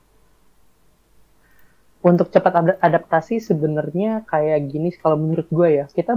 Untuk 1.99 2.31
cepat 2.31 2.79
adaptasi 2.79 3.43
sebenarnya 3.43 4.23
kayak 4.23 4.71
gini 4.71 4.95
kalau 4.95 5.19
menurut 5.19 5.51
gue 5.51 5.83
ya. 5.83 5.85
Kita 5.91 6.15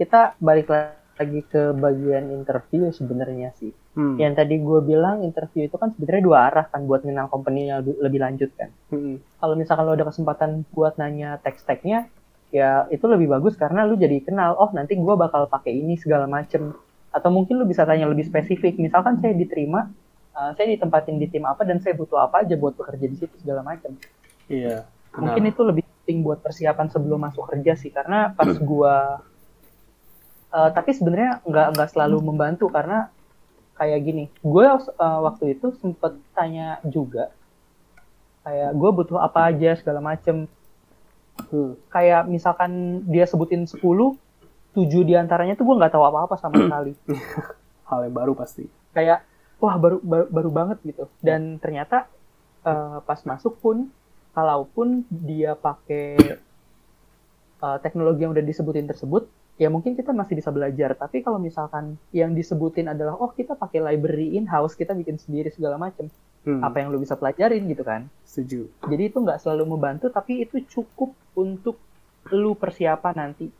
kita 0.00 0.40
balik 0.40 0.72
lagi 0.72 1.01
ke 1.24 1.76
bagian 1.76 2.32
interview 2.32 2.90
sebenarnya 2.90 3.54
sih. 3.58 3.70
Hmm. 3.94 4.16
Yang 4.16 4.42
tadi 4.42 4.54
gue 4.58 4.80
bilang 4.82 5.22
interview 5.22 5.68
itu 5.68 5.76
kan 5.76 5.92
sebenarnya 5.92 6.22
dua 6.24 6.38
arah 6.48 6.66
kan 6.66 6.88
buat 6.88 7.04
mengenal 7.04 7.28
company-nya 7.28 7.84
lebih, 7.84 7.94
lebih 8.00 8.20
lanjut 8.20 8.50
kan. 8.56 8.70
Hmm. 8.90 9.20
Kalau 9.38 9.54
misalkan 9.54 9.84
lo 9.84 9.92
ada 9.94 10.08
kesempatan 10.08 10.64
buat 10.72 10.96
nanya 10.96 11.38
teks-teksnya, 11.44 12.08
ya 12.52 12.84
itu 12.92 13.04
lebih 13.08 13.32
bagus 13.32 13.56
karena 13.56 13.88
lu 13.88 13.96
jadi 13.96 14.20
kenal 14.20 14.60
oh 14.60 14.68
nanti 14.76 14.92
gue 14.92 15.14
bakal 15.16 15.48
pakai 15.48 15.72
ini 15.72 15.96
segala 15.96 16.28
macem 16.28 16.76
atau 17.08 17.32
mungkin 17.32 17.56
lu 17.56 17.64
bisa 17.64 17.88
tanya 17.88 18.04
lebih 18.04 18.28
spesifik 18.28 18.76
misalkan 18.76 19.16
saya 19.24 19.32
diterima 19.32 19.88
uh, 20.36 20.52
saya 20.52 20.76
ditempatin 20.76 21.16
di 21.16 21.32
tim 21.32 21.48
apa 21.48 21.64
dan 21.64 21.80
saya 21.80 21.96
butuh 21.96 22.20
apa 22.20 22.44
aja 22.44 22.52
buat 22.60 22.76
bekerja 22.76 23.08
di 23.08 23.16
situ 23.16 23.34
segala 23.40 23.64
macem 23.64 23.96
iya 24.52 24.84
benar. 24.84 25.20
mungkin 25.24 25.42
itu 25.48 25.60
lebih 25.64 25.82
penting 26.04 26.18
buat 26.20 26.44
persiapan 26.44 26.92
sebelum 26.92 27.24
masuk 27.24 27.48
kerja 27.48 27.72
sih 27.72 27.88
karena 27.88 28.36
pas 28.36 28.52
gue 28.72 28.96
uh, 30.52 30.70
tapi 30.70 30.94
sebenarnya 30.94 31.40
nggak 31.42 31.68
nggak 31.74 31.88
selalu 31.90 32.22
membantu 32.22 32.68
karena 32.68 33.08
kayak 33.74 34.00
gini 34.04 34.24
gue 34.44 34.66
uh, 34.68 35.20
waktu 35.26 35.58
itu 35.58 35.74
sempet 35.80 36.14
tanya 36.36 36.78
juga 36.86 37.32
kayak 38.46 38.70
gue 38.76 38.90
butuh 38.94 39.18
apa 39.18 39.50
aja 39.50 39.74
segala 39.80 39.98
macem 39.98 40.46
Hmm. 41.50 41.74
Kayak 41.88 42.28
misalkan 42.28 43.02
dia 43.08 43.24
sebutin 43.24 43.64
10, 43.64 43.80
7 43.80 45.08
di 45.08 45.14
antaranya 45.16 45.56
tuh 45.56 45.64
gue 45.64 45.76
nggak 45.80 45.92
tahu 45.96 46.04
apa-apa 46.04 46.36
sama 46.38 46.60
sekali. 46.64 46.92
Hal 47.88 48.08
yang 48.08 48.14
baru 48.14 48.32
pasti. 48.36 48.68
Kayak, 48.92 49.24
wah 49.58 49.76
baru 49.80 49.98
baru, 50.04 50.26
baru 50.28 50.50
banget 50.52 50.78
gitu. 50.84 51.08
Dan 51.24 51.56
ternyata 51.58 52.06
uh, 52.64 53.00
pas 53.04 53.20
masuk 53.24 53.56
pun, 53.58 53.88
kalaupun 54.36 55.04
dia 55.08 55.56
pakai 55.56 56.36
uh, 57.60 57.76
teknologi 57.80 58.24
yang 58.24 58.32
udah 58.36 58.44
disebutin 58.44 58.88
tersebut, 58.88 59.28
ya 59.62 59.70
mungkin 59.70 59.94
kita 59.94 60.10
masih 60.10 60.34
bisa 60.34 60.50
belajar. 60.50 60.98
Tapi 60.98 61.22
kalau 61.22 61.38
misalkan 61.38 61.94
yang 62.10 62.34
disebutin 62.34 62.90
adalah, 62.90 63.14
oh 63.14 63.30
kita 63.30 63.54
pakai 63.54 63.78
library 63.78 64.34
in-house, 64.34 64.74
kita 64.74 64.90
bikin 64.90 65.22
sendiri 65.22 65.54
segala 65.54 65.78
macam 65.78 66.10
hmm. 66.46 66.60
apa 66.62 66.76
yang 66.82 66.88
lu 66.90 66.98
bisa 67.02 67.14
pelajarin 67.14 67.62
gitu 67.70 67.82
kan 67.86 68.10
setuju 68.26 68.66
jadi 68.86 69.10
itu 69.10 69.18
nggak 69.22 69.40
selalu 69.42 69.64
membantu 69.76 70.10
tapi 70.10 70.42
itu 70.42 70.62
cukup 70.66 71.14
untuk 71.38 71.78
lu 72.30 72.54
persiapan 72.54 73.14
nanti 73.28 73.50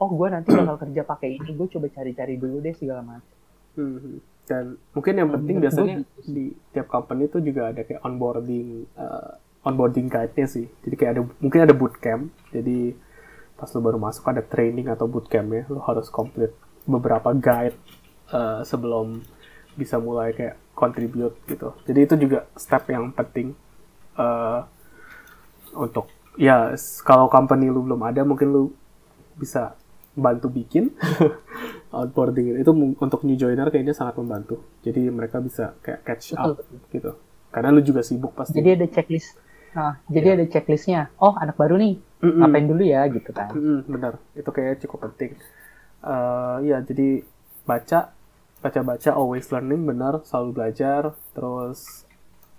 oh 0.00 0.10
gue 0.10 0.28
nanti 0.30 0.48
bakal 0.54 0.76
kerja 0.86 1.02
pakai 1.06 1.38
ini 1.38 1.50
gue 1.54 1.68
coba 1.70 1.86
cari-cari 1.90 2.34
dulu 2.38 2.62
deh 2.62 2.74
segala 2.74 3.02
macam 3.02 3.36
hmm. 3.78 4.18
dan 4.46 4.64
mungkin 4.94 5.14
yang 5.14 5.30
penting 5.30 5.56
hmm, 5.58 5.64
biasanya 5.66 5.94
gitu. 6.02 6.30
di 6.30 6.44
tiap 6.74 6.86
company 6.90 7.26
itu 7.26 7.38
juga 7.42 7.70
ada 7.74 7.82
kayak 7.82 8.02
onboarding 8.06 8.86
uh, 8.98 9.34
onboarding 9.66 10.08
guide-nya 10.08 10.46
sih 10.48 10.66
jadi 10.86 10.94
kayak 10.96 11.12
ada 11.18 11.22
mungkin 11.42 11.60
ada 11.66 11.74
bootcamp 11.76 12.30
jadi 12.54 12.94
pas 13.60 13.68
lu 13.76 13.80
baru 13.84 14.00
masuk 14.00 14.24
ada 14.32 14.40
training 14.40 14.88
atau 14.88 15.04
bootcamp 15.04 15.52
ya 15.52 15.64
lu 15.68 15.84
harus 15.84 16.08
complete 16.08 16.56
beberapa 16.88 17.36
guide 17.36 17.76
uh, 18.32 18.64
sebelum 18.64 19.20
bisa 19.76 20.00
mulai 20.00 20.32
kayak 20.32 20.56
contribute 20.72 21.36
gitu. 21.44 21.76
Jadi 21.84 21.98
itu 22.08 22.14
juga 22.26 22.48
step 22.56 22.88
yang 22.88 23.12
penting 23.12 23.52
uh, 24.16 24.64
untuk 25.76 26.08
ya 26.40 26.72
kalau 27.04 27.28
company 27.28 27.68
lu 27.68 27.84
belum 27.84 28.00
ada 28.00 28.24
mungkin 28.24 28.48
lu 28.48 28.62
bisa 29.36 29.76
bantu 30.16 30.50
bikin 30.50 30.90
outboarding 31.96 32.60
itu 32.60 32.70
untuk 32.98 33.22
new 33.22 33.36
joiner 33.38 33.68
kayaknya 33.68 33.92
sangat 33.92 34.18
membantu. 34.18 34.64
Jadi 34.80 35.06
mereka 35.12 35.38
bisa 35.38 35.76
kayak 35.84 36.00
catch 36.02 36.34
up 36.34 36.56
betul, 36.56 36.80
gitu. 36.90 37.10
Karena 37.50 37.68
lu 37.74 37.82
juga 37.82 38.00
sibuk 38.00 38.32
pasti. 38.34 38.56
Jadi 38.58 38.80
ada 38.80 38.86
checklist. 38.88 39.36
Nah, 39.70 40.02
jadi 40.10 40.34
yeah. 40.34 40.36
ada 40.40 40.44
checklistnya. 40.50 41.00
Oh, 41.22 41.34
anak 41.38 41.54
baru 41.54 41.78
nih. 41.78 41.98
Mm 42.20 42.26
-mm. 42.26 42.38
Ngapain 42.42 42.66
dulu 42.66 42.82
ya 42.82 43.02
gitu 43.08 43.30
kan. 43.30 43.54
Mm 43.54 43.62
-mm, 43.62 43.78
benar. 43.86 44.12
Itu 44.34 44.50
kayak 44.50 44.82
cukup 44.82 45.10
penting. 45.10 45.38
Uh, 46.00 46.58
ya, 46.64 46.80
jadi 46.82 47.22
baca 47.68 48.12
baca-baca 48.60 49.10
always 49.16 49.48
learning 49.48 49.88
benar 49.88 50.20
selalu 50.24 50.50
belajar 50.52 51.16
terus 51.32 52.04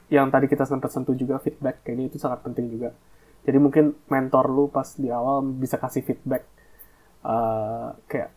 yang 0.10 0.34
tadi 0.34 0.50
kita 0.50 0.66
sempat 0.66 0.90
sentuh 0.90 1.14
juga 1.14 1.38
feedback 1.38 1.86
kayaknya 1.86 2.10
itu 2.10 2.18
sangat 2.18 2.42
penting 2.42 2.74
juga 2.74 2.98
jadi 3.46 3.58
mungkin 3.62 3.94
mentor 4.10 4.50
lu 4.50 4.66
pas 4.68 4.98
di 4.98 5.14
awal 5.14 5.46
bisa 5.46 5.78
kasih 5.78 6.02
feedback 6.02 6.44
uh, 7.22 7.94
kayak 8.10 8.34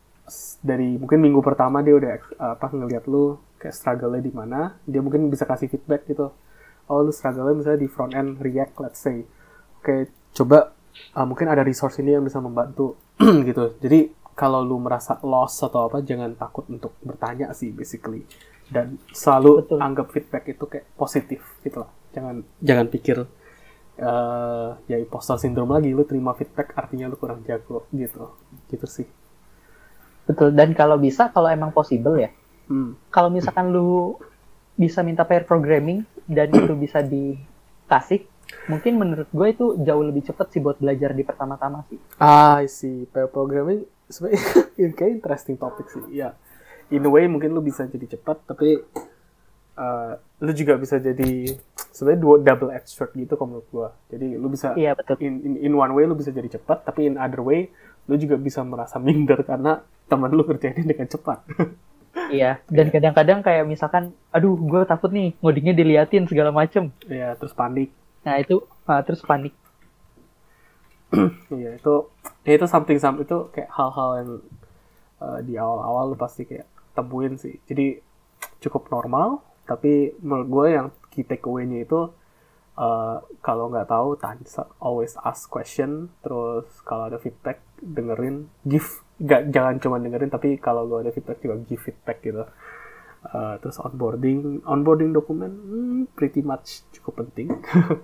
dari 0.61 0.97
mungkin 1.01 1.20
minggu 1.25 1.41
pertama 1.41 1.81
dia 1.81 1.97
udah 1.97 2.12
uh, 2.37 2.53
apa 2.57 2.68
ngeliat 2.72 3.05
lu 3.09 3.41
kayak 3.57 3.77
struggle-nya 3.77 4.20
di 4.20 4.33
mana 4.33 4.77
dia 4.85 5.01
mungkin 5.01 5.33
bisa 5.33 5.49
kasih 5.49 5.72
feedback 5.72 6.05
gitu 6.05 6.37
oh 6.91 7.01
lu 7.01 7.12
struggle-nya 7.12 7.55
misalnya 7.57 7.80
di 7.80 7.91
front 7.91 8.12
end 8.12 8.41
React 8.41 8.74
let's 8.85 9.01
say. 9.01 9.24
Oke 9.80 10.11
coba 10.35 10.74
uh, 11.14 11.26
mungkin 11.26 11.47
ada 11.51 11.62
resource 11.62 12.01
ini 12.03 12.16
yang 12.16 12.24
bisa 12.24 12.41
membantu 12.41 12.97
gitu. 13.49 13.78
Jadi 13.78 14.12
kalau 14.35 14.66
lu 14.66 14.82
merasa 14.82 15.16
lost 15.22 15.62
atau 15.62 15.87
apa 15.87 16.03
jangan 16.03 16.35
takut 16.35 16.66
untuk 16.68 16.99
bertanya 17.01 17.55
sih 17.55 17.70
basically. 17.70 18.26
Dan 18.64 18.97
selalu 19.12 19.64
Betul. 19.64 19.78
anggap 19.78 20.07
feedback 20.11 20.45
itu 20.51 20.64
kayak 20.64 20.87
positif 20.97 21.41
gitu 21.61 21.85
lah. 21.85 21.91
Jangan 22.16 22.43
jangan 22.64 22.87
pikir 22.89 23.16
uh, 24.01 24.68
ya 24.89 24.97
imposter 24.99 25.39
syndrome 25.39 25.76
lagi. 25.76 25.93
Lu 25.93 26.03
terima 26.09 26.32
feedback 26.32 26.74
artinya 26.74 27.07
lu 27.07 27.16
kurang 27.20 27.45
jago 27.47 27.87
gitu. 27.93 28.35
Gitu 28.72 28.87
sih. 28.89 29.07
Betul. 30.24 30.57
Dan 30.57 30.72
kalau 30.72 30.97
bisa 30.97 31.28
kalau 31.30 31.53
emang 31.53 31.70
possible 31.70 32.16
ya 32.16 32.32
hmm. 32.68 33.12
kalau 33.12 33.28
misalkan 33.28 33.72
lu 33.72 34.16
bisa 34.74 35.05
minta 35.07 35.22
pair 35.22 35.47
programming 35.47 36.03
dan 36.25 36.49
itu 36.53 36.72
bisa 36.77 37.05
dikasih 37.05 38.27
mungkin 38.68 38.97
menurut 38.97 39.29
gue 39.29 39.49
itu 39.51 39.66
jauh 39.81 40.05
lebih 40.05 40.25
cepat 40.25 40.47
sih 40.53 40.61
buat 40.61 40.81
belajar 40.81 41.12
di 41.12 41.25
pertama-tama 41.25 41.85
sih. 41.89 41.99
Ah 42.20 42.61
sih 42.64 43.09
pair 43.09 43.29
programming 43.29 43.85
sebenarnya 44.09 44.93
kayak 44.99 45.12
interesting 45.20 45.57
topik 45.57 45.89
sih. 45.89 46.05
Ya 46.12 46.37
in 46.93 47.05
a 47.05 47.11
way 47.11 47.29
mungkin 47.29 47.53
lu 47.57 47.64
bisa 47.64 47.89
jadi 47.89 48.16
cepat 48.16 48.45
tapi 48.45 48.81
uh, 49.77 50.12
lu 50.45 50.53
juga 50.53 50.77
bisa 50.77 51.01
jadi 51.01 51.57
sebenarnya 51.95 52.20
dua 52.20 52.37
double 52.43 52.70
edged 52.75 52.93
sword 52.93 53.12
gitu 53.16 53.37
kalau 53.37 53.57
menurut 53.57 53.68
gua. 53.72 53.89
Jadi 54.12 54.37
lu 54.37 54.49
bisa 54.53 54.77
iya, 54.77 54.93
betul. 54.93 55.16
In, 55.25 55.41
in 55.45 55.53
in 55.61 55.72
one 55.72 55.93
way 55.97 56.05
lu 56.05 56.16
bisa 56.16 56.33
jadi 56.33 56.49
cepat 56.61 56.85
tapi 56.85 57.09
in 57.09 57.16
other 57.16 57.41
way 57.41 57.72
lu 58.05 58.20
juga 58.20 58.37
bisa 58.37 58.61
merasa 58.61 59.01
minder 59.01 59.41
karena 59.45 59.81
teman 60.09 60.33
lu 60.33 60.45
kerjainnya 60.49 60.85
dengan 60.85 61.09
cepat 61.09 61.39
iya. 62.30 62.62
Dan 62.70 62.90
kadang-kadang 62.90 63.40
kayak 63.42 63.64
misalkan 63.66 64.14
aduh 64.30 64.54
gue 64.56 64.82
takut 64.86 65.10
nih 65.10 65.34
ngodingnya 65.40 65.74
diliatin 65.74 66.26
segala 66.30 66.50
macem. 66.54 66.94
Iya 67.06 67.34
terus 67.38 67.54
panik. 67.54 67.90
Nah 68.24 68.38
itu 68.40 68.64
uh, 68.86 69.02
terus 69.02 69.22
panik. 69.22 69.54
Iya 71.52 71.78
itu 71.78 71.94
ya 72.42 72.52
itu 72.58 72.66
something 72.66 72.98
something 72.98 73.22
itu 73.22 73.38
kayak 73.54 73.70
hal-hal 73.70 74.10
yang 74.18 74.30
uh, 75.22 75.38
di 75.46 75.54
awal-awal 75.54 76.10
lu 76.10 76.16
pasti 76.18 76.42
kayak 76.42 76.66
temuin 76.94 77.38
sih. 77.38 77.58
Jadi 77.68 78.02
cukup 78.58 78.90
normal 78.90 79.44
tapi 79.64 80.12
menurut 80.20 80.48
gue 80.50 80.66
yang 80.76 80.86
key 81.08 81.24
takeaway-nya 81.24 81.86
itu 81.88 82.12
uh, 82.79 83.22
kalau 83.41 83.70
nggak 83.70 83.89
tahu 83.89 84.18
tanya 84.18 84.45
always 84.83 85.14
ask 85.22 85.47
question 85.47 86.11
terus 86.22 86.66
kalau 86.83 87.11
ada 87.11 87.18
feedback 87.18 87.62
dengerin 87.81 88.51
give. 88.66 89.03
Gak, 89.14 89.55
jangan 89.55 89.79
cuma 89.79 90.03
dengerin 90.03 90.31
tapi 90.31 90.59
kalau 90.59 90.83
lu 90.83 90.99
ada 90.99 91.14
feedback 91.14 91.39
juga 91.39 91.62
give 91.66 91.83
feedback 91.83 92.18
gitu. 92.22 92.45
Uh, 93.25 93.57
terus 93.64 93.81
onboarding 93.81 94.61
onboarding 94.68 95.16
dokumen 95.16 95.49
hmm, 95.49 96.03
pretty 96.12 96.45
much 96.45 96.85
cukup 96.93 97.25
penting 97.25 97.57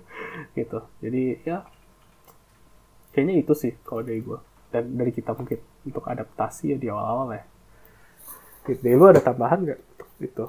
gitu. 0.57 0.79
Jadi 1.03 1.23
ya 1.45 1.67
kayaknya 3.11 3.43
itu 3.43 3.53
sih 3.53 3.75
kalau 3.83 4.01
dari 4.01 4.23
gue 4.23 4.39
dan 4.71 4.87
dari 4.95 5.11
kita 5.11 5.35
mungkin 5.35 5.59
untuk 5.83 6.07
adaptasi 6.07 6.73
ya 6.73 6.77
di 6.79 6.87
awal-awal 6.89 7.37
ya. 7.37 7.43
Gitu 8.65 8.79
dari 8.81 8.95
ada 8.97 9.21
tambahan 9.21 9.59
nggak 9.67 9.79
itu 10.21 10.45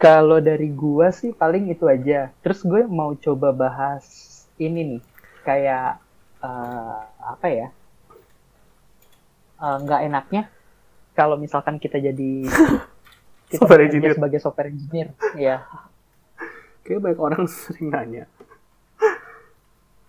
kalau 0.00 0.38
dari 0.42 0.68
gue 0.70 1.08
sih 1.14 1.30
paling 1.32 1.70
itu 1.70 1.86
aja 1.86 2.30
terus 2.42 2.62
gue 2.66 2.84
mau 2.86 3.14
coba 3.14 3.54
bahas 3.54 4.04
ini 4.58 4.96
nih 4.96 5.02
kayak 5.46 5.98
uh, 6.42 7.04
apa 7.22 7.46
ya 7.50 7.68
uh, 9.62 9.76
nggak 9.82 10.00
enaknya 10.06 10.42
kalau 11.14 11.38
misalkan 11.38 11.78
kita 11.78 12.02
jadi 12.02 12.32
kita 13.50 13.60
Software 13.62 13.86
engineer. 13.86 14.14
sebagai 14.18 14.40
software 14.42 14.70
engineer 14.72 15.08
ya 15.38 15.62
Kayak 16.84 17.00
banyak 17.00 17.20
orang 17.20 17.44
sering 17.64 17.88
nanya. 17.88 18.24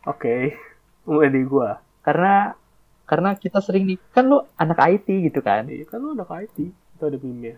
Oke, 0.05 0.53
mulai 1.07 1.31
di 1.31 1.41
gua. 1.47 1.81
karena 2.05 2.53
karena 3.09 3.33
kita 3.33 3.57
sering 3.65 3.89
nih 3.89 3.97
kan 4.13 4.29
lu 4.29 4.37
anak 4.61 4.77
IT 4.77 5.09
gitu 5.09 5.41
kan 5.41 5.65
Iya 5.65 5.89
kan 5.89 5.97
lu 5.97 6.13
anak 6.13 6.29
IT, 6.45 6.69
itu 6.69 7.01
ada 7.01 7.17
meme-nya. 7.17 7.57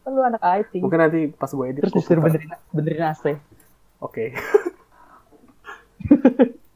Kan 0.00 0.10
lu 0.10 0.20
anak 0.20 0.40
IT 0.40 0.72
Mungkin 0.78 0.98
nanti 0.98 1.20
pas 1.30 1.48
gue 1.48 1.66
edit 1.66 1.80
terus 1.82 1.94
disuruh 1.94 2.20
putar. 2.20 2.36
benerin 2.36 2.50
benerin 2.70 3.04
AC 3.06 3.24
Oke. 4.00 4.32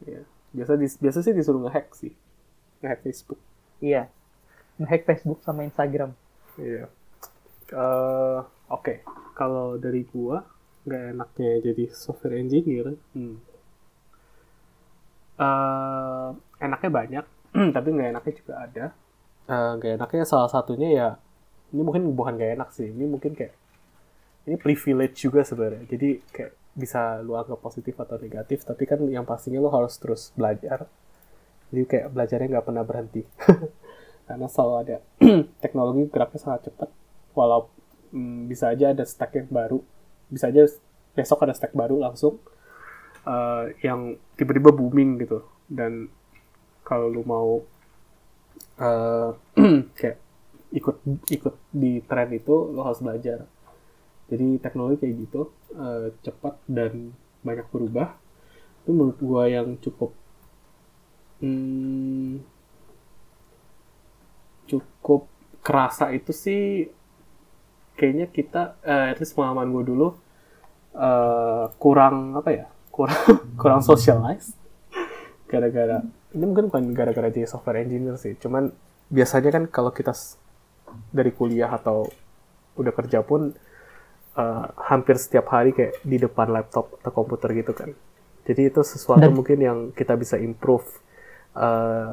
Iya. 0.02 0.20
Biasa 0.52 0.72
dis- 0.76 0.98
biasa 0.98 1.18
sih 1.20 1.32
disuruh 1.32 1.62
ngehack 1.62 1.88
sih. 1.94 2.12
Ngehack 2.78 3.00
Facebook. 3.02 3.40
iya 3.80 4.08
ngehack 4.74 5.04
Facebook 5.04 5.38
sama 5.40 5.62
Instagram 5.62 6.12
Iya. 6.54 6.86
Eh, 7.66 8.38
Oke, 8.66 9.00
kalau 9.32 9.76
dari 9.76 10.04
gua 10.04 10.44
nggak 10.82 11.04
enaknya 11.12 11.52
jadi 11.62 11.84
software 11.90 12.36
engineer, 12.36 12.92
hmm. 13.12 13.36
Eh, 15.34 16.28
enaknya 16.60 16.90
banyak, 16.92 17.24
tapi 17.76 17.88
nggak 17.90 18.10
enaknya 18.10 18.34
juga 18.34 18.54
ada. 18.60 18.84
Eh, 19.44 19.70
nggak 19.74 19.92
enaknya 19.96 20.24
salah 20.24 20.46
satunya 20.46 20.88
ya, 20.90 21.08
ini 21.72 21.80
mungkin 21.80 22.12
bukan 22.12 22.36
nggak 22.36 22.52
enak 22.60 22.68
sih, 22.74 22.90
ini 22.90 23.04
mungkin 23.08 23.32
kayak 23.32 23.54
ini 24.44 24.56
privilege 24.60 25.16
juga 25.24 25.40
sebenarnya. 25.46 25.88
Jadi 25.88 26.20
kayak 26.28 26.52
bisa 26.74 27.22
lu 27.22 27.38
anggap 27.38 27.62
positif 27.62 27.94
atau 27.96 28.18
negatif, 28.18 28.66
tapi 28.66 28.84
kan 28.84 29.00
yang 29.06 29.24
pastinya 29.24 29.62
lu 29.62 29.70
harus 29.72 29.96
terus 29.96 30.34
belajar. 30.34 30.84
Jadi 31.72 31.82
kayak 31.86 32.06
belajarnya 32.12 32.46
nggak 32.58 32.66
pernah 32.66 32.84
berhenti. 32.84 33.22
Karena 34.28 34.48
selalu 34.48 34.74
ada 34.80 34.96
teknologi 35.64 36.08
geraknya 36.08 36.40
sangat 36.40 36.72
cepat 36.72 36.88
walau 37.36 37.68
mm, 38.14 38.48
bisa 38.48 38.70
aja 38.70 38.94
ada 38.94 39.04
stack 39.04 39.34
yang 39.36 39.50
baru 39.50 39.82
bisa 40.30 40.48
aja 40.48 40.70
besok 41.12 41.44
ada 41.44 41.52
stack 41.52 41.74
baru 41.74 42.00
langsung 42.00 42.38
eh, 43.26 43.74
yang 43.82 44.16
tiba-tiba 44.38 44.70
booming 44.70 45.20
gitu 45.20 45.44
dan 45.68 46.08
kalau 46.86 47.10
lu 47.10 47.22
mau 47.26 47.60
eh, 48.78 49.30
kayak 49.98 50.23
ikut 50.74 50.96
ikut 51.30 51.54
di 51.70 52.02
tren 52.04 52.28
itu 52.34 52.74
lo 52.74 52.82
harus 52.82 53.00
belajar. 53.00 53.46
Jadi 54.28 54.58
teknologi 54.58 55.04
kayak 55.04 55.14
gitu 55.28 55.42
eh, 55.78 56.10
cepat 56.26 56.58
dan 56.66 57.14
banyak 57.46 57.66
berubah. 57.70 58.18
Itu 58.82 58.90
menurut 58.92 59.18
gua 59.22 59.46
yang 59.46 59.78
cukup 59.78 60.12
hmm, 61.40 62.42
cukup 64.66 65.30
kerasa 65.64 66.12
itu 66.12 66.32
sih 66.34 66.88
kayaknya 67.94 68.26
kita 68.28 68.76
eh 68.82 69.14
at 69.14 69.18
least 69.22 69.38
pengalaman 69.38 69.70
gue 69.70 69.84
dulu 69.94 70.08
eh, 70.98 71.64
kurang 71.78 72.34
apa 72.34 72.50
ya 72.50 72.66
kurang 72.90 73.22
kurang 73.60 73.80
socialize. 73.80 74.58
Gara-gara 75.48 76.02
ini 76.34 76.44
mungkin 76.44 76.66
bukan 76.68 76.84
gara-gara 76.92 77.30
jadi 77.30 77.46
software 77.46 77.86
engineer 77.86 78.18
sih 78.18 78.34
cuman 78.34 78.74
biasanya 79.08 79.54
kan 79.54 79.64
kalau 79.70 79.94
kita 79.94 80.10
dari 81.10 81.30
kuliah 81.34 81.70
atau 81.70 82.06
udah 82.74 82.92
kerja 82.94 83.22
pun 83.22 83.54
eh, 84.34 84.64
hampir 84.90 85.16
setiap 85.18 85.46
hari 85.54 85.70
kayak 85.70 86.02
di 86.02 86.16
depan 86.18 86.50
laptop 86.50 86.98
atau 87.00 87.12
komputer 87.14 87.54
gitu 87.54 87.72
kan. 87.74 87.90
Jadi 88.44 88.68
itu 88.68 88.80
sesuatu 88.84 89.24
Dan- 89.24 89.36
mungkin 89.36 89.58
yang 89.62 89.78
kita 89.96 90.18
bisa 90.18 90.36
improve. 90.36 90.86
Eh, 91.54 92.10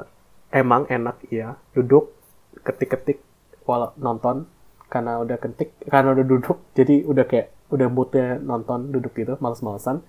emang 0.54 0.88
enak 0.88 1.18
iya. 1.34 1.58
Duduk 1.76 2.14
ketik-ketik 2.62 3.20
walau 3.66 3.92
nonton. 4.00 4.48
Karena 4.92 5.24
udah 5.24 5.40
ketik 5.40 5.72
karena 5.88 6.12
udah 6.12 6.26
duduk 6.28 6.58
jadi 6.76 7.08
udah 7.08 7.24
kayak 7.24 7.56
udah 7.72 7.88
moodnya 7.88 8.36
nonton 8.44 8.92
duduk 8.92 9.16
gitu 9.16 9.40
males-malesan. 9.40 10.04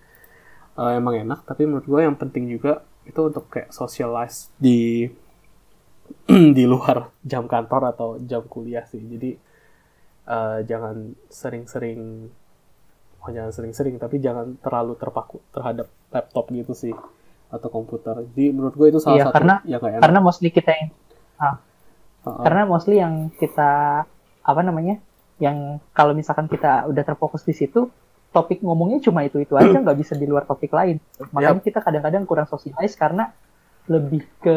Eh, 0.73 0.93
emang 0.99 1.15
enak 1.17 1.47
tapi 1.47 1.69
menurut 1.69 1.87
gue 1.87 2.01
yang 2.03 2.19
penting 2.19 2.51
juga 2.51 2.83
itu 3.03 3.19
untuk 3.19 3.51
kayak 3.51 3.75
socialize 3.75 4.51
di 4.59 5.11
di 6.57 6.65
luar 6.65 7.11
jam 7.23 7.47
kantor 7.47 7.83
atau 7.91 8.09
jam 8.21 8.43
kuliah 8.45 8.85
sih. 8.85 9.01
Jadi 9.01 9.31
eh, 10.25 10.59
jangan 10.65 10.97
sering-sering 11.27 12.01
oh, 13.21 13.31
jangan 13.31 13.51
sering-sering 13.51 13.97
tapi 13.97 14.19
jangan 14.19 14.59
terlalu 14.59 14.95
terpaku 14.95 15.39
terhadap 15.51 15.87
laptop 16.09 16.45
gitu 16.51 16.73
sih 16.73 16.95
atau 17.49 17.69
komputer. 17.69 18.23
Jadi 18.33 18.51
menurut 18.51 18.75
gue 18.75 18.89
itu 18.89 18.99
salah 18.99 19.17
Iya, 19.17 19.25
satu 19.29 19.35
karena- 19.37 19.61
yang 19.65 19.81
gak 19.81 19.93
enak. 19.93 20.03
karena 20.03 20.19
mostly 20.21 20.49
kita 20.49 20.71
yang 20.73 20.89
Heeh. 21.39 21.55
karena 22.23 22.63
mostly 22.65 22.97
yang 22.97 23.15
kita 23.35 23.71
apa 24.43 24.61
namanya 24.63 25.03
yang 25.39 25.83
kalau 25.91 26.15
misalkan 26.15 26.47
kita 26.47 26.87
udah 26.87 27.03
terfokus 27.03 27.43
di 27.43 27.51
situ 27.51 27.91
topik 28.31 28.63
ngomongnya 28.63 29.03
cuma 29.03 29.27
itu 29.27 29.43
itu 29.43 29.53
aja 29.53 29.75
nggak 29.83 29.99
bisa 29.99 30.15
di 30.15 30.25
luar 30.25 30.47
topik 30.47 30.71
lain. 30.71 31.03
Makanya 31.31 31.61
kita 31.61 31.83
kadang-kadang 31.83 32.23
kurang 32.25 32.47
socialize 32.47 32.95
karena 32.95 33.35
lebih 33.87 34.23
ke 34.39 34.57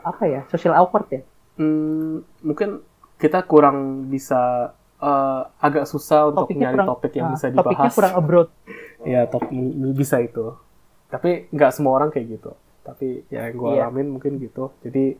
apa 0.00 0.22
ya 0.24 0.40
social 0.48 0.72
awkward 0.74 1.08
ya 1.08 1.22
Hmm, 1.52 2.24
mungkin 2.40 2.80
kita 3.18 3.44
kurang 3.44 4.08
bisa 4.08 4.72
eh, 4.96 5.42
agak 5.60 5.84
susah 5.84 6.32
untuk 6.32 6.48
topiknya 6.48 6.64
nyari 6.64 6.74
kurang 6.74 6.88
topik 6.88 7.12
yang 7.12 7.28
ah, 7.28 7.32
bisa 7.34 7.46
topiknya 7.50 7.60
dibahas. 7.76 7.92
kurang 7.92 8.12
abroad 8.14 8.48
Ya, 9.04 9.20
topik 9.26 9.50
bisa 9.92 10.16
itu. 10.18 10.56
Tapi 11.06 11.50
nggak 11.50 11.70
semua 11.74 11.92
orang 11.92 12.08
kayak 12.08 12.26
gitu. 12.32 12.56
Tapi 12.80 13.26
ya 13.28 13.46
yang 13.46 13.58
gue 13.58 13.68
Iya. 13.68 13.84
alamin 13.84 14.08
mungkin 14.10 14.38
gitu. 14.38 14.72
Jadi 14.80 15.18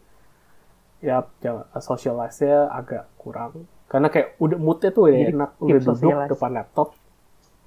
ya 1.02 1.20
jangan 1.38 1.66
socialize-nya 1.76 2.70
agak 2.70 3.10
kurang. 3.18 3.66
Karena 3.84 4.08
kayak 4.08 4.38
udah 4.38 4.56
moodnya 4.56 4.88
tuh 4.88 5.02
udah 5.04 5.12
Jadi, 5.12 5.32
enak, 5.34 5.50
udah 5.58 5.68
duduk 5.74 5.84
socialize. 5.84 6.30
depan 6.32 6.50
laptop, 6.54 6.88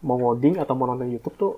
mau 0.02 0.18
ngoding 0.18 0.58
atau 0.58 0.74
mau 0.74 0.88
nonton 0.88 1.06
YouTube 1.06 1.36
tuh 1.36 1.52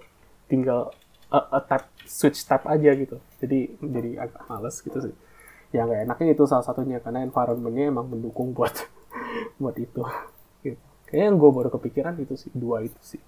tinggal 0.45 0.91
a, 1.31 1.39
a 1.39 1.59
tab, 1.63 1.91
switch 2.07 2.43
tab 2.47 2.63
aja 2.67 2.91
gitu. 2.95 3.19
Jadi 3.43 3.75
jadi 3.79 4.27
agak 4.27 4.41
males 4.47 4.75
gitu 4.79 4.97
sih. 4.99 5.15
Ya 5.75 5.83
nggak 5.83 6.07
enaknya 6.07 6.27
itu 6.33 6.43
salah 6.47 6.63
satunya 6.63 7.03
karena 7.03 7.23
environment-nya 7.27 7.91
emang 7.91 8.07
mendukung 8.07 8.55
buat 8.55 8.73
buat 9.61 9.75
itu. 9.75 10.03
Gitu. 10.63 10.79
Kayaknya 11.07 11.25
yang 11.31 11.37
gue 11.39 11.51
baru 11.51 11.69
kepikiran 11.71 12.13
itu 12.23 12.35
sih 12.39 12.51
dua 12.55 12.83
itu 12.83 12.99
sih. 13.03 13.21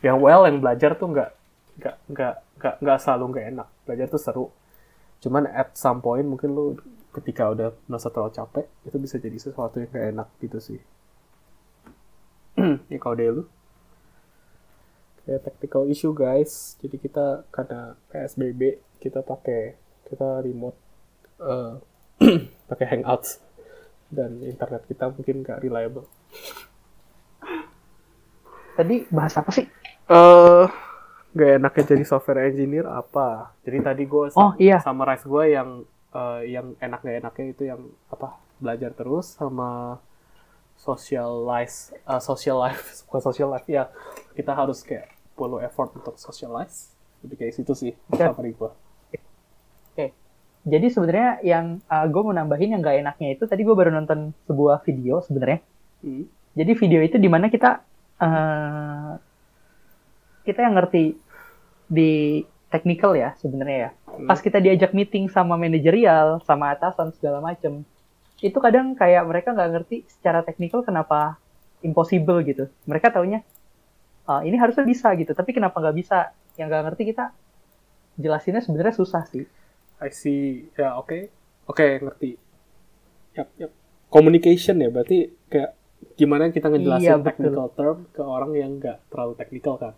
Yang 0.00 0.16
well 0.20 0.42
yang 0.48 0.58
belajar 0.60 0.96
tuh 0.96 1.08
nggak 1.12 1.30
nggak 1.76 1.96
nggak 2.08 2.34
nggak 2.56 2.74
nggak 2.80 2.98
selalu 3.00 3.24
nggak 3.32 3.46
enak. 3.52 3.68
Belajar 3.84 4.06
tuh 4.08 4.20
seru. 4.20 4.46
Cuman 5.20 5.48
at 5.48 5.76
some 5.76 6.00
point 6.00 6.24
mungkin 6.24 6.52
lu 6.52 6.76
ketika 7.16 7.48
udah 7.48 7.72
merasa 7.88 8.12
terlalu 8.12 8.32
capek 8.36 8.66
itu 8.84 8.96
bisa 9.00 9.16
jadi 9.16 9.38
sesuatu 9.40 9.80
yang 9.80 9.88
gak 9.88 10.06
enak 10.12 10.28
gitu 10.44 10.58
sih. 10.60 10.80
ya 12.92 12.98
kalau 13.00 13.16
dari 13.16 13.32
lu 13.32 13.44
kayak 15.26 15.42
technical 15.42 15.90
issue 15.90 16.14
guys. 16.14 16.78
Jadi 16.78 16.96
kita 16.96 17.44
karena 17.50 17.98
PSBB 18.08 18.78
kita 19.02 19.20
pakai 19.20 19.74
kita 20.06 20.40
remote 20.40 20.78
eh, 21.42 21.72
pakai 22.70 22.86
hangouts. 22.86 23.42
Dan 24.06 24.38
internet 24.38 24.86
kita 24.86 25.10
mungkin 25.10 25.42
gak 25.42 25.66
reliable. 25.66 26.06
Tadi 28.78 29.02
bahas 29.10 29.34
apa 29.34 29.50
sih? 29.50 29.66
Eh 30.06 30.64
gak 31.36 31.52
enaknya 31.58 31.82
jadi 31.90 32.04
software 32.06 32.46
engineer 32.46 32.86
apa? 32.86 33.50
Jadi 33.66 33.78
tadi 33.82 34.02
gue 34.06 34.30
Oh, 34.38 34.54
iya. 34.56 34.78
summarize 34.78 35.26
gue 35.26 35.44
yang 35.50 35.82
eh, 36.14 36.40
yang 36.54 36.78
enak 36.78 37.02
gak 37.02 37.18
enaknya 37.18 37.44
itu 37.50 37.62
yang 37.66 37.82
apa 38.08 38.38
belajar 38.62 38.94
terus 38.94 39.34
sama 39.34 39.98
socialize 40.78 41.90
eh, 41.96 42.22
social 42.22 42.62
life 42.62 42.84
bukan 43.10 43.22
social 43.26 43.48
life 43.50 43.66
ya. 43.66 43.90
Kita 44.38 44.54
harus 44.54 44.86
kayak 44.86 45.15
perlu 45.36 45.60
effort 45.60 45.92
untuk 45.92 46.16
socialize 46.16 46.96
lebih 47.20 47.44
kayak 47.44 47.54
situ 47.54 47.72
sih 47.76 47.92
Oke. 48.08 48.24
summary 48.24 48.56
gue 48.56 48.70
Oke. 49.96 50.12
Jadi 50.66 50.86
sebenarnya 50.92 51.40
yang 51.40 51.80
gue 51.88 52.20
mau 52.20 52.36
nambahin 52.36 52.76
yang 52.76 52.84
gak 52.84 53.00
enaknya 53.00 53.32
itu 53.32 53.48
tadi 53.48 53.64
gue 53.64 53.72
baru 53.72 53.88
nonton 53.94 54.36
sebuah 54.44 54.84
video 54.84 55.24
sebenarnya. 55.24 55.64
hmm. 56.04 56.24
Jadi 56.52 56.72
video 56.76 57.00
itu 57.00 57.16
di 57.16 57.28
mana 57.32 57.48
kita 57.48 57.80
eh 58.20 59.12
kita 60.44 60.60
yang 60.62 60.76
ngerti 60.76 61.16
di 61.88 62.44
technical 62.68 63.16
ya 63.16 63.32
sebenarnya 63.40 63.78
ya. 63.78 63.90
Hmm. 64.04 64.28
Pas 64.28 64.36
kita 64.42 64.60
diajak 64.60 64.92
meeting 64.92 65.32
sama 65.32 65.56
manajerial, 65.56 66.44
sama 66.44 66.76
atasan 66.76 67.14
segala 67.16 67.40
macem, 67.40 67.86
itu 68.44 68.58
kadang 68.60 68.92
kayak 68.92 69.24
mereka 69.24 69.56
nggak 69.56 69.70
ngerti 69.80 69.96
secara 70.12 70.44
teknikal 70.44 70.84
kenapa 70.84 71.40
impossible 71.80 72.44
gitu. 72.44 72.68
Mereka 72.84 73.16
taunya 73.16 73.40
"Ah, 74.26 74.42
ini 74.42 74.54
harusnya 74.54 74.82
bisa 74.82 75.14
gitu, 75.14 75.32
tapi 75.32 75.50
kenapa 75.50 75.78
nggak 75.78 75.96
bisa? 75.96 76.34
Yang 76.54 76.66
nggak 76.68 76.82
ngerti 76.84 77.02
kita 77.06 77.24
jelasinnya 78.16 78.60
sebenarnya 78.60 78.94
susah 78.94 79.22
sih. 79.24 79.44
I 79.96 80.10
see 80.10 80.68
ya 80.76 80.92
oke 80.94 81.32
oke 81.64 81.86
ngerti 82.02 82.36
yap 83.32 83.48
yap 83.56 83.72
communication 84.06 84.76
ya 84.76 84.92
berarti 84.92 85.32
kayak 85.48 85.72
gimana 86.14 86.48
kita 86.48 86.68
ngejelasin 86.68 87.00
Iya, 87.02 87.14
betul. 87.16 87.28
technical 87.48 87.66
term 87.72 87.96
ke 88.10 88.20
orang 88.20 88.52
yang 88.52 88.70
nggak 88.76 89.08
terlalu 89.08 89.32
technical 89.34 89.74
kan 89.76 89.94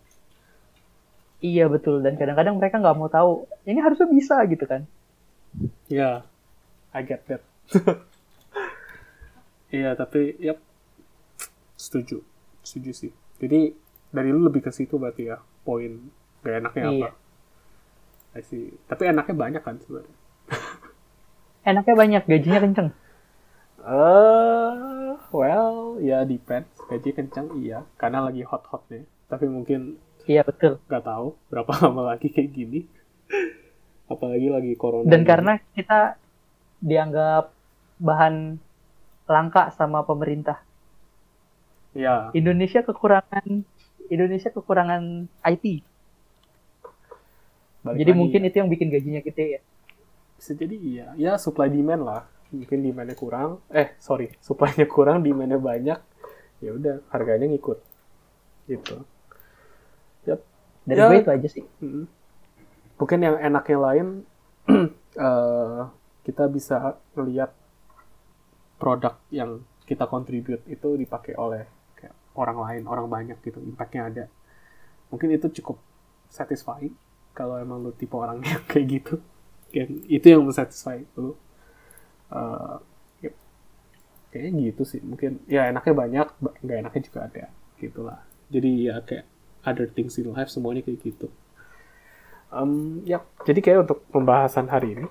Iya 1.39 1.67
betul 1.67 1.99
dan 1.99 2.15
kadang-kadang 2.15 2.55
mereka 2.55 2.79
nggak 2.79 2.95
mau 2.95 3.07
tahu 3.07 3.43
ini 3.63 3.79
harusnya 3.79 4.07
bisa 4.07 4.39
gitu 4.47 4.63
kan. 4.63 4.87
ya 5.87 6.23
I 6.91 7.03
get 7.03 7.27
that 7.27 7.43
Iya, 9.69 9.93
tapi 9.93 10.33
yap 10.39 10.57
setuju. 11.77 12.25
Setuju 12.65 12.91
sih. 12.91 13.11
Jadi 13.37 13.71
dari 14.09 14.29
lu 14.29 14.41
lebih 14.41 14.61
ke 14.61 14.71
situ 14.71 14.95
berarti 14.95 15.29
ya 15.29 15.37
poin 15.61 15.99
gak 16.41 16.55
enaknya 16.59 16.83
Iya. 16.83 17.09
apa? 17.09 17.09
I 18.29 18.41
see. 18.41 18.69
Tapi 18.85 19.03
enaknya 19.05 19.35
banyak 19.35 19.61
kan 19.61 19.77
sebenarnya. 19.79 20.15
Enaknya 21.69 21.95
banyak, 21.95 22.23
gajinya 22.25 22.59
kenceng. 22.61 22.89
Eh, 23.79 25.11
well, 25.29 25.97
ya 25.99 26.23
depends. 26.23 26.69
Gaji 26.85 27.09
kencang 27.11 27.47
iya, 27.57 27.85
karena 27.95 28.21
lagi 28.21 28.41
hot-hotnya. 28.41 29.03
Tapi 29.27 29.45
mungkin 29.45 29.97
Iya 30.23 30.45
betul. 30.45 30.77
nggak 30.85 31.03
tahu 31.03 31.33
berapa 31.49 31.71
lama 31.83 32.13
lagi 32.13 32.29
kayak 32.29 32.49
gini. 32.49 32.85
Apalagi 34.05 34.47
lagi 34.49 34.73
corona. 34.73 35.05
Dan 35.05 35.21
gini. 35.21 35.29
karena 35.29 35.53
kita 35.73 35.99
dianggap 36.79 37.51
bahan 37.97 38.57
langka 39.25 39.69
sama 39.71 40.01
pemerintah. 40.01 40.61
ya, 41.91 42.29
Indonesia 42.31 42.85
kekurangan 42.85 43.65
Indonesia 44.09 44.49
kekurangan 44.49 45.29
IT. 45.45 45.65
balik 47.79 47.97
Jadi 48.03 48.11
lagi 48.11 48.19
mungkin 48.19 48.41
ya. 48.43 48.47
itu 48.51 48.55
yang 48.59 48.69
bikin 48.69 48.87
gajinya 48.91 49.21
gede 49.23 49.45
ya. 49.55 49.61
bisa 50.35 50.51
jadi 50.55 50.75
iya. 50.75 51.07
Ya 51.15 51.31
supply 51.35 51.67
demand 51.67 52.03
lah. 52.03 52.21
Mungkin 52.49 52.81
demandnya 52.81 53.13
kurang. 53.13 53.61
Eh, 53.69 53.93
sorry, 54.01 54.33
supply-nya 54.45 54.87
kurang, 54.87 55.21
demandnya 55.21 55.59
banyak. 55.59 55.99
Ya 56.59 56.71
udah, 56.73 56.99
harganya 57.11 57.45
ngikut. 57.47 57.77
Gitu. 58.65 59.03
Yap. 60.25 60.39
Dari 60.83 60.97
Ya. 60.97 61.07
gue 61.07 61.17
itu 61.21 61.31
aja 61.31 61.47
sih. 61.47 61.63
Mungkin 62.97 63.19
yang 63.19 63.35
enaknya 63.37 63.77
lain, 63.79 64.07
eh, 65.15 65.81
kita 66.25 66.47
bisa 66.47 66.97
melihat 67.15 67.51
produk 68.75 69.15
yang 69.29 69.59
kita 69.83 70.03
contribute 70.05 70.63
itu 70.65 70.95
dipakai 70.95 71.35
oleh 71.35 71.63
orang 72.41 72.57
lain, 72.65 72.83
orang 72.87 73.07
banyak 73.15 73.37
gitu, 73.45 73.59
impact-nya 73.71 74.01
ada. 74.09 74.25
Mungkin 75.11 75.29
itu 75.37 75.47
cukup 75.61 75.77
satisfying 76.29 76.93
kalau 77.37 77.55
emang 77.57 77.81
lu 77.85 77.91
tipe 77.95 78.13
orang 78.15 78.39
yang 78.45 78.63
kayak 78.71 78.85
gitu. 79.01 79.15
Kayak 79.73 79.87
itu 80.09 80.25
yang 80.33 80.43
mensatisfy 80.47 80.97
lu. 81.17 81.33
Eh, 82.29 82.75
ya, 83.25 83.31
kayaknya 84.31 84.51
gitu 84.73 84.83
sih. 84.85 85.01
Mungkin 85.01 85.31
ya 85.49 85.69
enaknya 85.71 85.93
banyak, 85.95 86.27
ba- 86.43 86.57
nggak 86.63 86.77
enaknya 86.85 87.01
juga 87.07 87.19
ada. 87.29 87.43
Gitulah. 87.81 88.19
Jadi 88.53 88.71
ya 88.89 88.95
kayak 89.05 89.25
other 89.65 89.87
things 89.89 90.17
in 90.21 90.29
life 90.33 90.49
semuanya 90.49 90.81
kayak 90.85 90.99
gitu. 91.05 91.27
Em, 92.49 93.05
ya, 93.05 93.21
jadi 93.45 93.59
kayak 93.61 93.79
untuk 93.85 93.99
pembahasan 94.09 94.65
hari 94.73 94.97
ini, 94.97 95.05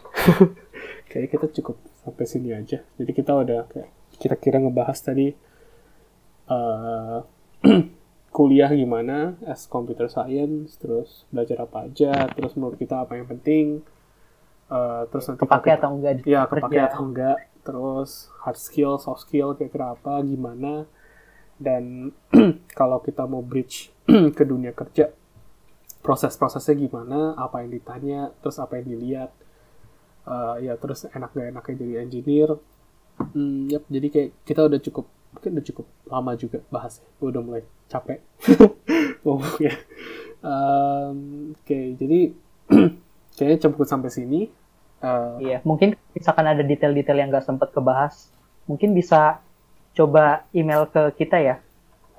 kayak 1.11 1.29
kita 1.31 1.47
cukup 1.63 1.79
sampai 2.03 2.25
sini 2.27 2.51
aja. 2.51 2.83
Jadi 2.99 3.11
kita 3.15 3.31
udah 3.31 3.71
kayak 3.71 3.91
kira-kira 4.19 4.59
ngebahas 4.59 4.99
tadi 4.99 5.31
eh 6.49 7.19
kuliah 8.37 8.71
gimana, 8.71 9.35
as 9.45 9.67
computer 9.67 10.07
science, 10.07 10.79
terus 10.79 11.25
belajar 11.29 11.65
apa 11.65 11.89
aja, 11.91 12.29
terus 12.31 12.55
menurut 12.55 12.79
kita 12.79 13.03
apa 13.03 13.19
yang 13.19 13.27
penting, 13.27 13.83
eh, 14.69 15.03
terus 15.11 15.25
nanti 15.27 15.43
Kepake 15.45 15.65
kita- 15.69 15.79
atau 15.81 15.91
enggak 15.97 16.15
ya 16.25 16.41
kepake 16.47 16.63
kerja. 16.71 16.83
atau 16.89 17.03
enggak 17.05 17.37
terus 17.65 18.11
hard 18.41 18.57
skill 18.57 18.97
soft 18.97 19.29
skill 19.29 19.53
kira-kira 19.53 19.93
apa 19.93 20.25
gimana 20.25 20.89
dan 21.61 22.15
kalau 22.79 23.03
kita 23.03 23.29
mau 23.29 23.45
bridge 23.45 23.93
ke 24.39 24.45
dunia 24.45 24.73
kerja 24.73 25.13
proses-prosesnya 26.01 26.79
gimana 26.79 27.35
apa 27.37 27.61
yang 27.61 27.75
ditanya 27.75 28.21
terus 28.41 28.57
apa 28.57 28.79
yang 28.81 28.97
dilihat 28.97 29.31
Eh, 30.29 30.69
ya 30.69 30.77
terus 30.77 31.09
enak 31.09 31.33
gak 31.33 31.57
enaknya 31.57 31.75
jadi 31.81 31.95
engineer 32.05 32.53
hmm, 33.33 33.73
yap, 33.73 33.89
jadi 33.89 34.07
kayak 34.13 34.31
kita 34.45 34.61
udah 34.69 34.77
cukup 34.77 35.09
mungkin 35.39 35.55
udah 35.55 35.67
cukup 35.71 35.87
lama 36.11 36.33
juga 36.35 36.59
bahasnya 36.69 37.07
Gua 37.23 37.29
udah 37.31 37.43
mulai 37.47 37.63
capek 37.87 38.19
ngomongnya 39.23 39.75
Em, 40.39 41.19
oke 41.51 41.79
jadi 41.99 42.31
kayaknya 43.39 43.59
cukup 43.67 43.87
sampai 43.91 44.11
sini 44.11 44.41
Eh, 44.99 45.35
Iya, 45.39 45.59
mungkin 45.63 45.95
misalkan 46.11 46.43
ada 46.43 46.63
detail-detail 46.67 47.19
yang 47.23 47.31
nggak 47.31 47.47
sempat 47.47 47.71
kebahas, 47.71 48.35
mungkin 48.67 48.99
bisa 48.99 49.39
coba 49.95 50.43
email 50.51 50.91
ke 50.91 51.23
kita 51.23 51.39
ya. 51.39 51.57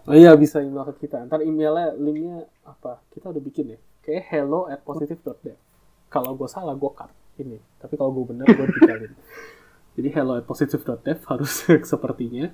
Oh 0.08 0.16
iya 0.16 0.32
bisa 0.40 0.64
email 0.64 0.88
ke 0.96 1.06
kita. 1.08 1.28
Ntar 1.28 1.44
emailnya 1.44 1.92
linknya 2.00 2.48
apa? 2.64 3.04
Kita 3.12 3.30
udah 3.36 3.42
bikin 3.44 3.76
ya. 3.76 3.80
Kayak 4.00 4.32
hello 4.32 4.72
at 4.72 4.80
positive.dev. 4.82 5.60
Kalau 6.08 6.34
gue 6.34 6.48
salah 6.50 6.74
gue 6.74 6.92
cut 6.96 7.12
ini. 7.38 7.60
Tapi 7.84 7.94
kalau 8.00 8.16
gue 8.16 8.32
bener 8.32 8.48
gue 8.48 8.68
tinggalin. 8.80 9.12
Jadi 10.00 10.10
hello 10.16 10.40
at 10.40 10.48
positive.dev 10.48 11.20
harus 11.28 11.52
sepertinya. 11.92 12.48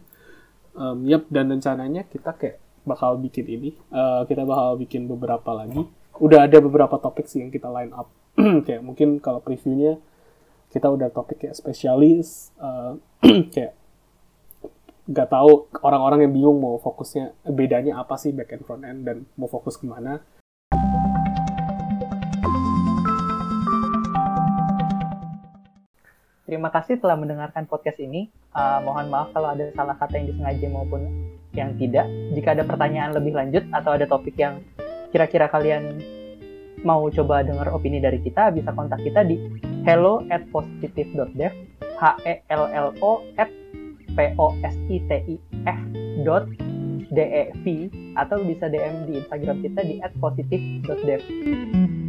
Um, 0.76 1.08
yap 1.08 1.32
dan 1.32 1.48
rencananya 1.48 2.04
kita 2.08 2.36
kayak 2.36 2.60
bakal 2.86 3.18
bikin 3.18 3.50
ini. 3.50 3.70
Eh, 3.74 4.22
kita 4.30 4.46
bakal 4.46 4.78
bikin 4.80 5.10
beberapa 5.10 5.52
lagi. 5.52 5.84
Udah 6.22 6.48
ada 6.48 6.62
beberapa 6.62 6.96
topik 7.02 7.26
sih 7.26 7.42
yang 7.42 7.52
kita 7.52 7.68
line 7.68 7.92
up. 7.92 8.08
kayak 8.68 8.84
mungkin 8.86 9.18
kalau 9.20 9.42
previewnya 9.42 9.98
kita 10.70 10.88
udah 10.92 11.10
topik 11.12 11.42
kayak 11.42 11.58
spesialis. 11.58 12.54
eh, 12.62 12.94
kayak 13.54 13.74
nggak 15.06 15.30
tahu 15.30 15.70
orang-orang 15.86 16.26
yang 16.26 16.34
bingung 16.34 16.58
mau 16.58 16.82
fokusnya 16.82 17.46
bedanya 17.46 18.02
apa 18.02 18.18
sih 18.18 18.34
back 18.34 18.58
end 18.58 18.66
front 18.66 18.82
end 18.82 19.06
dan 19.06 19.18
mau 19.38 19.46
fokus 19.46 19.78
ke 19.78 19.86
mana 19.86 20.18
Terima 26.46 26.70
kasih 26.70 27.02
telah 27.02 27.18
mendengarkan 27.18 27.66
podcast 27.66 27.98
ini. 27.98 28.30
Uh, 28.54 28.78
mohon 28.86 29.10
maaf 29.10 29.34
kalau 29.34 29.50
ada 29.50 29.66
salah 29.74 29.98
kata 29.98 30.22
yang 30.22 30.30
disengaja 30.30 30.68
maupun 30.70 31.02
yang 31.58 31.74
tidak. 31.82 32.06
Jika 32.38 32.54
ada 32.54 32.64
pertanyaan 32.64 33.18
lebih 33.18 33.34
lanjut 33.34 33.66
atau 33.74 33.98
ada 33.98 34.06
topik 34.06 34.38
yang 34.38 34.62
kira-kira 35.10 35.50
kalian 35.50 36.06
mau 36.86 37.02
coba 37.10 37.41
dengar 37.41 37.74
opini 37.74 37.98
dari 37.98 38.22
kita, 38.22 38.54
bisa 38.54 38.70
kontak 38.78 39.02
kita 39.02 39.26
di 39.26 39.41
hello 39.89 40.22
at 40.30 40.46
positive.dev, 40.54 41.54
h 41.98 42.04
e 42.30 42.34
l 42.46 42.64
l 42.70 42.88
o 43.02 43.26
at 43.41 43.50
p 44.14 44.18
o 44.38 44.54
s 44.62 44.76
i 44.93 45.02
t 45.02 45.12
i 45.26 45.36
f 45.66 45.80
dot 46.22 46.46
d 47.10 47.20
e 47.26 47.43
v 47.66 47.66
atau 48.14 48.38
bisa 48.46 48.70
DM 48.70 49.10
di 49.10 49.18
Instagram 49.18 49.66
kita 49.66 49.82
di 49.82 49.98
positive.dev. 50.22 52.05